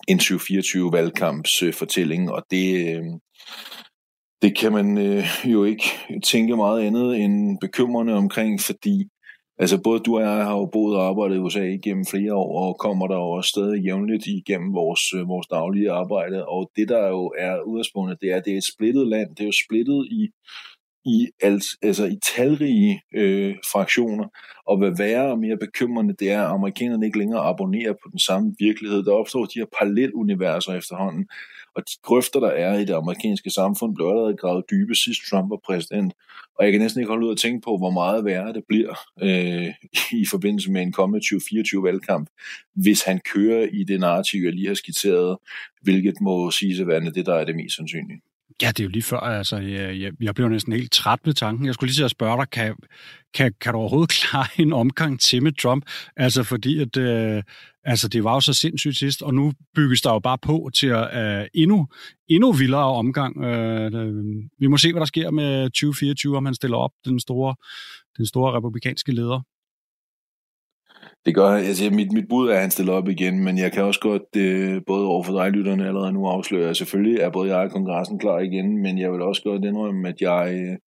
en 0.08 0.17
2024 0.17 0.91
valgkamps 0.91 1.63
øh, 1.63 1.74
fortælling, 1.74 2.32
og 2.32 2.45
det, 2.52 2.95
øh, 2.95 3.04
det 4.41 4.58
kan 4.58 4.71
man 4.71 4.97
øh, 4.97 5.25
jo 5.45 5.63
ikke 5.63 5.84
tænke 6.23 6.56
meget 6.56 6.82
andet 6.82 7.17
end 7.17 7.58
bekymrende 7.62 8.13
omkring, 8.13 8.60
fordi 8.60 9.08
altså 9.58 9.82
både 9.84 9.99
du 9.99 10.15
og 10.15 10.21
jeg 10.21 10.45
har 10.45 10.58
jo 10.58 10.65
boet 10.65 10.97
og 10.97 11.07
arbejdet 11.07 11.36
i 11.36 11.39
USA 11.39 11.63
igennem 11.63 12.05
flere 12.05 12.34
år, 12.34 12.68
og 12.68 12.80
kommer 12.80 13.07
der 13.07 13.15
jo 13.15 13.30
også 13.32 13.49
stadig 13.49 13.84
jævnligt 13.84 14.28
igennem 14.28 14.74
vores, 14.74 15.13
øh, 15.13 15.28
vores 15.28 15.47
daglige 15.47 15.91
arbejde, 15.91 16.47
og 16.47 16.72
det 16.76 16.89
der 16.89 17.07
jo 17.07 17.34
er 17.38 17.61
udgangspunktet, 17.61 18.22
det 18.22 18.32
er, 18.32 18.36
at 18.36 18.45
det 18.45 18.53
er 18.53 18.57
et 18.57 18.72
splittet 18.74 19.07
land, 19.07 19.30
det 19.36 19.43
er 19.43 19.47
jo 19.47 19.63
splittet 19.65 20.07
i 20.11 20.30
i, 21.05 21.28
alt, 21.41 21.63
altså 21.82 22.05
i 22.05 22.18
talrige 22.36 23.01
øh, 23.15 23.55
fraktioner, 23.72 24.26
og 24.65 24.78
hvad 24.78 24.97
værre 24.97 25.32
og 25.32 25.39
mere 25.39 25.57
bekymrende 25.57 26.15
det 26.20 26.32
er, 26.32 26.41
at 26.41 26.51
amerikanerne 26.51 27.05
ikke 27.05 27.18
længere 27.18 27.41
abonnerer 27.41 27.93
på 27.93 28.09
den 28.11 28.20
samme 28.20 28.55
virkelighed. 28.59 29.03
Der 29.03 29.13
opstår 29.13 29.45
de 29.45 29.59
her 29.59 29.65
paralleluniverser 29.78 30.74
efterhånden, 30.74 31.28
og 31.76 31.82
de 31.88 31.93
grøfter, 32.03 32.39
der 32.39 32.49
er 32.49 32.78
i 32.80 32.86
det 32.86 32.93
amerikanske 32.93 33.49
samfund, 33.49 33.95
blev 33.95 34.07
allerede 34.07 34.38
gravet 34.38 34.65
dybe 34.72 34.95
sidst 34.95 35.22
Trump 35.30 35.49
var 35.49 35.59
præsident. 35.65 36.13
Og 36.55 36.65
jeg 36.65 36.72
kan 36.72 36.82
næsten 36.82 37.01
ikke 37.01 37.09
holde 37.09 37.26
ud 37.28 37.32
at 37.32 37.38
tænke 37.38 37.61
på, 37.61 37.78
hvor 37.78 37.91
meget 37.91 38.26
værre 38.26 38.53
det 38.53 38.63
bliver 38.67 38.95
øh, 39.22 39.74
i 40.24 40.26
forbindelse 40.26 40.72
med 40.72 40.82
en 40.82 40.91
kommende 40.91 41.26
2024-valgkamp, 41.26 42.30
hvis 42.76 43.01
han 43.03 43.19
kører 43.34 43.67
i 43.74 43.84
det 43.84 43.99
narrativ, 43.99 44.43
jeg 44.43 44.53
lige 44.53 44.67
har 44.67 44.74
skitseret, 44.74 45.38
hvilket 45.82 46.22
må 46.22 46.51
sige 46.51 46.82
at 46.82 46.88
være 46.88 46.99
det, 46.99 47.26
der 47.26 47.36
er 47.36 47.45
det 47.45 47.55
mest 47.55 47.76
sandsynlige. 47.76 48.22
Ja, 48.62 48.68
det 48.68 48.80
er 48.80 48.84
jo 48.84 48.89
lige 48.89 49.03
før, 49.03 49.20
altså, 49.20 49.57
jeg, 49.57 49.99
jeg, 49.99 50.12
jeg 50.22 50.36
blev 50.36 50.49
næsten 50.49 50.74
helt 50.74 50.91
træt 50.91 51.20
ved 51.26 51.34
tanken. 51.34 51.66
Jeg 51.66 51.74
skulle 51.74 51.88
lige 51.88 51.97
til 51.97 52.03
at 52.03 52.12
spørge 52.12 52.38
dig, 52.38 52.49
kan, 52.49 52.76
kan, 53.34 53.53
kan 53.62 53.74
du 53.74 53.80
overhovedet 53.80 54.09
klare 54.22 54.47
en 54.57 54.74
omgang 54.74 55.20
til 55.20 55.43
med 55.43 55.51
Trump? 55.51 55.86
Altså, 56.18 56.43
fordi 56.43 56.80
at, 56.80 56.97
øh, 56.97 57.43
altså, 57.84 58.07
det 58.07 58.24
var 58.24 58.34
jo 58.34 58.39
så 58.39 58.53
sindssygt 58.53 58.97
sidst, 58.97 59.22
og 59.22 59.34
nu 59.34 59.53
bygges 59.76 60.01
der 60.01 60.14
jo 60.14 60.20
bare 60.20 60.38
på 60.38 60.70
til 60.76 60.88
at 60.88 61.39
øh, 61.41 61.47
endnu, 61.53 61.88
endnu 62.28 62.51
vildere 62.51 62.86
omgang. 62.86 63.43
Øh, 63.43 63.86
øh 63.93 64.14
vi 64.59 64.68
må 64.68 64.78
se, 64.78 64.91
hvad 64.91 64.99
der 64.99 65.05
sker 65.05 65.32
med 65.32 65.70
2024, 65.70 66.38
om 66.38 66.45
han 66.45 66.55
stiller 66.55 66.78
op 66.78 66.91
den 67.05 67.20
store, 67.20 67.55
den 68.18 68.26
store 68.26 68.57
republikanske 68.57 69.12
leder. 69.12 69.41
Det 71.26 71.36
gør 71.36 71.47
altså 71.47 71.89
mit, 71.89 72.11
mit 72.11 72.28
bud 72.30 72.49
er, 72.49 72.53
at 72.53 72.61
han 72.61 72.72
stiller 72.72 72.93
op 72.93 73.09
igen, 73.09 73.43
men 73.43 73.57
jeg 73.57 73.72
kan 73.72 73.84
også 73.84 73.99
godt, 73.99 74.36
øh, 74.38 74.82
både 74.88 75.05
over 75.05 75.24
for 75.24 75.34
dig 75.34 75.51
lytterne 75.51 75.88
allerede 75.88 76.13
nu 76.13 76.28
afsløre, 76.28 76.69
at 76.69 76.78
selvfølgelig 76.78 77.19
er 77.19 77.30
både 77.30 77.55
jeg 77.55 77.65
og 77.65 77.72
kongressen 77.72 78.19
klar 78.19 78.39
igen, 78.39 78.78
men 78.82 78.99
jeg 78.99 79.11
vil 79.11 79.22
også 79.22 79.41
godt 79.43 79.65
indrømme, 79.65 80.09
at 80.09 80.22
jeg, 80.22 80.53
øh, 80.53 80.78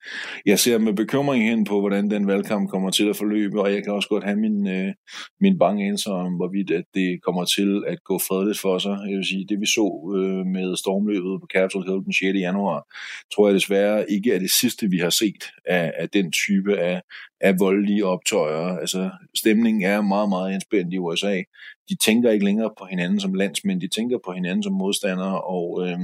jeg 0.46 0.58
ser 0.58 0.78
med 0.78 0.92
bekymring 0.92 1.44
hen 1.50 1.64
på, 1.64 1.80
hvordan 1.80 2.10
den 2.10 2.26
valgkamp 2.26 2.70
kommer 2.70 2.90
til 2.90 3.08
at 3.08 3.16
forløbe, 3.16 3.60
og 3.60 3.72
jeg 3.72 3.84
kan 3.84 3.92
også 3.92 4.08
godt 4.08 4.24
have 4.24 4.36
min, 4.36 4.68
øh, 4.68 4.92
min 5.40 5.58
bange 5.58 5.86
enser 5.88 6.12
om, 6.12 6.32
hvorvidt 6.32 6.70
at 6.70 6.84
det 6.94 7.22
kommer 7.22 7.44
til 7.44 7.84
at 7.86 8.04
gå 8.04 8.18
fredeligt 8.18 8.60
for 8.60 8.78
sig. 8.78 8.98
Jeg 9.08 9.16
vil 9.16 9.26
sige, 9.26 9.46
det 9.48 9.60
vi 9.60 9.66
så 9.66 10.14
øh, 10.16 10.46
med 10.46 10.76
stormløbet 10.76 11.40
på 11.40 11.46
Capitol 11.54 11.84
Hill 11.84 12.04
den 12.04 12.12
6. 12.12 12.38
januar, 12.38 12.86
tror 13.34 13.48
jeg 13.48 13.54
desværre 13.54 14.10
ikke 14.10 14.32
er 14.32 14.38
det 14.38 14.50
sidste, 14.50 14.90
vi 14.90 14.98
har 14.98 15.10
set 15.10 15.42
af, 15.66 15.92
af 15.96 16.08
den 16.08 16.32
type 16.32 16.76
af, 16.76 17.02
af 17.44 17.54
voldelige 17.58 18.06
optøjer. 18.06 18.78
Altså, 18.78 19.10
stemningen 19.36 19.82
er 19.82 20.00
meget, 20.00 20.28
meget 20.28 20.52
indspændt 20.52 20.94
i 20.94 20.98
USA. 20.98 21.42
De 21.88 21.96
tænker 21.96 22.30
ikke 22.30 22.44
længere 22.44 22.70
på 22.78 22.84
hinanden 22.90 23.20
som 23.20 23.34
landsmænd, 23.34 23.80
de 23.80 23.88
tænker 23.88 24.18
på 24.24 24.32
hinanden 24.32 24.62
som 24.62 24.72
modstandere, 24.72 25.40
og 25.40 25.86
øh, 25.86 25.98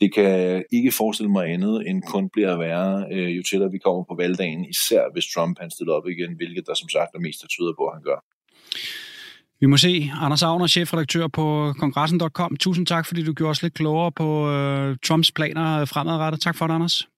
det 0.00 0.14
kan 0.14 0.64
ikke 0.72 0.92
forestille 0.92 1.32
mig 1.32 1.46
andet 1.52 1.88
end 1.88 2.02
kun 2.02 2.28
bliver 2.32 2.56
værre, 2.56 3.06
øh, 3.12 3.36
jo 3.36 3.42
tættere 3.50 3.70
vi 3.70 3.78
kommer 3.78 4.04
på 4.08 4.14
valgdagen, 4.18 4.64
især 4.64 5.02
hvis 5.12 5.26
Trump 5.34 5.58
han 5.60 5.70
stiller 5.70 5.92
op 5.92 6.08
igen, 6.08 6.36
hvilket 6.36 6.66
der 6.66 6.74
som 6.74 6.88
sagt 6.88 7.14
er 7.14 7.18
mest 7.18 7.44
tyder 7.48 7.72
på, 7.78 7.84
at 7.86 7.94
han 7.96 8.02
gør. 8.02 8.18
Vi 9.60 9.66
må 9.66 9.76
se. 9.76 10.10
Anders 10.20 10.42
Agner, 10.42 10.66
chefredaktør 10.66 11.26
på 11.26 11.74
kongressen.com. 11.78 12.56
Tusind 12.56 12.86
tak, 12.86 13.06
fordi 13.06 13.24
du 13.24 13.32
gjorde 13.32 13.50
os 13.50 13.62
lidt 13.62 13.74
klogere 13.74 14.12
på 14.12 14.50
øh, 14.50 14.96
Trumps 15.04 15.32
planer 15.32 15.84
fremadrettet. 15.84 16.40
Tak 16.40 16.56
for 16.56 16.66
det, 16.66 16.74
Anders. 16.74 17.08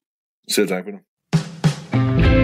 Selv 0.51 0.69
tak 0.69 0.85
for 0.85 0.91
det. 0.91 2.38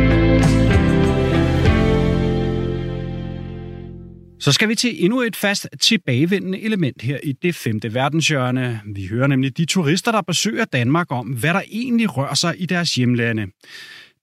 Så 4.44 4.52
skal 4.52 4.68
vi 4.68 4.74
til 4.74 5.04
endnu 5.04 5.20
et 5.20 5.36
fast 5.36 5.68
tilbagevendende 5.80 6.60
element 6.60 7.02
her 7.02 7.18
i 7.22 7.32
det 7.32 7.54
femte 7.54 7.94
verdenshjørne. 7.94 8.80
Vi 8.94 9.06
hører 9.06 9.26
nemlig 9.26 9.56
de 9.56 9.64
turister, 9.64 10.12
der 10.12 10.22
besøger 10.22 10.64
Danmark 10.64 11.06
om, 11.10 11.26
hvad 11.26 11.54
der 11.54 11.62
egentlig 11.70 12.16
rører 12.16 12.34
sig 12.34 12.60
i 12.62 12.66
deres 12.66 12.94
hjemlande. 12.94 13.46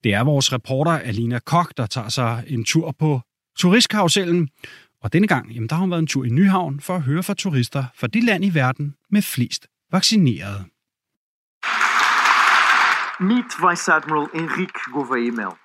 Det 0.04 0.14
er 0.14 0.24
vores 0.24 0.52
reporter 0.52 0.90
Alina 0.92 1.38
Kok, 1.38 1.72
der 1.76 1.86
tager 1.86 2.08
sig 2.08 2.44
en 2.46 2.64
tur 2.64 2.94
på 2.98 3.20
turistkarusellen. 3.58 4.48
Og 5.02 5.12
denne 5.12 5.26
gang, 5.26 5.52
jamen, 5.52 5.68
der 5.68 5.74
har 5.74 5.80
hun 5.80 5.90
været 5.90 6.02
en 6.02 6.06
tur 6.06 6.24
i 6.24 6.28
Nyhavn 6.28 6.80
for 6.80 6.94
at 6.94 7.02
høre 7.02 7.22
fra 7.22 7.34
turister 7.34 7.84
fra 7.94 8.06
det 8.06 8.24
land 8.24 8.44
i 8.44 8.54
verden 8.54 8.94
med 9.10 9.22
flest 9.22 9.66
vaccinerede. 9.92 10.64
Meet 13.20 13.70
Vice 13.70 13.92
Admiral 13.92 14.28
Henrique 14.34 14.92
Gouveia 14.92 15.61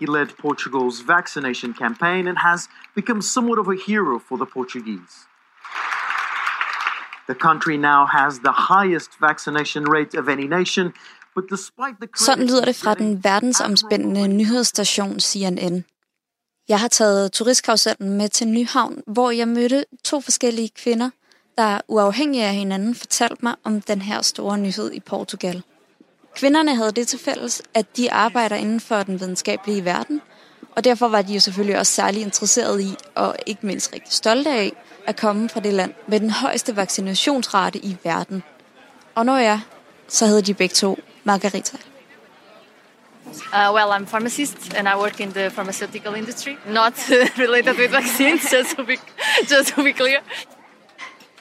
He 0.00 0.06
led 0.06 0.28
Portugal's 0.46 0.98
vaccination 1.16 1.74
campaign 1.74 2.22
and 2.28 2.38
has 2.38 2.60
become 2.94 3.20
somewhat 3.22 3.58
of 3.58 3.68
a 3.68 3.78
hero 3.88 4.18
for 4.28 4.36
the 4.36 4.46
Portuguese. 4.56 5.14
The 7.30 7.34
country 7.34 7.76
now 7.76 8.06
has 8.06 8.32
the 8.38 8.56
highest 8.72 9.10
vaccination 9.20 9.82
rate 9.96 10.14
of 10.20 10.28
any 10.28 10.46
nation, 10.58 10.92
but 11.34 11.44
despite 11.50 11.96
the 12.00 12.08
Sådan 12.16 12.46
lyder 12.46 12.64
det 12.64 12.76
fra 12.76 12.94
den 12.94 13.24
verdensomspændende 13.24 14.28
nyhedsstation 14.28 15.20
CNN. 15.20 15.84
Jeg 16.68 16.80
har 16.80 16.88
taget 16.88 17.32
turistkarusellen 17.32 18.16
med 18.18 18.28
til 18.28 18.48
Nyhavn, 18.48 19.02
hvor 19.06 19.30
jeg 19.30 19.48
mødte 19.48 19.84
to 20.04 20.20
forskellige 20.20 20.68
kvinder, 20.68 21.10
der 21.58 21.80
uafhængige 21.88 22.44
af 22.44 22.54
hinanden 22.54 22.94
fortalte 22.94 23.36
mig 23.42 23.54
om 23.64 23.80
den 23.80 24.02
her 24.02 24.22
store 24.22 24.58
nyhed 24.58 24.92
i 24.92 25.00
Portugal. 25.00 25.62
Kvinderne 26.36 26.76
havde 26.76 26.92
det 26.92 27.08
til 27.08 27.18
fælles, 27.18 27.62
at 27.74 27.96
de 27.96 28.12
arbejder 28.12 28.56
inden 28.56 28.80
for 28.80 29.02
den 29.02 29.20
videnskabelige 29.20 29.84
verden, 29.84 30.22
og 30.76 30.84
derfor 30.84 31.08
var 31.08 31.22
de 31.22 31.34
jo 31.34 31.40
selvfølgelig 31.40 31.78
også 31.78 31.92
særlig 31.92 32.22
interesserede 32.22 32.82
i, 32.82 32.96
og 33.14 33.36
ikke 33.46 33.66
mindst 33.66 33.92
rigtig 33.94 34.12
stolte 34.12 34.50
af, 34.50 34.72
at 35.06 35.16
komme 35.16 35.48
fra 35.48 35.60
det 35.60 35.74
land 35.74 35.94
med 36.06 36.20
den 36.20 36.30
højeste 36.30 36.76
vaccinationsrate 36.76 37.78
i 37.78 37.96
verden. 38.04 38.42
Og 39.14 39.26
når 39.26 39.36
jeg, 39.36 39.60
så 40.08 40.26
hedder 40.26 40.42
de 40.42 40.54
begge 40.54 40.74
to 40.74 40.98
Margarita. 41.24 41.76
Uh, 43.26 43.74
well, 43.74 43.90
I'm 43.90 44.02
a 44.02 44.06
pharmacist 44.06 44.74
and 44.74 44.88
I 44.88 44.94
work 44.96 45.20
in 45.20 45.32
the 45.32 45.50
pharmaceutical 45.50 46.14
industry, 46.14 46.56
not 46.68 46.92
related 47.44 47.76
with 47.78 47.92
vaccines, 47.92 48.52
just 48.52 48.76
to 48.76 48.84
be, 48.84 48.96
just 49.50 49.74
to 49.74 49.82
be 49.82 49.92
clear. 49.92 50.20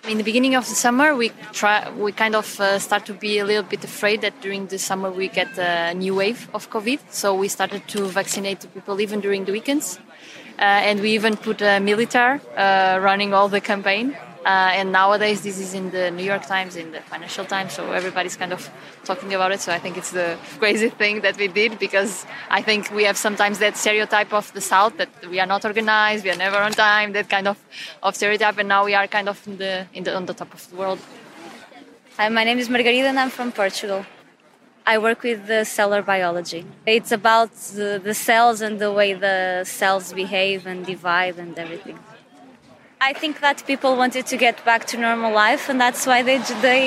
In 0.08 0.20
the 0.20 0.24
beginning 0.24 0.54
of 0.54 0.70
the 0.70 0.76
summer, 0.76 1.16
we 1.16 1.32
try 1.52 1.90
we 1.90 2.12
kind 2.12 2.36
of 2.36 2.60
uh, 2.60 2.78
start 2.78 3.08
to 3.08 3.14
be 3.14 3.40
a 3.40 3.46
little 3.46 3.64
bit 3.64 3.84
afraid 3.84 4.22
that 4.22 4.40
during 4.40 4.68
the 4.68 4.78
summer 4.78 5.10
we 5.10 5.28
get 5.28 5.58
a 5.58 5.96
new 5.96 6.14
wave 6.14 6.48
of 6.54 6.70
COVID. 6.70 7.00
So 7.10 7.34
we 7.34 7.48
started 7.48 7.88
to 7.88 8.06
vaccinate 8.06 8.68
people 8.72 9.02
even 9.02 9.20
during 9.20 9.46
the 9.46 9.52
weekends, 9.52 9.98
uh, 10.60 10.62
and 10.62 11.00
we 11.00 11.12
even 11.16 11.38
put 11.38 11.60
a 11.62 11.80
military 11.80 12.40
uh, 12.56 13.00
running 13.02 13.34
all 13.34 13.50
the 13.50 13.62
campaign. 13.62 14.16
Uh, 14.46 14.80
and 14.80 14.92
nowadays, 14.92 15.42
this 15.42 15.58
is 15.58 15.74
in 15.74 15.90
the 15.90 16.12
New 16.12 16.24
York 16.24 16.46
Times, 16.46 16.76
in 16.76 16.92
the 16.92 17.02
Financial 17.02 17.46
Times, 17.46 17.74
so 17.74 17.92
everybody's 17.92 18.38
kind 18.38 18.54
of 18.54 18.70
talking 19.04 19.34
about 19.34 19.52
it. 19.52 19.60
So 19.60 19.72
I 19.74 19.80
think 19.80 19.98
it's 19.98 20.12
the 20.12 20.38
crazy 20.60 20.90
thing 20.90 21.22
that 21.22 21.36
we 21.38 21.48
did 21.48 21.80
because 21.80 22.28
I 22.52 22.62
think 22.62 22.92
we 22.92 23.06
have 23.06 23.18
sometimes 23.18 23.58
that 23.58 23.76
stereotype 23.76 24.32
of 24.34 24.54
the 24.54 24.62
South 24.62 24.98
that 24.98 25.10
we 25.32 25.40
are 25.40 25.48
not 25.48 25.66
organized, 25.66 26.24
we 26.24 26.30
are 26.30 26.38
never 26.38 26.58
on 26.58 26.74
time, 26.74 27.14
that 27.14 27.28
kind 27.28 27.48
of, 27.48 27.58
of 28.04 28.16
stereotype, 28.16 28.60
and 28.60 28.70
now 28.70 28.86
we 28.86 28.94
are 28.94 29.08
kind 29.08 29.28
of 29.30 29.48
in 29.48 29.58
the, 29.58 29.88
in 29.94 30.04
the 30.04 30.16
on 30.16 30.28
the 30.28 30.36
top 30.36 30.54
of 30.54 30.70
the 30.70 30.76
world. 30.76 31.00
Hi, 32.18 32.30
my 32.30 32.44
name 32.44 32.60
is 32.60 32.70
Margarida, 32.70 33.10
and 33.10 33.20
I'm 33.20 33.32
from 33.32 33.52
Portugal. 33.52 34.06
I 34.86 35.00
work 35.00 35.24
with 35.24 35.48
the 35.48 35.66
cellular 35.66 36.04
biology. 36.04 36.68
It's 36.86 37.12
about 37.12 37.52
the, 37.74 38.00
the 38.04 38.14
cells 38.14 38.62
and 38.62 38.78
the 38.78 38.92
way 38.92 39.14
the 39.14 39.64
cells 39.64 40.14
behave 40.14 40.68
and 40.68 40.86
divide 40.86 41.40
and 41.40 41.58
everything. 41.58 41.98
I 43.02 43.14
think 43.14 43.42
that 43.42 43.66
people 43.68 43.96
wanted 43.96 44.26
to 44.28 44.38
get 44.38 44.64
back 44.66 44.86
to 44.88 44.98
normal 44.98 45.34
life, 45.34 45.70
and 45.70 45.80
that's 45.80 46.06
why 46.08 46.24
they 46.24 46.38
they 46.62 46.84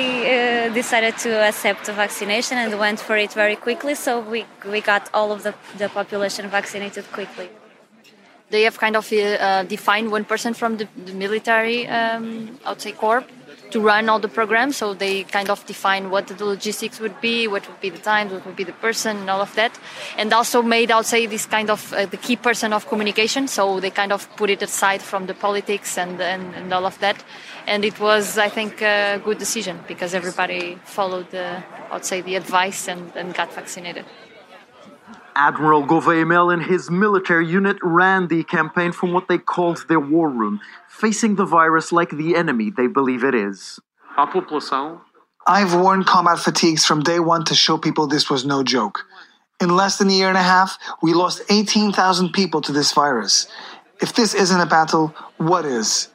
uh, 0.67 0.73
decided 0.73 1.17
to 1.19 1.29
accept 1.47 1.85
the 1.85 1.93
vaccination 1.93 2.57
and 2.57 2.77
went 2.79 2.99
for 2.99 3.15
it 3.15 3.33
very 3.33 3.55
quickly. 3.55 3.95
So 3.95 4.19
we 4.19 4.45
we 4.65 4.81
got 4.81 5.09
all 5.13 5.31
of 5.31 5.43
the, 5.43 5.53
the 5.77 5.87
population 5.89 6.49
vaccinated 6.49 7.05
quickly. 7.11 7.49
They 8.49 8.63
have 8.63 8.79
kind 8.79 8.95
of 8.95 9.05
uh, 9.13 9.63
defined 9.63 10.11
one 10.11 10.25
person 10.25 10.55
from 10.55 10.77
the, 10.77 10.87
the 11.05 11.13
military, 11.13 11.87
um, 11.87 12.57
I 12.65 12.69
would 12.69 12.81
say, 12.81 12.93
corps 12.93 13.23
to 13.71 13.79
run 13.79 14.09
all 14.09 14.19
the 14.19 14.27
programs. 14.27 14.77
So 14.77 14.93
they 14.93 15.23
kind 15.23 15.49
of 15.49 15.65
define 15.65 16.09
what 16.09 16.27
the 16.27 16.45
logistics 16.45 16.99
would 16.99 17.19
be, 17.21 17.47
what 17.47 17.67
would 17.67 17.81
be 17.81 17.89
the 17.89 17.99
times, 17.99 18.31
what 18.31 18.45
would 18.45 18.55
be 18.55 18.63
the 18.63 18.73
person, 18.73 19.17
and 19.17 19.29
all 19.29 19.41
of 19.41 19.53
that. 19.55 19.77
And 20.17 20.33
also 20.33 20.61
made, 20.61 20.91
I 20.91 20.97
would 20.97 21.05
say, 21.05 21.25
this 21.25 21.45
kind 21.45 21.69
of 21.69 21.93
uh, 21.93 22.05
the 22.05 22.17
key 22.17 22.35
person 22.35 22.73
of 22.73 22.87
communication. 22.87 23.47
So 23.47 23.79
they 23.79 23.91
kind 23.91 24.11
of 24.11 24.29
put 24.35 24.49
it 24.49 24.61
aside 24.61 25.01
from 25.01 25.27
the 25.27 25.33
politics 25.33 25.97
and, 25.97 26.19
and, 26.21 26.55
and 26.55 26.73
all 26.73 26.85
of 26.85 26.99
that. 26.99 27.23
And 27.67 27.85
it 27.85 27.99
was, 27.99 28.37
I 28.37 28.49
think, 28.49 28.81
a 28.81 29.21
good 29.23 29.37
decision 29.37 29.79
because 29.87 30.13
everybody 30.13 30.79
followed, 30.85 31.29
the, 31.31 31.63
I 31.89 31.93
would 31.93 32.05
say, 32.05 32.21
the 32.21 32.35
advice 32.35 32.87
and, 32.87 33.15
and 33.15 33.33
got 33.33 33.53
vaccinated. 33.53 34.05
Admiral 35.39 35.87
Gouveia 35.87 36.53
and 36.53 36.61
his 36.61 36.91
military 36.91 37.47
unit 37.47 37.77
ran 37.81 38.27
the 38.27 38.43
campaign 38.43 38.91
from 38.91 39.13
what 39.13 39.29
they 39.29 39.37
called 39.37 39.85
their 39.87 40.03
war 40.13 40.29
room, 40.29 40.59
facing 40.89 41.35
the 41.35 41.45
virus 41.45 41.93
like 41.93 42.09
the 42.09 42.35
enemy 42.35 42.69
they 42.69 42.87
believe 42.87 43.23
it 43.23 43.33
is. 43.33 43.79
I've 45.47 45.73
worn 45.73 46.03
combat 46.03 46.39
fatigues 46.39 46.83
from 46.85 47.03
day 47.03 47.19
one 47.21 47.45
to 47.45 47.55
show 47.55 47.77
people 47.77 48.05
this 48.05 48.29
was 48.29 48.43
no 48.45 48.63
joke. 48.63 48.97
In 49.61 49.69
less 49.81 49.97
than 49.97 50.09
a 50.09 50.13
year 50.13 50.27
and 50.27 50.37
a 50.37 50.49
half, 50.55 50.77
we 51.01 51.13
lost 51.13 51.41
18,000 51.49 52.33
people 52.33 52.59
to 52.61 52.73
this 52.73 52.91
virus. 52.91 53.47
If 54.01 54.11
this 54.13 54.33
isn't 54.33 54.59
a 54.59 54.65
battle, 54.65 55.13
what 55.37 55.63
is? 55.65 56.09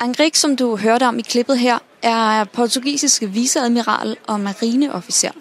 Angrik, 0.00 0.36
som 0.36 0.56
du 0.56 0.76
hørte 0.76 1.08
om 1.08 1.18
i 1.18 1.22
klippet 1.22 1.58
her, 1.58 1.78
er 2.02 2.44
portugisiske 2.44 3.26
viceadmiral 3.26 4.16
og 4.28 4.40
marineofficer. 4.40 5.32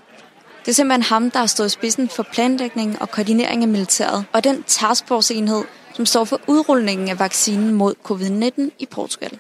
Det 0.68 0.74
er 0.74 0.76
simpelthen 0.76 1.04
ham, 1.04 1.32
der 1.32 1.40
har 1.40 1.46
stået 1.46 1.72
spidsen 1.72 2.10
for 2.10 2.24
planlægning 2.24 3.02
og 3.02 3.10
koordinering 3.10 3.62
af 3.64 3.68
militæret, 3.68 4.26
og 4.34 4.44
den 4.44 4.64
taskforce-enhed, 4.68 5.64
som 5.94 6.06
står 6.06 6.24
for 6.24 6.40
udrulningen 6.48 7.10
af 7.10 7.20
vaccinen 7.20 7.74
mod 7.74 7.96
covid-19 8.10 8.70
i 8.80 8.86
Portugal. 8.86 9.40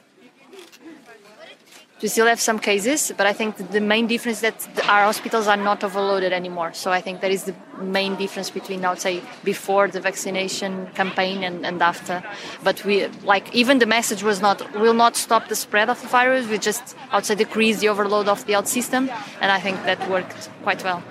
We 2.04 2.10
still 2.10 2.28
have 2.28 2.38
some 2.38 2.60
cases, 2.60 3.12
but 3.18 3.28
I 3.28 3.34
think 3.34 3.56
the 3.72 3.80
main 3.80 4.08
difference 4.08 4.48
is 4.48 4.54
that 4.54 4.90
our 4.90 5.06
hospitals 5.06 5.48
are 5.48 5.64
not 5.64 5.84
overloaded 5.84 6.32
anymore. 6.34 6.70
So 6.74 6.92
I 6.92 7.02
think 7.02 7.20
that 7.22 7.32
is 7.32 7.44
the 7.44 7.56
main 7.82 8.16
difference 8.16 8.54
between, 8.54 8.86
I 8.86 8.88
would 8.88 9.02
say, 9.02 9.22
before 9.44 9.88
the 9.88 10.00
vaccination 10.00 10.88
campaign 10.96 11.44
and, 11.44 11.66
and 11.66 11.82
after. 11.82 12.24
But 12.64 12.86
we, 12.86 13.08
like, 13.34 13.56
even 13.56 13.80
the 13.80 13.86
message 13.86 14.24
was 14.24 14.42
not, 14.42 14.80
will 14.80 14.94
not 14.94 15.16
stop 15.16 15.48
the 15.48 15.56
spread 15.56 15.90
of 15.90 16.02
the 16.02 16.08
virus. 16.08 16.48
We 16.48 16.58
just, 16.58 16.96
I 17.12 17.16
would 17.18 17.26
say, 17.26 17.36
decrease 17.36 17.80
the 17.80 17.90
overload 17.90 18.28
of 18.28 18.46
the 18.46 18.54
health 18.54 18.68
system. 18.68 19.10
And 19.42 19.52
I 19.52 19.60
think 19.60 19.84
that 19.84 20.10
worked 20.10 20.50
quite 20.64 20.84
well. 20.84 21.02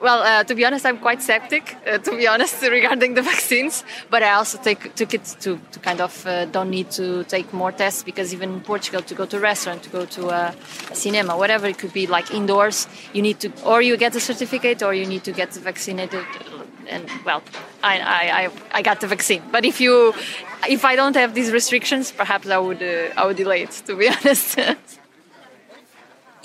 Well, 0.00 0.22
uh, 0.22 0.44
to 0.44 0.54
be 0.54 0.64
honest, 0.64 0.84
I'm 0.84 0.98
quite 0.98 1.22
skeptic, 1.22 1.76
uh, 1.86 1.98
to 1.98 2.16
be 2.16 2.26
honest, 2.26 2.62
regarding 2.78 3.14
the 3.14 3.22
vaccines. 3.22 3.82
But 4.10 4.22
I 4.22 4.32
also 4.32 4.58
take, 4.58 4.94
took 4.94 5.14
it 5.14 5.24
to, 5.40 5.58
to 5.72 5.78
kind 5.78 6.00
of 6.00 6.26
uh, 6.26 6.44
don't 6.46 6.70
need 6.70 6.90
to 6.92 7.24
take 7.24 7.52
more 7.52 7.72
tests 7.72 8.02
because 8.02 8.34
even 8.34 8.52
in 8.52 8.60
Portugal, 8.60 9.00
to 9.02 9.14
go 9.14 9.24
to 9.26 9.38
a 9.38 9.40
restaurant, 9.40 9.82
to 9.84 9.90
go 9.90 10.04
to 10.04 10.28
a, 10.28 10.54
a, 10.90 10.94
cinema, 10.94 11.36
whatever 11.36 11.66
it 11.66 11.78
could 11.78 11.92
be, 11.92 12.06
like 12.06 12.32
indoors, 12.32 12.88
you 13.14 13.22
need 13.22 13.40
to, 13.40 13.50
or 13.64 13.80
you 13.80 13.96
get 13.96 14.14
a 14.14 14.20
certificate 14.20 14.82
or 14.82 14.92
you 14.92 15.06
need 15.06 15.24
to 15.24 15.32
get 15.32 15.52
vaccinated. 15.54 16.24
And 16.88 17.10
well, 17.24 17.42
I, 17.82 17.98
I, 18.00 18.50
I 18.72 18.82
got 18.82 19.00
the 19.00 19.08
vaccine. 19.08 19.42
But 19.50 19.64
if 19.64 19.80
you, 19.80 20.14
if 20.68 20.84
I 20.84 20.94
don't 20.94 21.16
have 21.16 21.34
these 21.34 21.50
restrictions, 21.50 22.12
perhaps 22.12 22.48
I 22.48 22.58
would, 22.58 22.82
uh, 22.82 23.12
I 23.16 23.26
would 23.26 23.36
delay 23.36 23.62
it, 23.62 23.70
to 23.86 23.96
be 23.96 24.08
honest. 24.16 24.58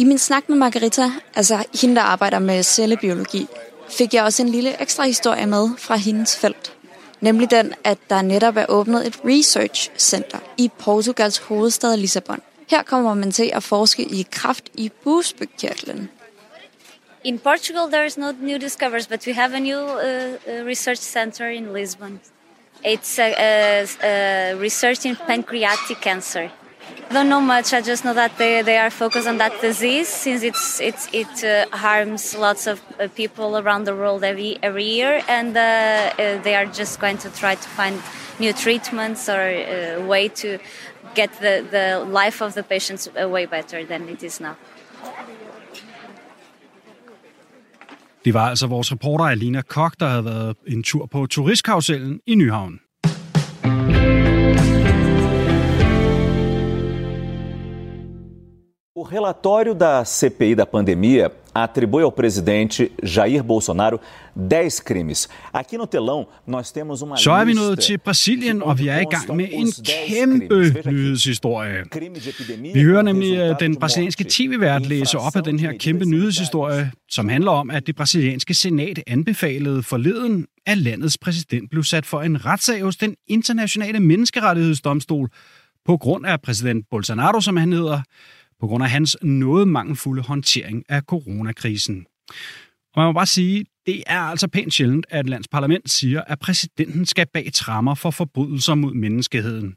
I 0.01 0.03
min 0.03 0.17
snak 0.17 0.49
med 0.49 0.57
Margarita, 0.57 1.11
altså 1.35 1.63
hende, 1.81 1.95
der 1.95 2.01
arbejder 2.01 2.39
med 2.39 2.63
cellebiologi, 2.63 3.47
fik 3.89 4.13
jeg 4.13 4.23
også 4.23 4.43
en 4.43 4.49
lille 4.49 4.81
ekstra 4.81 5.03
historie 5.03 5.45
med 5.45 5.69
fra 5.77 5.95
hendes 5.95 6.37
felt. 6.37 6.73
Nemlig 7.19 7.51
den, 7.51 7.73
at 7.83 7.97
der 8.09 8.21
netop 8.21 8.57
er 8.57 8.65
åbnet 8.69 9.07
et 9.07 9.19
research 9.25 9.91
center 9.97 10.37
i 10.57 10.71
Portugals 10.79 11.37
hovedstad 11.37 11.97
Lissabon. 11.97 12.39
Her 12.69 12.83
kommer 12.83 13.13
man 13.13 13.31
til 13.31 13.51
at 13.53 13.63
forske 13.63 14.03
i 14.03 14.27
kraft 14.31 14.69
i 14.73 14.91
bugspytkirtlen. 15.03 16.09
In 17.23 17.39
Portugal, 17.39 17.91
there 17.91 18.05
is 18.05 18.17
no 18.17 18.31
new 18.31 18.57
discoveries, 18.57 19.07
but 19.07 19.27
we 19.27 19.33
have 19.33 19.55
a 19.55 19.59
new 19.59 19.83
uh, 19.83 19.93
uh 19.93 20.67
research 20.67 21.01
center 21.01 21.45
in 21.45 21.73
Lisbon. 21.73 22.19
It's 22.85 23.19
a, 23.19 23.33
a, 23.37 23.85
a 24.03 24.55
research 24.55 25.05
in 25.05 25.15
pancreatic 25.27 25.97
cancer. 26.01 26.49
Don't 27.13 27.27
know 27.27 27.41
much. 27.41 27.73
I 27.73 27.81
just 27.81 28.05
know 28.05 28.13
that 28.13 28.37
they, 28.37 28.61
they 28.61 28.77
are 28.77 28.89
focused 28.89 29.27
on 29.27 29.37
that 29.39 29.59
disease 29.59 30.07
since 30.07 30.43
it's, 30.43 30.79
it's 30.79 31.09
it 31.11 31.43
uh, 31.43 31.75
harms 31.75 32.35
lots 32.37 32.67
of 32.67 32.81
uh, 32.99 33.09
people 33.09 33.57
around 33.57 33.83
the 33.83 33.93
world 33.93 34.23
every 34.23 34.57
every 34.63 34.85
year, 34.85 35.21
and 35.27 35.57
uh, 35.57 35.61
uh 35.61 36.41
they 36.43 36.55
are 36.55 36.65
just 36.65 37.01
going 37.01 37.17
to 37.17 37.29
try 37.29 37.55
to 37.55 37.69
find 37.79 37.95
new 38.39 38.53
treatments 38.53 39.27
or 39.27 39.41
uh, 39.41 40.07
way 40.07 40.29
to 40.29 40.57
get 41.13 41.29
the, 41.41 41.65
the 41.69 42.05
life 42.05 42.41
of 42.45 42.53
the 42.53 42.63
patients 42.63 43.09
way 43.15 43.45
better 43.45 43.85
than 43.85 44.07
it 44.09 44.23
is 44.23 44.39
now. 44.39 44.55
Det 48.25 48.33
var 48.33 48.49
altså 48.49 48.67
vores 48.67 48.91
reporter 48.91 49.25
Alina 49.25 49.61
Kok, 49.61 49.99
der 49.99 50.07
havde 50.07 50.25
været 50.25 50.55
en 50.67 50.83
tur 50.83 51.05
på 51.05 51.25
turistkarusellen 51.25 52.19
i 52.27 52.35
Nyhavn. 52.35 52.79
O 59.01 59.03
relatório 59.03 59.73
da 59.73 60.03
CPI 60.05 60.53
da 60.53 60.63
pandemia 60.63 61.31
atribui 61.55 62.03
ao 62.03 62.11
presidente 62.11 62.91
Jair 63.01 63.43
Bolsonaro 63.43 63.99
10 64.35 64.83
crimes. 64.83 65.27
Aqui 65.51 65.75
no 65.75 65.87
telão 65.87 66.27
nós 66.45 66.71
temos 66.71 67.01
uma 67.01 67.17
Så 67.17 67.31
er 67.31 67.45
vi 67.45 67.53
nået 67.53 67.79
til 67.79 67.97
Brasilien, 67.97 68.61
og 68.63 68.79
vi 68.79 68.87
er 68.87 68.99
i 68.99 69.05
gang 69.05 69.35
med 69.35 69.47
en 69.51 69.67
kæmpe 70.07 70.65
nyhedshistorie. 70.91 71.83
Vi 72.73 72.81
hører 72.83 73.01
nemlig 73.01 73.37
øh, 73.37 73.55
den 73.59 73.75
brasilianske 73.75 74.25
tv-vært 74.29 74.85
læse 74.87 75.17
op 75.17 75.35
af 75.35 75.43
den 75.43 75.59
her 75.59 75.73
kæmpe 75.79 76.05
nyhedshistorie, 76.05 76.91
som 77.09 77.29
handler 77.29 77.51
om, 77.51 77.69
at 77.69 77.87
det 77.87 77.95
brasilianske 77.95 78.53
senat 78.53 79.03
anbefalede 79.07 79.83
forleden, 79.83 80.45
at 80.65 80.77
landets 80.77 81.17
præsident 81.17 81.69
blev 81.69 81.83
sat 81.83 82.05
for 82.05 82.21
en 82.21 82.45
retssag 82.45 82.81
hos 82.81 82.95
den 82.95 83.15
internationale 83.27 83.99
menneskerettighedsdomstol 83.99 85.29
på 85.85 85.97
grund 85.97 86.25
af 86.25 86.41
præsident 86.41 86.85
Bolsonaro, 86.91 87.41
som 87.41 87.57
han 87.57 87.73
hedder, 87.73 88.01
på 88.61 88.67
grund 88.67 88.83
af 88.83 88.89
hans 88.89 89.17
noget 89.21 89.67
mangelfulde 89.67 90.21
håndtering 90.21 90.83
af 90.89 91.01
coronakrisen. 91.01 92.05
Og 92.95 93.01
man 93.01 93.05
må 93.05 93.13
bare 93.13 93.25
sige, 93.25 93.65
det 93.85 94.03
er 94.07 94.19
altså 94.19 94.47
pænt 94.47 94.73
sjældent, 94.73 95.05
at 95.09 95.19
et 95.19 95.29
lands 95.29 95.47
parlament 95.47 95.91
siger, 95.91 96.21
at 96.27 96.39
præsidenten 96.39 97.05
skal 97.05 97.27
bag 97.33 97.49
trammer 97.53 97.95
for 97.95 98.11
forbrydelser 98.11 98.75
mod 98.75 98.93
menneskeheden. 98.93 99.75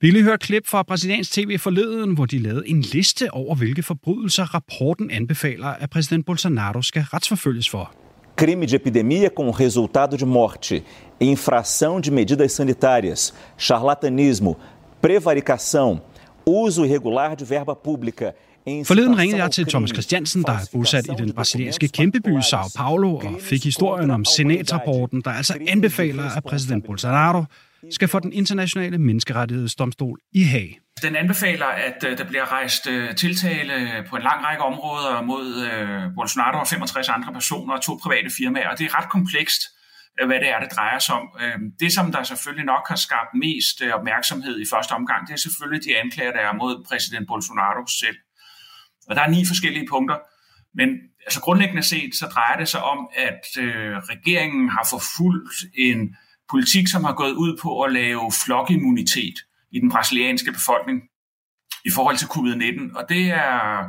Vi 0.00 0.10
lige 0.10 0.24
høre 0.24 0.38
klip 0.38 0.66
fra 0.66 0.82
præsidents 0.82 1.30
tv 1.30 1.58
forleden, 1.58 2.14
hvor 2.14 2.26
de 2.26 2.38
lavede 2.38 2.68
en 2.68 2.80
liste 2.80 3.34
over, 3.34 3.54
hvilke 3.54 3.82
forbrydelser 3.82 4.54
rapporten 4.54 5.10
anbefaler, 5.10 5.66
at 5.66 5.90
præsident 5.90 6.26
Bolsonaro 6.26 6.82
skal 6.82 7.02
retsforfølges 7.02 7.68
for. 7.68 7.94
Crime 8.36 8.66
de 8.66 8.76
epidemia 8.76 9.28
com 9.36 9.50
resultado 9.50 10.16
de 10.16 10.26
morte, 10.26 10.82
infração 11.20 12.00
de 12.00 12.10
medidas 12.10 12.52
sanitárias, 12.52 13.34
charlatanismo, 13.58 14.56
prevaricação, 15.02 16.00
uso 16.48 16.84
irregular 16.84 17.34
de 17.34 17.50
verba 17.50 17.72
pública 17.72 18.32
Forleden 18.84 19.18
ringede 19.18 19.42
jeg 19.42 19.50
til 19.50 19.66
Thomas 19.66 19.90
Christiansen, 19.90 20.42
der 20.42 20.52
er 20.52 20.68
bosat 20.72 21.06
i 21.06 21.10
den 21.18 21.32
brasilianske 21.32 21.88
kæmpeby 21.88 22.40
Sao 22.50 22.64
Paulo, 22.76 23.16
og 23.16 23.36
fik 23.40 23.64
historien 23.64 24.10
om 24.10 24.24
senatrapporten, 24.24 25.20
der 25.20 25.30
altså 25.30 25.58
anbefaler, 25.68 26.36
at 26.36 26.44
præsident 26.44 26.86
Bolsonaro 26.86 27.44
skal 27.90 28.08
få 28.08 28.18
den 28.20 28.32
internationale 28.32 28.98
menneskerettighedsdomstol 28.98 30.18
i 30.32 30.42
Haag. 30.42 30.78
Den 31.02 31.16
anbefaler, 31.16 31.66
at 31.66 32.04
øh, 32.06 32.18
der 32.18 32.24
bliver 32.24 32.52
rejst 32.52 32.86
øh, 32.86 33.14
tiltale 33.14 34.04
på 34.08 34.16
en 34.16 34.22
lang 34.22 34.44
række 34.44 34.62
områder 34.62 35.22
mod 35.22 35.46
øh, 35.72 36.14
Bolsonaro 36.14 36.60
og 36.60 36.66
65 36.68 37.08
andre 37.08 37.32
personer 37.32 37.74
og 37.74 37.82
to 37.82 37.98
private 38.02 38.30
firmaer. 38.36 38.68
Og 38.68 38.78
det 38.78 38.84
er 38.84 38.98
ret 38.98 39.10
komplekst. 39.10 39.62
Hvad 40.26 40.40
det 40.40 40.48
er, 40.48 40.60
det 40.60 40.72
drejer 40.76 40.98
sig 40.98 41.14
om. 41.14 41.28
Øhm, 41.40 41.72
det, 41.80 41.92
som 41.92 42.12
der 42.12 42.22
selvfølgelig 42.22 42.66
nok 42.66 42.88
har 42.88 42.96
skabt 42.96 43.34
mest 43.34 43.82
øh, 43.82 43.94
opmærksomhed 43.94 44.60
i 44.60 44.66
første 44.72 44.92
omgang, 44.92 45.26
det 45.26 45.32
er 45.32 45.38
selvfølgelig 45.38 45.84
de 45.84 45.98
anklager, 45.98 46.32
der 46.32 46.40
er 46.40 46.52
mod 46.52 46.84
præsident 46.88 47.26
Bolsonaro 47.28 47.86
selv. 47.86 48.16
Og 49.08 49.16
der 49.16 49.22
er 49.22 49.28
ni 49.28 49.44
forskellige 49.46 49.86
punkter, 49.88 50.18
men 50.74 50.88
altså 51.26 51.40
grundlæggende 51.40 51.82
set, 51.82 52.14
så 52.14 52.26
drejer 52.26 52.56
det 52.58 52.68
sig 52.68 52.82
om, 52.82 53.08
at 53.16 53.44
øh, 53.58 53.96
regeringen 53.96 54.68
har 54.68 54.86
forfulgt 54.90 55.54
en 55.74 56.16
politik, 56.50 56.88
som 56.88 57.04
har 57.04 57.14
gået 57.14 57.32
ud 57.32 57.58
på 57.62 57.82
at 57.82 57.92
lave 57.92 58.32
flokimmunitet 58.44 59.34
i 59.70 59.80
den 59.80 59.90
brasilianske 59.90 60.52
befolkning 60.52 61.02
i 61.84 61.90
forhold 61.90 62.16
til 62.16 62.26
covid-19. 62.26 62.98
Og 62.98 63.08
det 63.08 63.30
er 63.30 63.84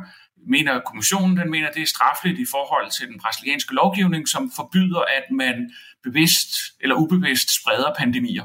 mener 0.48 0.80
kommissionen, 0.80 1.36
den 1.36 1.50
mener, 1.50 1.70
det 1.72 1.82
er 1.82 1.86
straffeligt 1.86 2.40
i 2.40 2.46
forhold 2.50 2.90
til 2.90 3.08
den 3.08 3.20
brasilianske 3.20 3.74
lovgivning, 3.74 4.28
som 4.28 4.52
forbyder, 4.56 5.00
at 5.00 5.24
man 5.30 5.70
bevidst 6.04 6.48
eller 6.80 6.96
ubevidst 6.96 7.60
spreder 7.60 7.94
pandemier. 7.98 8.44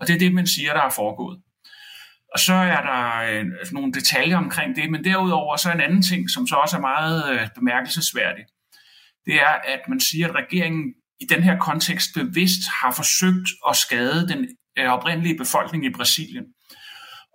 Og 0.00 0.06
det 0.06 0.14
er 0.14 0.18
det, 0.18 0.34
man 0.34 0.46
siger, 0.46 0.72
der 0.72 0.82
er 0.82 0.90
foregået. 0.90 1.38
Og 2.34 2.40
så 2.40 2.54
er 2.54 2.82
der 2.82 3.00
øh, 3.30 3.46
nogle 3.72 3.92
detaljer 3.92 4.36
omkring 4.36 4.76
det, 4.76 4.90
men 4.90 5.04
derudover 5.04 5.56
så 5.56 5.68
er 5.68 5.74
en 5.74 5.80
anden 5.80 6.02
ting, 6.02 6.30
som 6.30 6.46
så 6.46 6.54
også 6.54 6.76
er 6.76 6.80
meget 6.80 7.32
øh, 7.32 7.48
bemærkelsesværdig. 7.54 8.44
Det 9.26 9.34
er, 9.34 9.54
at 9.74 9.80
man 9.88 10.00
siger, 10.00 10.28
at 10.28 10.34
regeringen 10.34 10.94
i 11.20 11.24
den 11.24 11.42
her 11.42 11.58
kontekst 11.58 12.14
bevidst 12.14 12.60
har 12.80 12.92
forsøgt 12.92 13.48
at 13.68 13.76
skade 13.76 14.28
den 14.28 14.48
øh, 14.78 14.86
oprindelige 14.86 15.38
befolkning 15.38 15.84
i 15.84 15.92
Brasilien. 15.92 16.44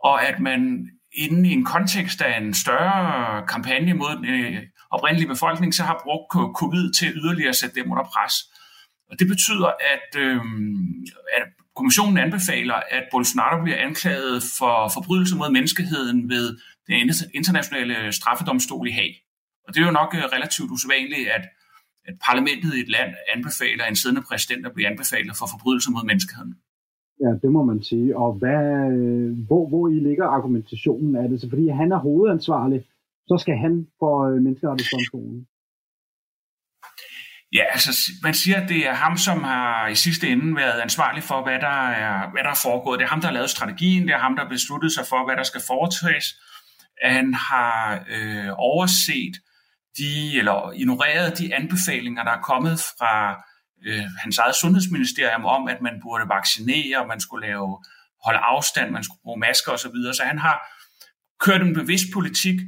Og 0.04 0.28
at 0.28 0.40
man 0.40 0.90
inden 1.14 1.46
i 1.46 1.52
en 1.52 1.66
kontekst 1.66 2.22
af 2.22 2.38
en 2.38 2.54
større 2.54 3.48
kampagne 3.48 3.94
mod 3.94 4.16
den 4.16 4.26
øh, 4.26 4.64
oprindelige 4.92 5.28
befolkning, 5.28 5.74
så 5.74 5.84
har 5.84 6.02
brugt 6.04 6.56
covid 6.56 6.94
til 6.94 7.14
yderligere 7.16 7.50
at 7.50 7.56
sætte 7.56 7.76
dem 7.76 7.92
under 7.92 8.04
pres. 8.04 8.34
Og 9.12 9.20
det 9.20 9.28
betyder, 9.34 9.70
at, 9.94 10.10
øh, 10.26 10.42
at 11.38 11.48
kommissionen 11.76 12.18
anbefaler, 12.26 12.78
at 12.98 13.04
Bolsonaro 13.12 13.58
bliver 13.64 13.80
anklaget 13.88 14.38
for 14.60 14.76
forbrydelser 14.96 15.36
mod 15.42 15.50
menneskeheden 15.58 16.30
ved 16.34 16.46
den 16.88 16.96
internationale 17.40 18.12
straffedomstol 18.20 18.88
i 18.88 18.92
Haag. 18.92 19.14
Og 19.66 19.70
det 19.74 19.80
er 19.82 19.86
jo 19.90 20.00
nok 20.02 20.12
øh, 20.20 20.24
relativt 20.36 20.70
usædvanligt, 20.76 21.28
at, 21.38 21.46
at 22.10 22.16
parlamentet 22.30 22.72
i 22.76 22.80
et 22.86 22.90
land 22.96 23.12
anbefaler 23.36 23.84
en 23.86 24.00
siddende 24.02 24.24
præsident 24.30 24.66
at 24.66 24.74
blive 24.76 24.90
anbefalet 24.92 25.34
for 25.40 25.48
forbrydelser 25.54 25.92
mod 25.96 26.06
menneskeheden. 26.12 26.54
Ja, 27.24 27.32
det 27.44 27.52
må 27.56 27.62
man 27.72 27.80
sige. 27.90 28.18
Og 28.18 28.30
hvad, 28.42 28.62
øh, 28.98 29.32
hvor, 29.48 29.64
hvor 29.70 29.88
I 29.96 29.98
ligger 30.10 30.26
argumentationen 30.38 31.16
af 31.16 31.30
det? 31.30 31.42
Så 31.42 31.50
fordi 31.50 31.68
han 31.68 31.92
er 31.92 32.00
hovedansvarlig, 32.08 32.80
så 33.28 33.36
skal 33.38 33.58
han 33.66 33.88
for 34.00 34.14
øh, 34.30 34.38
menneskerettighedsdomstolen. 34.46 35.48
Ja, 37.54 37.64
altså 37.72 38.12
man 38.24 38.34
siger, 38.34 38.62
at 38.62 38.70
det 38.70 38.88
er 38.88 38.94
ham, 38.94 39.18
som 39.18 39.44
har 39.44 39.88
i 39.88 39.96
sidste 39.96 40.30
ende 40.30 40.56
været 40.56 40.82
ansvarlig 40.82 41.24
for, 41.24 41.44
hvad 41.44 41.60
der 41.60 41.90
er, 41.90 42.32
hvad 42.32 42.44
der 42.44 42.50
er 42.50 42.62
foregået. 42.64 43.00
Det 43.00 43.06
er 43.06 43.10
ham, 43.10 43.22
der 43.22 43.28
har 43.28 43.34
lavet 43.34 43.50
strategien, 43.50 44.08
det 44.08 44.14
er 44.14 44.18
ham, 44.20 44.36
der 44.36 44.44
har 44.44 44.50
besluttet 44.50 44.92
sig 44.92 45.06
for, 45.10 45.26
hvad 45.26 45.36
der 45.36 45.44
skal 45.44 45.62
foretages. 45.68 46.26
Han 47.04 47.34
har 47.34 48.04
øh, 48.10 48.50
overset 48.58 49.34
de, 49.98 50.38
eller 50.38 50.72
ignoreret 50.72 51.38
de 51.38 51.56
anbefalinger, 51.56 52.24
der 52.24 52.32
er 52.32 52.42
kommet 52.42 52.80
fra 52.80 53.44
øh, 53.86 54.06
hans 54.20 54.38
eget 54.38 54.56
sundhedsministerium 54.56 55.46
om, 55.46 55.68
at 55.68 55.82
man 55.82 56.00
burde 56.02 56.30
vaccinere, 56.30 57.08
man 57.08 57.20
skulle 57.20 57.48
lave 57.48 57.78
holde 58.26 58.40
afstand, 58.40 58.92
man 58.92 59.04
skulle 59.04 59.22
bruge 59.24 59.40
masker 59.40 59.72
osv. 59.72 59.98
Så 60.14 60.24
han 60.26 60.40
har 60.40 60.56
kørt 61.40 61.62
en 61.62 61.74
bevidst 61.74 62.06
politik, 62.14 62.60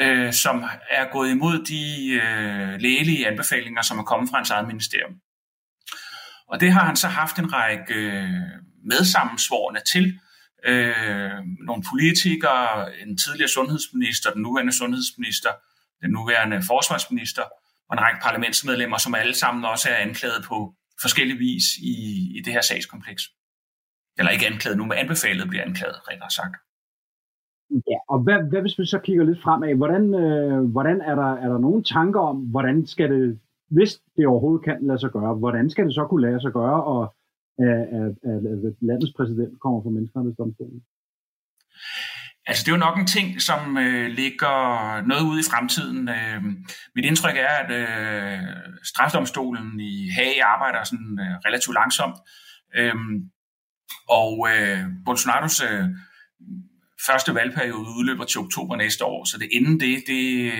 øh, 0.00 0.32
som 0.32 0.64
er 0.90 1.12
gået 1.12 1.30
imod 1.30 1.64
de 1.64 2.12
øh, 2.12 2.80
lægelige 2.80 3.26
anbefalinger, 3.26 3.82
som 3.82 3.98
er 3.98 4.02
kommet 4.02 4.30
fra 4.30 4.36
hans 4.36 4.50
eget 4.50 4.66
ministerium. 4.66 5.14
Og 6.48 6.60
det 6.60 6.72
har 6.72 6.84
han 6.84 6.96
så 6.96 7.08
haft 7.08 7.38
en 7.38 7.52
række 7.52 7.94
øh, 7.94 8.30
medsammensvorene 8.84 9.80
til. 9.92 10.18
Øh, 10.66 11.40
nogle 11.66 11.82
politikere, 11.90 13.00
en 13.00 13.18
tidligere 13.18 13.48
sundhedsminister, 13.48 14.32
den 14.32 14.42
nuværende 14.42 14.78
sundhedsminister, 14.78 15.50
den 16.02 16.10
nuværende 16.10 16.62
forsvarsminister 16.62 17.42
og 17.88 17.92
en 17.92 18.00
række 18.00 18.20
parlamentsmedlemmer, 18.22 18.98
som 18.98 19.14
alle 19.14 19.34
sammen 19.34 19.64
også 19.64 19.88
er 19.90 19.96
anklaget 19.96 20.44
på 20.44 20.74
forskellige 21.02 21.38
vis 21.38 21.64
i, 21.82 21.94
i 22.38 22.40
det 22.44 22.52
her 22.52 22.60
sagskompleks. 22.60 23.22
Eller 24.18 24.30
ikke 24.30 24.46
anklaget 24.46 24.78
nu, 24.78 24.86
men 24.86 24.98
anbefalet 24.98 25.48
bliver 25.48 25.64
anklaget, 25.64 25.96
rettere 26.08 26.30
sagt. 26.30 26.56
Ja, 27.70 27.98
og 28.08 28.18
hvad, 28.18 28.38
hvad 28.50 28.60
hvis 28.60 28.78
vi 28.78 28.86
så 28.86 28.98
kigger 28.98 29.24
lidt 29.24 29.42
fremad? 29.42 29.74
Hvordan, 29.74 30.14
øh, 30.14 30.64
hvordan 30.64 31.00
er, 31.00 31.14
der, 31.14 31.32
er 31.32 31.48
der 31.48 31.58
nogle 31.58 31.82
tanker 31.82 32.20
om, 32.20 32.36
hvordan 32.36 32.86
skal 32.86 33.10
det, 33.10 33.40
hvis 33.70 34.00
det 34.16 34.26
overhovedet 34.26 34.64
kan 34.64 34.78
lade 34.80 34.98
sig 34.98 35.10
gøre, 35.10 35.34
hvordan 35.34 35.70
skal 35.70 35.86
det 35.86 35.94
så 35.94 36.06
kunne 36.06 36.26
lade 36.26 36.40
sig 36.40 36.52
gøre, 36.52 36.84
og 36.84 37.14
øh, 37.60 37.80
at, 38.00 38.14
at, 38.30 38.40
at, 38.66 38.74
landets 38.80 39.12
præsident 39.16 39.60
kommer 39.60 39.82
fra 39.82 39.90
menneskerettighedsdomstolen? 39.90 40.82
Altså, 42.46 42.62
det 42.64 42.70
er 42.70 42.76
jo 42.76 42.86
nok 42.86 42.98
en 42.98 43.12
ting, 43.16 43.40
som 43.40 43.60
øh, 43.78 44.06
ligger 44.20 44.56
noget 45.10 45.24
ude 45.30 45.40
i 45.40 45.50
fremtiden. 45.50 46.08
Øh, 46.08 46.42
mit 46.96 47.04
indtryk 47.04 47.36
er, 47.48 47.54
at 47.62 47.70
øh, 47.80 48.46
strafdomstolen 48.82 49.80
i 49.80 50.08
Hague 50.16 50.44
arbejder 50.44 50.84
sådan 50.84 51.18
øh, 51.24 51.34
relativt 51.46 51.74
langsomt. 51.80 52.16
Øh, 52.78 52.94
og 54.08 54.32
øh, 54.52 54.78
Bolsonaros 55.06 55.62
øh, 55.68 55.86
første 57.06 57.34
valgperiode 57.34 57.90
udløber 57.98 58.24
til 58.24 58.40
oktober 58.40 58.76
næste 58.76 59.04
år, 59.04 59.24
så 59.24 59.38
det 59.38 59.48
inden 59.52 59.80
det, 59.80 60.02
det 60.06 60.52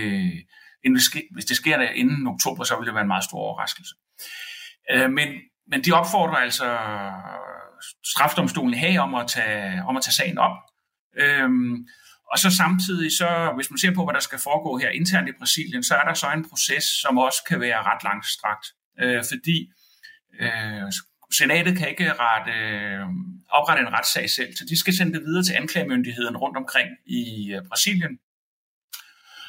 hvis 1.33 1.45
det 1.45 1.57
sker 1.57 1.77
der 1.77 1.89
inden 1.89 2.27
oktober, 2.27 2.65
så 2.65 2.77
vil 2.77 2.87
det 2.87 2.95
være 2.95 3.03
en 3.03 3.09
meget 3.09 3.25
stor 3.25 3.39
overraskelse. 3.39 3.95
Øh, 4.91 5.11
men, 5.11 5.29
men 5.71 5.85
de 5.85 5.93
opfordrer 5.93 6.37
altså 6.37 6.79
strafdomstolen 8.07 8.75
her 8.75 9.01
om 9.01 9.15
at 9.15 9.27
tage, 9.29 9.85
om 9.85 9.97
at 9.97 10.03
tage 10.03 10.15
sagen 10.15 10.39
op. 10.39 10.57
Øhm, 11.19 11.87
og 12.33 12.39
så 12.39 12.51
samtidig, 12.57 13.13
så, 13.13 13.53
hvis 13.57 13.71
man 13.71 13.79
ser 13.79 13.95
på, 13.95 14.05
hvad 14.05 14.15
der 14.15 14.21
skal 14.21 14.39
foregå 14.39 14.79
her 14.79 14.89
internt 14.89 15.29
i 15.29 15.33
Brasilien, 15.39 15.85
så 15.85 15.95
er 15.95 16.05
der 16.05 16.15
så 16.15 16.31
en 16.31 16.49
proces, 16.49 16.85
som 16.85 17.19
også 17.19 17.39
kan 17.49 17.61
være 17.61 17.83
ret 17.83 18.05
langstrakt. 18.05 18.67
Øh, 19.01 19.25
fordi 19.31 19.71
øh, 20.41 20.93
senatet 21.39 21.79
kan 21.79 21.89
ikke 21.89 22.13
rette, 22.13 22.53
øh, 22.53 23.07
oprette 23.51 23.83
en 23.83 23.93
retssag 23.93 24.31
selv, 24.31 24.57
så 24.57 24.65
de 24.69 24.79
skal 24.79 24.97
sende 24.97 25.13
det 25.13 25.23
videre 25.27 25.45
til 25.45 25.55
anklagemyndigheden 25.55 26.37
rundt 26.37 26.57
omkring 26.57 26.89
i 27.07 27.53
øh, 27.53 27.63
Brasilien, 27.69 28.19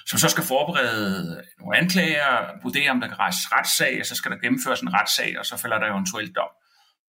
som 0.06 0.20
så 0.20 0.30
skal 0.30 0.44
forberede 0.44 1.44
nogle 1.60 1.78
anklager, 1.78 2.62
vurdere, 2.64 2.90
om 2.92 3.00
der 3.02 3.08
kan 3.08 3.20
rejses 3.20 3.52
retssag, 3.52 4.00
og 4.00 4.06
så 4.06 4.16
skal 4.16 4.32
der 4.32 4.38
gennemføres 4.38 4.82
en 4.82 4.94
retssag, 4.94 5.40
og 5.40 5.46
så 5.46 5.58
falder 5.58 5.80
der 5.80 5.92
eventuelt 5.94 6.36
dom. 6.36 6.52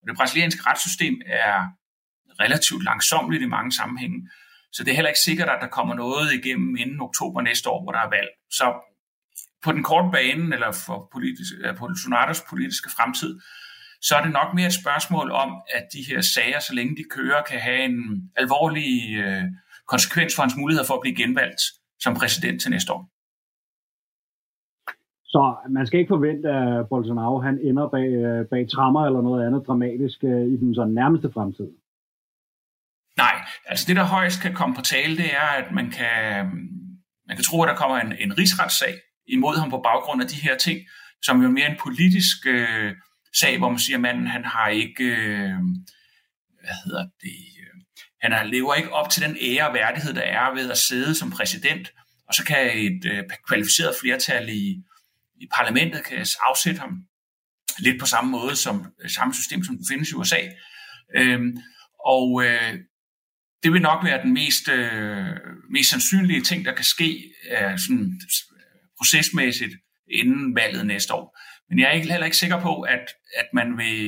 Det 0.07 0.17
brasilianske 0.17 0.63
retssystem 0.67 1.21
er 1.27 1.67
relativt 2.41 2.85
langsomligt 2.85 3.43
i 3.43 3.47
mange 3.47 3.73
sammenhænge, 3.73 4.29
så 4.73 4.85
det 4.85 4.91
er 4.91 4.95
heller 4.95 5.09
ikke 5.09 5.21
sikkert, 5.25 5.49
at 5.49 5.59
der 5.61 5.69
kommer 5.69 5.95
noget 5.95 6.35
igennem 6.35 6.77
inden 6.77 7.01
oktober 7.01 7.41
næste 7.41 7.71
år, 7.71 7.83
hvor 7.83 7.93
der 7.93 7.99
er 7.99 8.11
valg. 8.11 8.29
Så 8.51 8.67
på 9.65 9.73
den 9.73 9.83
korte 9.83 10.09
bane, 10.13 10.55
eller 10.55 10.73
for 10.73 11.09
politisk, 11.13 11.53
øh, 11.65 11.77
Bolsonaros 11.77 12.43
politiske 12.51 12.91
fremtid, 12.97 13.41
så 14.03 14.17
er 14.17 14.23
det 14.23 14.33
nok 14.33 14.55
mere 14.55 14.67
et 14.67 14.81
spørgsmål 14.83 15.31
om, 15.31 15.51
at 15.77 15.85
de 15.93 16.03
her 16.09 16.21
sager, 16.21 16.61
så 16.61 16.75
længe 16.75 16.97
de 16.97 17.05
kører, 17.11 17.43
kan 17.43 17.61
have 17.61 17.85
en 17.85 18.31
alvorlig 18.37 19.17
øh, 19.25 19.45
konsekvens 19.89 20.35
for 20.35 20.43
hans 20.43 20.57
mulighed 20.57 20.85
for 20.87 20.95
at 20.95 21.01
blive 21.01 21.17
genvalgt 21.17 21.63
som 22.01 22.15
præsident 22.15 22.63
til 22.63 22.71
næste 22.71 22.93
år. 22.93 23.03
Så 25.25 25.43
man 25.77 25.87
skal 25.87 26.01
ikke 26.01 26.15
forvente, 26.17 26.49
at 26.49 26.89
Bolsonaro 26.89 27.41
han 27.41 27.59
ender 27.69 27.89
bag, 27.89 28.09
øh, 28.25 28.47
bag 28.53 28.69
trammer 28.75 29.07
eller 29.07 29.23
noget 29.23 29.47
andet 29.47 29.67
dramatisk 29.67 30.25
øh, 30.25 30.45
i 30.53 30.57
den 30.63 30.75
sådan 30.75 30.95
nærmeste 30.95 31.29
fremtid. 31.35 31.69
Nej, 33.17 33.37
altså 33.67 33.85
det, 33.89 33.97
der 33.97 34.05
højst 34.05 34.43
kan 34.43 34.55
komme 34.55 34.75
på 34.77 34.83
tale, 34.83 35.17
det 35.17 35.31
er, 35.43 35.49
at 35.61 35.73
man 35.79 35.91
kan, 35.91 36.19
man 37.29 37.37
kan 37.37 37.45
tro, 37.45 37.63
at 37.63 37.69
der 37.69 37.81
kommer 37.81 37.97
en, 37.99 38.13
en 38.25 38.39
rigsretssag 38.39 38.95
imod 39.27 39.55
ham 39.61 39.71
på 39.71 39.81
baggrund 39.89 40.23
af 40.23 40.29
de 40.29 40.45
her 40.47 40.57
ting, 40.57 40.79
som 41.23 41.43
jo 41.43 41.49
mere 41.49 41.71
en 41.71 41.83
politisk 41.87 42.39
øh, 42.47 42.91
sag, 43.41 43.59
hvor 43.59 43.71
man 43.71 43.79
siger, 43.79 43.97
at 43.97 44.01
manden 44.01 44.27
han 44.27 44.45
har 44.45 44.69
ikke, 44.69 45.05
øh, 45.05 45.59
hvad 46.61 46.77
hedder 46.85 47.07
det, 47.21 47.37
øh, 47.61 48.33
han 48.33 48.51
lever 48.51 48.75
ikke 48.75 48.93
op 48.93 49.11
til 49.11 49.23
den 49.23 49.37
ære 49.41 49.69
og 49.69 49.75
værdighed, 49.75 50.15
der 50.15 50.23
er 50.23 50.55
ved 50.55 50.71
at 50.71 50.79
sidde 50.79 51.15
som 51.15 51.31
præsident, 51.31 51.93
og 52.29 52.35
så 52.35 52.45
kan 52.45 52.79
et 52.79 53.05
øh, 53.05 53.25
kvalificeret 53.49 53.95
flertal 54.01 54.49
i, 54.49 54.83
i 55.41 55.47
parlamentet 55.55 56.05
kan 56.05 56.27
afsætte 56.49 56.81
ham 56.81 56.91
lidt 57.79 58.01
på 58.01 58.07
samme 58.07 58.31
måde 58.31 58.57
som 58.57 58.87
øh, 59.03 59.11
samme 59.11 59.35
system, 59.35 59.65
som 59.65 59.79
findes 59.91 60.11
i 60.11 60.15
USA. 60.15 60.41
Øhm, 61.17 61.57
og 62.07 62.45
øh, 62.45 62.75
det 63.63 63.73
vil 63.73 63.83
nok 63.83 64.05
være 64.05 64.23
den 64.23 64.33
mest, 64.33 64.69
øh, 64.69 65.37
mest 65.71 65.91
sandsynlige 65.91 66.43
ting, 66.43 66.65
der 66.65 66.75
kan 66.75 66.85
ske 66.85 67.33
øh, 67.51 67.79
sådan, 67.79 68.21
øh, 68.53 68.83
procesmæssigt 68.99 69.73
inden 70.11 70.57
valget 70.57 70.87
næste 70.87 71.15
år. 71.15 71.39
Men 71.73 71.79
jeg 71.81 71.89
er 71.89 71.97
ikke, 71.99 72.13
heller 72.15 72.31
ikke 72.31 72.43
sikker 72.45 72.61
på, 72.69 72.73
at, 72.81 73.05
at 73.41 73.49
man 73.59 73.69
vil 73.83 74.01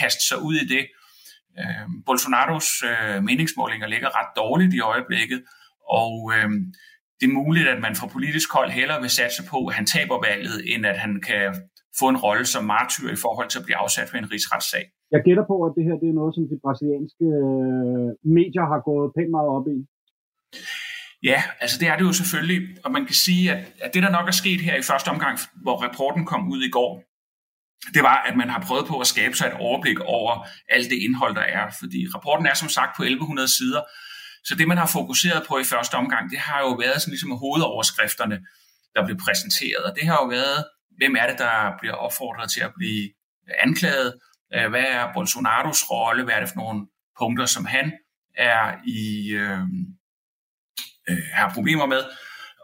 kaste 0.00 0.22
sig 0.28 0.38
ud 0.48 0.54
i 0.64 0.66
det. 0.74 0.84
Øh, 1.60 1.86
Bolsonaros 2.06 2.68
øh, 2.90 3.16
meningsmålinger 3.28 3.86
ligger 3.94 4.16
ret 4.18 4.30
dårligt 4.42 4.74
i 4.74 4.80
øjeblikket, 4.80 5.40
og 6.00 6.14
øh, 6.34 6.48
det 7.18 7.26
er 7.28 7.38
muligt, 7.42 7.68
at 7.74 7.80
man 7.86 7.94
fra 8.00 8.12
politisk 8.16 8.48
hold 8.56 8.70
hellere 8.78 9.00
vil 9.04 9.10
satse 9.20 9.42
på, 9.52 9.58
at 9.68 9.74
han 9.78 9.86
taber 9.86 10.18
valget, 10.28 10.58
end 10.72 10.82
at 10.92 10.98
han 11.04 11.12
kan 11.28 11.44
få 12.00 12.06
en 12.08 12.22
rolle 12.26 12.46
som 12.54 12.64
martyr 12.64 13.08
i 13.16 13.22
forhold 13.24 13.48
til 13.50 13.58
at 13.60 13.66
blive 13.66 13.80
afsat 13.84 14.08
ved 14.12 14.18
en 14.20 14.32
rigsretssag. 14.32 14.84
Jeg 15.14 15.20
gætter 15.26 15.44
på, 15.52 15.56
at 15.66 15.72
det 15.76 15.84
her 15.88 15.96
det 16.02 16.08
er 16.10 16.18
noget, 16.20 16.32
som 16.36 16.44
de 16.50 16.56
brasilianske 16.64 17.26
øh, 17.42 18.08
medier 18.38 18.66
har 18.72 18.80
gået 18.90 19.08
pænt 19.16 19.32
meget 19.36 19.50
op 19.56 19.66
i. 19.76 19.78
Ja, 21.30 21.38
altså 21.62 21.76
det 21.80 21.88
er 21.88 21.96
det 21.96 22.04
jo 22.08 22.12
selvfølgelig, 22.20 22.60
og 22.84 22.90
man 22.96 23.04
kan 23.08 23.18
sige, 23.26 23.44
at, 23.52 23.60
at 23.84 23.90
det 23.94 24.02
der 24.02 24.10
nok 24.18 24.26
er 24.28 24.36
sket 24.42 24.60
her 24.68 24.76
i 24.78 24.88
første 24.90 25.08
omgang, 25.14 25.34
hvor 25.64 25.76
rapporten 25.84 26.24
kom 26.30 26.42
ud 26.52 26.62
i 26.68 26.70
går, 26.70 26.92
det 27.94 28.02
var, 28.02 28.22
at 28.22 28.36
man 28.36 28.50
har 28.50 28.60
prøvet 28.60 28.86
på 28.86 29.00
at 29.00 29.06
skabe 29.06 29.34
sig 29.36 29.46
et 29.46 29.52
overblik 29.52 30.00
over 30.00 30.46
alt 30.68 30.90
det 30.90 30.96
indhold, 30.96 31.34
der 31.34 31.42
er. 31.42 31.70
Fordi 31.78 32.06
rapporten 32.14 32.46
er 32.46 32.54
som 32.54 32.68
sagt 32.68 32.96
på 32.96 33.02
1100 33.02 33.48
sider, 33.48 33.82
så 34.44 34.54
det, 34.54 34.68
man 34.68 34.78
har 34.78 34.86
fokuseret 34.86 35.46
på 35.48 35.58
i 35.58 35.64
første 35.64 35.94
omgang, 35.94 36.30
det 36.30 36.38
har 36.38 36.60
jo 36.60 36.72
været 36.72 37.00
sådan 37.00 37.12
ligesom 37.12 37.30
hovedoverskrifterne, 37.30 38.40
der 38.94 39.04
blev 39.06 39.16
præsenteret. 39.24 39.84
Og 39.84 39.94
det 39.96 40.06
har 40.06 40.14
jo 40.22 40.26
været, 40.26 40.64
hvem 40.96 41.16
er 41.16 41.26
det, 41.26 41.38
der 41.38 41.72
bliver 41.80 41.94
opfordret 41.94 42.50
til 42.50 42.60
at 42.60 42.72
blive 42.78 43.10
anklaget? 43.62 44.14
Øh, 44.54 44.70
hvad 44.70 44.84
er 44.88 45.12
Bolsonaros 45.14 45.90
rolle? 45.90 46.24
Hvad 46.24 46.34
er 46.34 46.40
det 46.40 46.48
for 46.48 46.56
nogle 46.56 46.86
punkter, 47.18 47.46
som 47.46 47.64
han 47.64 47.92
er 48.36 48.74
i, 48.86 49.30
øh, 49.30 49.60
øh, 51.08 51.22
har 51.32 51.54
problemer 51.54 51.86
med? 51.86 52.02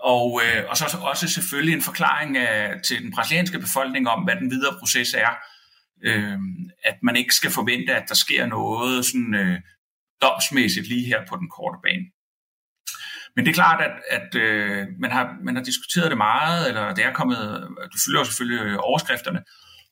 Og, 0.05 0.41
øh, 0.45 0.65
og 0.71 0.77
så 0.77 0.99
også 1.01 1.29
selvfølgelig 1.29 1.75
en 1.75 1.83
forklaring 1.83 2.37
af, 2.37 2.81
til 2.83 3.03
den 3.03 3.13
brasilianske 3.13 3.59
befolkning 3.59 4.09
om, 4.09 4.25
hvad 4.25 4.37
den 4.37 4.51
videre 4.51 4.79
proces 4.79 5.15
er. 5.15 5.33
Øh, 6.05 6.39
at 6.85 6.97
man 7.03 7.17
ikke 7.17 7.35
skal 7.35 7.51
forvente, 7.51 7.95
at 7.95 8.09
der 8.09 8.15
sker 8.15 8.47
noget 8.47 9.05
sådan, 9.05 9.35
øh, 9.35 9.61
domsmæssigt 10.23 10.89
lige 10.89 11.07
her 11.07 11.27
på 11.29 11.37
den 11.37 11.49
korte 11.51 11.79
bane. 11.83 12.07
Men 13.37 13.45
det 13.45 13.51
er 13.51 13.55
klart, 13.63 13.81
at, 13.85 13.97
at 14.11 14.35
øh, 14.35 14.87
man, 14.99 15.11
har, 15.11 15.37
man 15.43 15.57
har 15.57 15.63
diskuteret 15.63 16.11
det 16.11 16.17
meget, 16.17 16.69
eller 16.69 16.95
det 16.95 17.05
er 17.05 17.13
kommet, 17.13 17.39
det 17.93 18.01
fylder 18.07 18.21
jo 18.21 18.25
selvfølgelig 18.25 18.61
øh, 18.67 18.77
overskrifterne, 18.79 19.41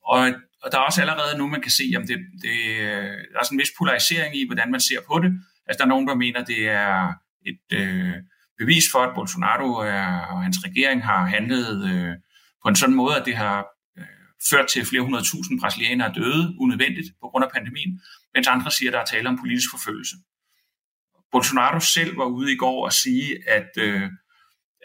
og, 0.05 0.19
og 0.63 0.71
der 0.71 0.77
er 0.77 0.81
også 0.81 1.01
allerede 1.01 1.37
nu, 1.37 1.47
man 1.47 1.61
kan 1.61 1.71
se, 1.71 1.93
om 1.97 2.07
det, 2.07 2.17
det, 2.41 2.57
øh, 2.79 3.13
der 3.31 3.39
er 3.39 3.43
sådan 3.43 3.55
en 3.55 3.59
vis 3.59 3.77
polarisering 3.77 4.35
i, 4.35 4.45
hvordan 4.45 4.71
man 4.71 4.79
ser 4.79 4.99
på 5.07 5.19
det. 5.19 5.31
Altså 5.67 5.77
der 5.77 5.83
er 5.85 5.93
nogen, 5.93 6.07
der 6.07 6.15
mener, 6.15 6.43
det 6.43 6.69
er 6.69 7.13
et 7.45 7.67
øh, 7.73 8.15
bevis 8.57 8.83
for, 8.91 8.99
at 8.99 9.15
Bolsonaro 9.15 9.73
og 9.73 10.43
hans 10.43 10.57
regering 10.65 11.03
har 11.03 11.25
handlet 11.25 11.89
øh, 11.91 12.15
på 12.63 12.69
en 12.69 12.75
sådan 12.75 12.95
måde, 12.95 13.15
at 13.19 13.25
det 13.25 13.35
har 13.35 13.65
øh, 13.99 14.05
ført 14.49 14.67
til 14.67 14.85
flere 14.85 15.01
hundrede 15.01 15.25
tusind 15.25 15.59
brasilianere 15.61 16.13
døde 16.15 16.55
unødvendigt 16.59 17.07
på 17.21 17.27
grund 17.27 17.45
af 17.45 17.51
pandemien, 17.51 18.01
mens 18.33 18.47
andre 18.47 18.71
siger, 18.71 18.89
at 18.89 18.93
der 18.93 18.99
er 18.99 19.05
tale 19.05 19.29
om 19.29 19.39
politisk 19.39 19.69
forfølgelse. 19.71 20.15
Bolsonaro 21.31 21.79
selv 21.79 22.17
var 22.17 22.25
ude 22.25 22.53
i 22.53 22.55
går 22.55 22.85
og 22.85 22.93
sige, 22.93 23.49
at, 23.49 23.69
øh, 23.77 24.09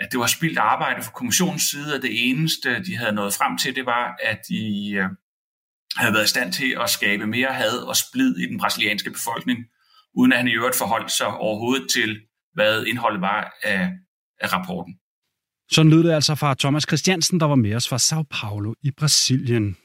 at 0.01 0.09
det 0.12 0.21
var 0.21 0.27
spildt 0.27 0.59
arbejde 0.59 1.03
fra 1.03 1.12
kommissionens 1.12 1.62
side, 1.62 1.95
og 1.95 2.03
det 2.03 2.31
eneste, 2.31 2.85
de 2.85 2.97
havde 2.97 3.12
nået 3.12 3.35
frem 3.35 3.59
til, 3.59 3.77
det 3.77 3.87
var, 3.87 4.16
at 4.23 4.41
de 4.49 4.91
øh, 4.93 5.09
havde 5.97 6.12
været 6.12 6.25
i 6.25 6.29
stand 6.29 6.53
til 6.53 6.77
at 6.81 6.91
skabe 6.91 7.27
mere 7.27 7.53
had 7.55 7.79
og 7.79 7.97
splid 7.97 8.37
i 8.37 8.47
den 8.47 8.59
brasilianske 8.59 9.11
befolkning, 9.11 9.59
uden 10.14 10.33
at 10.33 10.39
han 10.39 10.49
i 10.49 10.55
øvrigt 10.55 10.77
forholdt 10.77 11.12
sig 11.12 11.27
overhovedet 11.27 11.91
til, 11.91 12.21
hvad 12.55 12.84
indholdet 12.84 13.20
var 13.20 13.55
af, 13.62 13.90
af 14.40 14.53
rapporten. 14.53 14.94
Sådan 15.70 15.90
lød 15.90 16.03
det 16.03 16.12
altså 16.12 16.34
fra 16.34 16.55
Thomas 16.55 16.82
Christiansen, 16.88 17.40
der 17.40 17.46
var 17.46 17.55
med 17.55 17.74
os 17.74 17.88
fra 17.88 17.99
Sao 17.99 18.24
Paulo 18.30 18.74
i 18.82 18.90
Brasilien. 18.90 19.76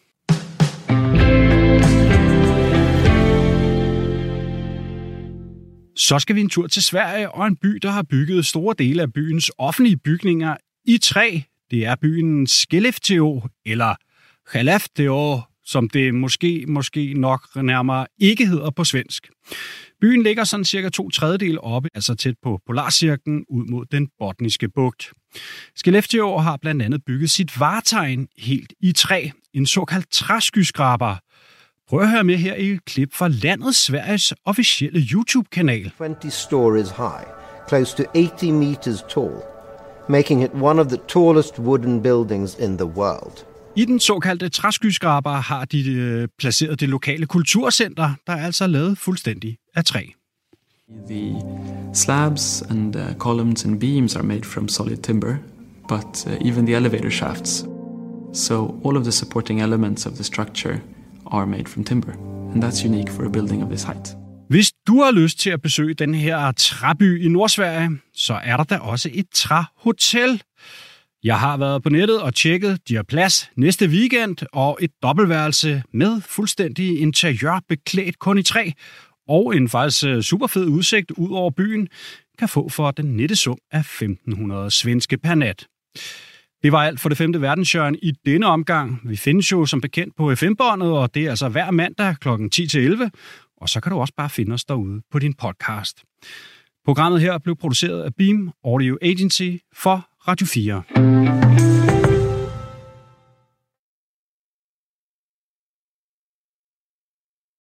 Så 5.95 6.19
skal 6.19 6.35
vi 6.35 6.41
en 6.41 6.49
tur 6.49 6.67
til 6.67 6.83
Sverige 6.83 7.31
og 7.31 7.47
en 7.47 7.55
by, 7.55 7.79
der 7.81 7.91
har 7.91 8.03
bygget 8.03 8.45
store 8.45 8.75
dele 8.77 9.01
af 9.01 9.13
byens 9.13 9.51
offentlige 9.57 9.97
bygninger 9.97 10.57
i 10.85 10.97
træ. 10.97 11.39
Det 11.71 11.85
er 11.85 11.95
byen 11.95 12.47
Skellefteå, 12.47 13.49
eller 13.65 13.95
Skellefteå, 14.47 15.41
som 15.65 15.89
det 15.89 16.15
måske, 16.15 16.65
måske 16.67 17.13
nok 17.13 17.47
nærmere 17.55 18.07
ikke 18.19 18.47
hedder 18.47 18.69
på 18.69 18.83
svensk. 18.83 19.29
Byen 20.03 20.23
ligger 20.23 20.43
sådan 20.43 20.65
cirka 20.65 20.89
to 20.89 21.09
tredjedel 21.09 21.59
oppe, 21.61 21.89
altså 21.95 22.15
tæt 22.15 22.35
på 22.43 22.59
Polarcirklen 22.65 23.45
ud 23.49 23.65
mod 23.65 23.85
den 23.91 24.07
botniske 24.19 24.69
bugt. 24.69 25.11
Skellefteå 25.75 26.37
har 26.37 26.57
blandt 26.57 26.81
andet 26.81 27.01
bygget 27.05 27.29
sit 27.29 27.59
varetegn 27.59 28.27
helt 28.37 28.73
i 28.81 28.91
træ, 28.91 29.29
en 29.53 29.65
såkaldt 29.65 30.11
træskyskraber. 30.11 31.15
Prøv 31.89 31.99
at 31.99 32.09
høre 32.09 32.23
med 32.23 32.37
her 32.37 32.55
i 32.55 32.71
et 32.71 32.85
klip 32.85 33.13
fra 33.13 33.27
landet 33.27 33.75
Sveriges 33.75 34.33
officielle 34.45 34.99
YouTube-kanal. 35.13 35.91
20 36.21 36.31
stories 36.31 36.89
high, 36.89 37.25
close 37.69 37.97
to 37.97 38.03
80 38.15 38.43
meters 38.43 39.01
tall, 39.13 39.35
making 40.09 40.43
it 40.43 40.51
one 40.53 40.81
of 40.81 40.87
the 40.87 40.99
tallest 41.07 41.59
wooden 41.59 42.01
buildings 42.01 42.57
in 42.59 42.77
the 42.77 42.87
world. 42.87 43.45
I 43.75 43.85
den 43.85 43.99
såkaldte 43.99 44.49
træskyskraber 44.49 45.31
har 45.31 45.65
de 45.65 45.91
øh, 45.93 46.27
placeret 46.39 46.79
det 46.79 46.89
lokale 46.89 47.25
kulturcenter, 47.25 48.09
der 48.27 48.33
er 48.33 48.45
altså 48.45 48.67
lavet 48.67 48.97
fuldstændig 48.97 49.57
af 49.75 49.85
træ. 49.85 50.05
The 51.09 51.35
slabs 51.93 52.61
and 52.61 52.95
uh, 52.95 53.13
columns 53.17 53.65
and 53.65 53.79
beams 53.79 54.15
are 54.15 54.23
made 54.23 54.43
from 54.43 54.67
solid 54.67 54.97
timber, 54.97 55.35
but 55.87 56.25
uh, 56.27 56.47
even 56.47 56.65
the 56.65 56.75
elevator 56.75 57.09
shafts. 57.09 57.65
So 58.33 58.81
all 58.85 58.97
of 58.97 59.03
the 59.03 59.11
supporting 59.11 59.61
elements 59.61 60.05
of 60.05 60.13
the 60.13 60.23
structure 60.23 60.79
are 61.25 61.45
made 61.45 61.67
from 61.67 61.83
timber, 61.83 62.13
and 62.53 62.63
that's 62.63 62.85
unique 62.85 63.11
for 63.11 63.25
a 63.25 63.29
building 63.29 63.63
of 63.63 63.69
this 63.69 63.83
height. 63.83 64.15
Hvis 64.49 64.71
du 64.87 65.01
har 65.01 65.11
lyst 65.11 65.39
til 65.39 65.49
at 65.49 65.61
besøge 65.61 65.93
den 65.93 66.13
her 66.13 66.51
træby 66.51 67.23
i 67.25 67.27
Nordsverige, 67.27 67.89
så 68.13 68.33
er 68.43 68.57
der 68.57 68.63
da 68.63 68.77
også 68.77 69.09
et 69.13 69.25
træhotel. 69.33 70.41
Jeg 71.23 71.39
har 71.39 71.57
været 71.57 71.83
på 71.83 71.89
nettet 71.89 72.21
og 72.21 72.35
tjekket, 72.35 72.79
de 72.87 72.95
har 72.95 73.03
plads 73.03 73.49
næste 73.57 73.87
weekend 73.87 74.37
og 74.53 74.77
et 74.81 74.91
dobbeltværelse 75.03 75.83
med 75.93 76.21
fuldstændig 76.21 76.99
interiør 76.99 77.59
beklædt 77.69 78.19
kun 78.19 78.37
i 78.37 78.43
træ 78.43 78.71
og 79.27 79.55
en 79.55 79.69
faktisk 79.69 80.05
øh, 80.05 80.21
super 80.21 80.47
fed 80.47 80.65
udsigt 80.65 81.11
ud 81.11 81.31
over 81.31 81.51
byen 81.51 81.87
kan 82.39 82.49
få 82.49 82.69
for 82.69 82.91
den 82.91 83.05
nette 83.05 83.35
sum 83.35 83.57
af 83.71 83.79
1500 83.79 84.71
svenske 84.71 85.17
per 85.17 85.35
nat. 85.35 85.67
Det 86.63 86.71
var 86.71 86.83
alt 86.83 86.99
for 86.99 87.09
det 87.09 87.17
femte 87.17 87.41
verdenshjørne 87.41 87.97
i 87.97 88.11
denne 88.25 88.45
omgang. 88.45 89.01
Vi 89.03 89.15
findes 89.15 89.51
jo 89.51 89.65
som 89.65 89.81
bekendt 89.81 90.15
på 90.17 90.35
FM-båndet, 90.35 90.91
og 90.91 91.15
det 91.15 91.25
er 91.25 91.29
altså 91.29 91.49
hver 91.49 91.71
mandag 91.71 92.15
kl. 92.21 92.29
10-11. 92.29 93.09
Og 93.57 93.69
så 93.69 93.79
kan 93.79 93.91
du 93.91 93.97
også 93.97 94.13
bare 94.17 94.29
finde 94.29 94.53
os 94.53 94.65
derude 94.65 95.01
på 95.11 95.19
din 95.19 95.33
podcast. 95.33 96.03
Programmet 96.85 97.21
her 97.21 97.37
blev 97.37 97.55
produceret 97.55 98.03
af 98.03 98.15
Beam 98.15 98.51
Audio 98.65 98.97
Agency 99.01 99.51
for 99.73 100.07
Radio 100.27 100.47
4. 100.47 101.12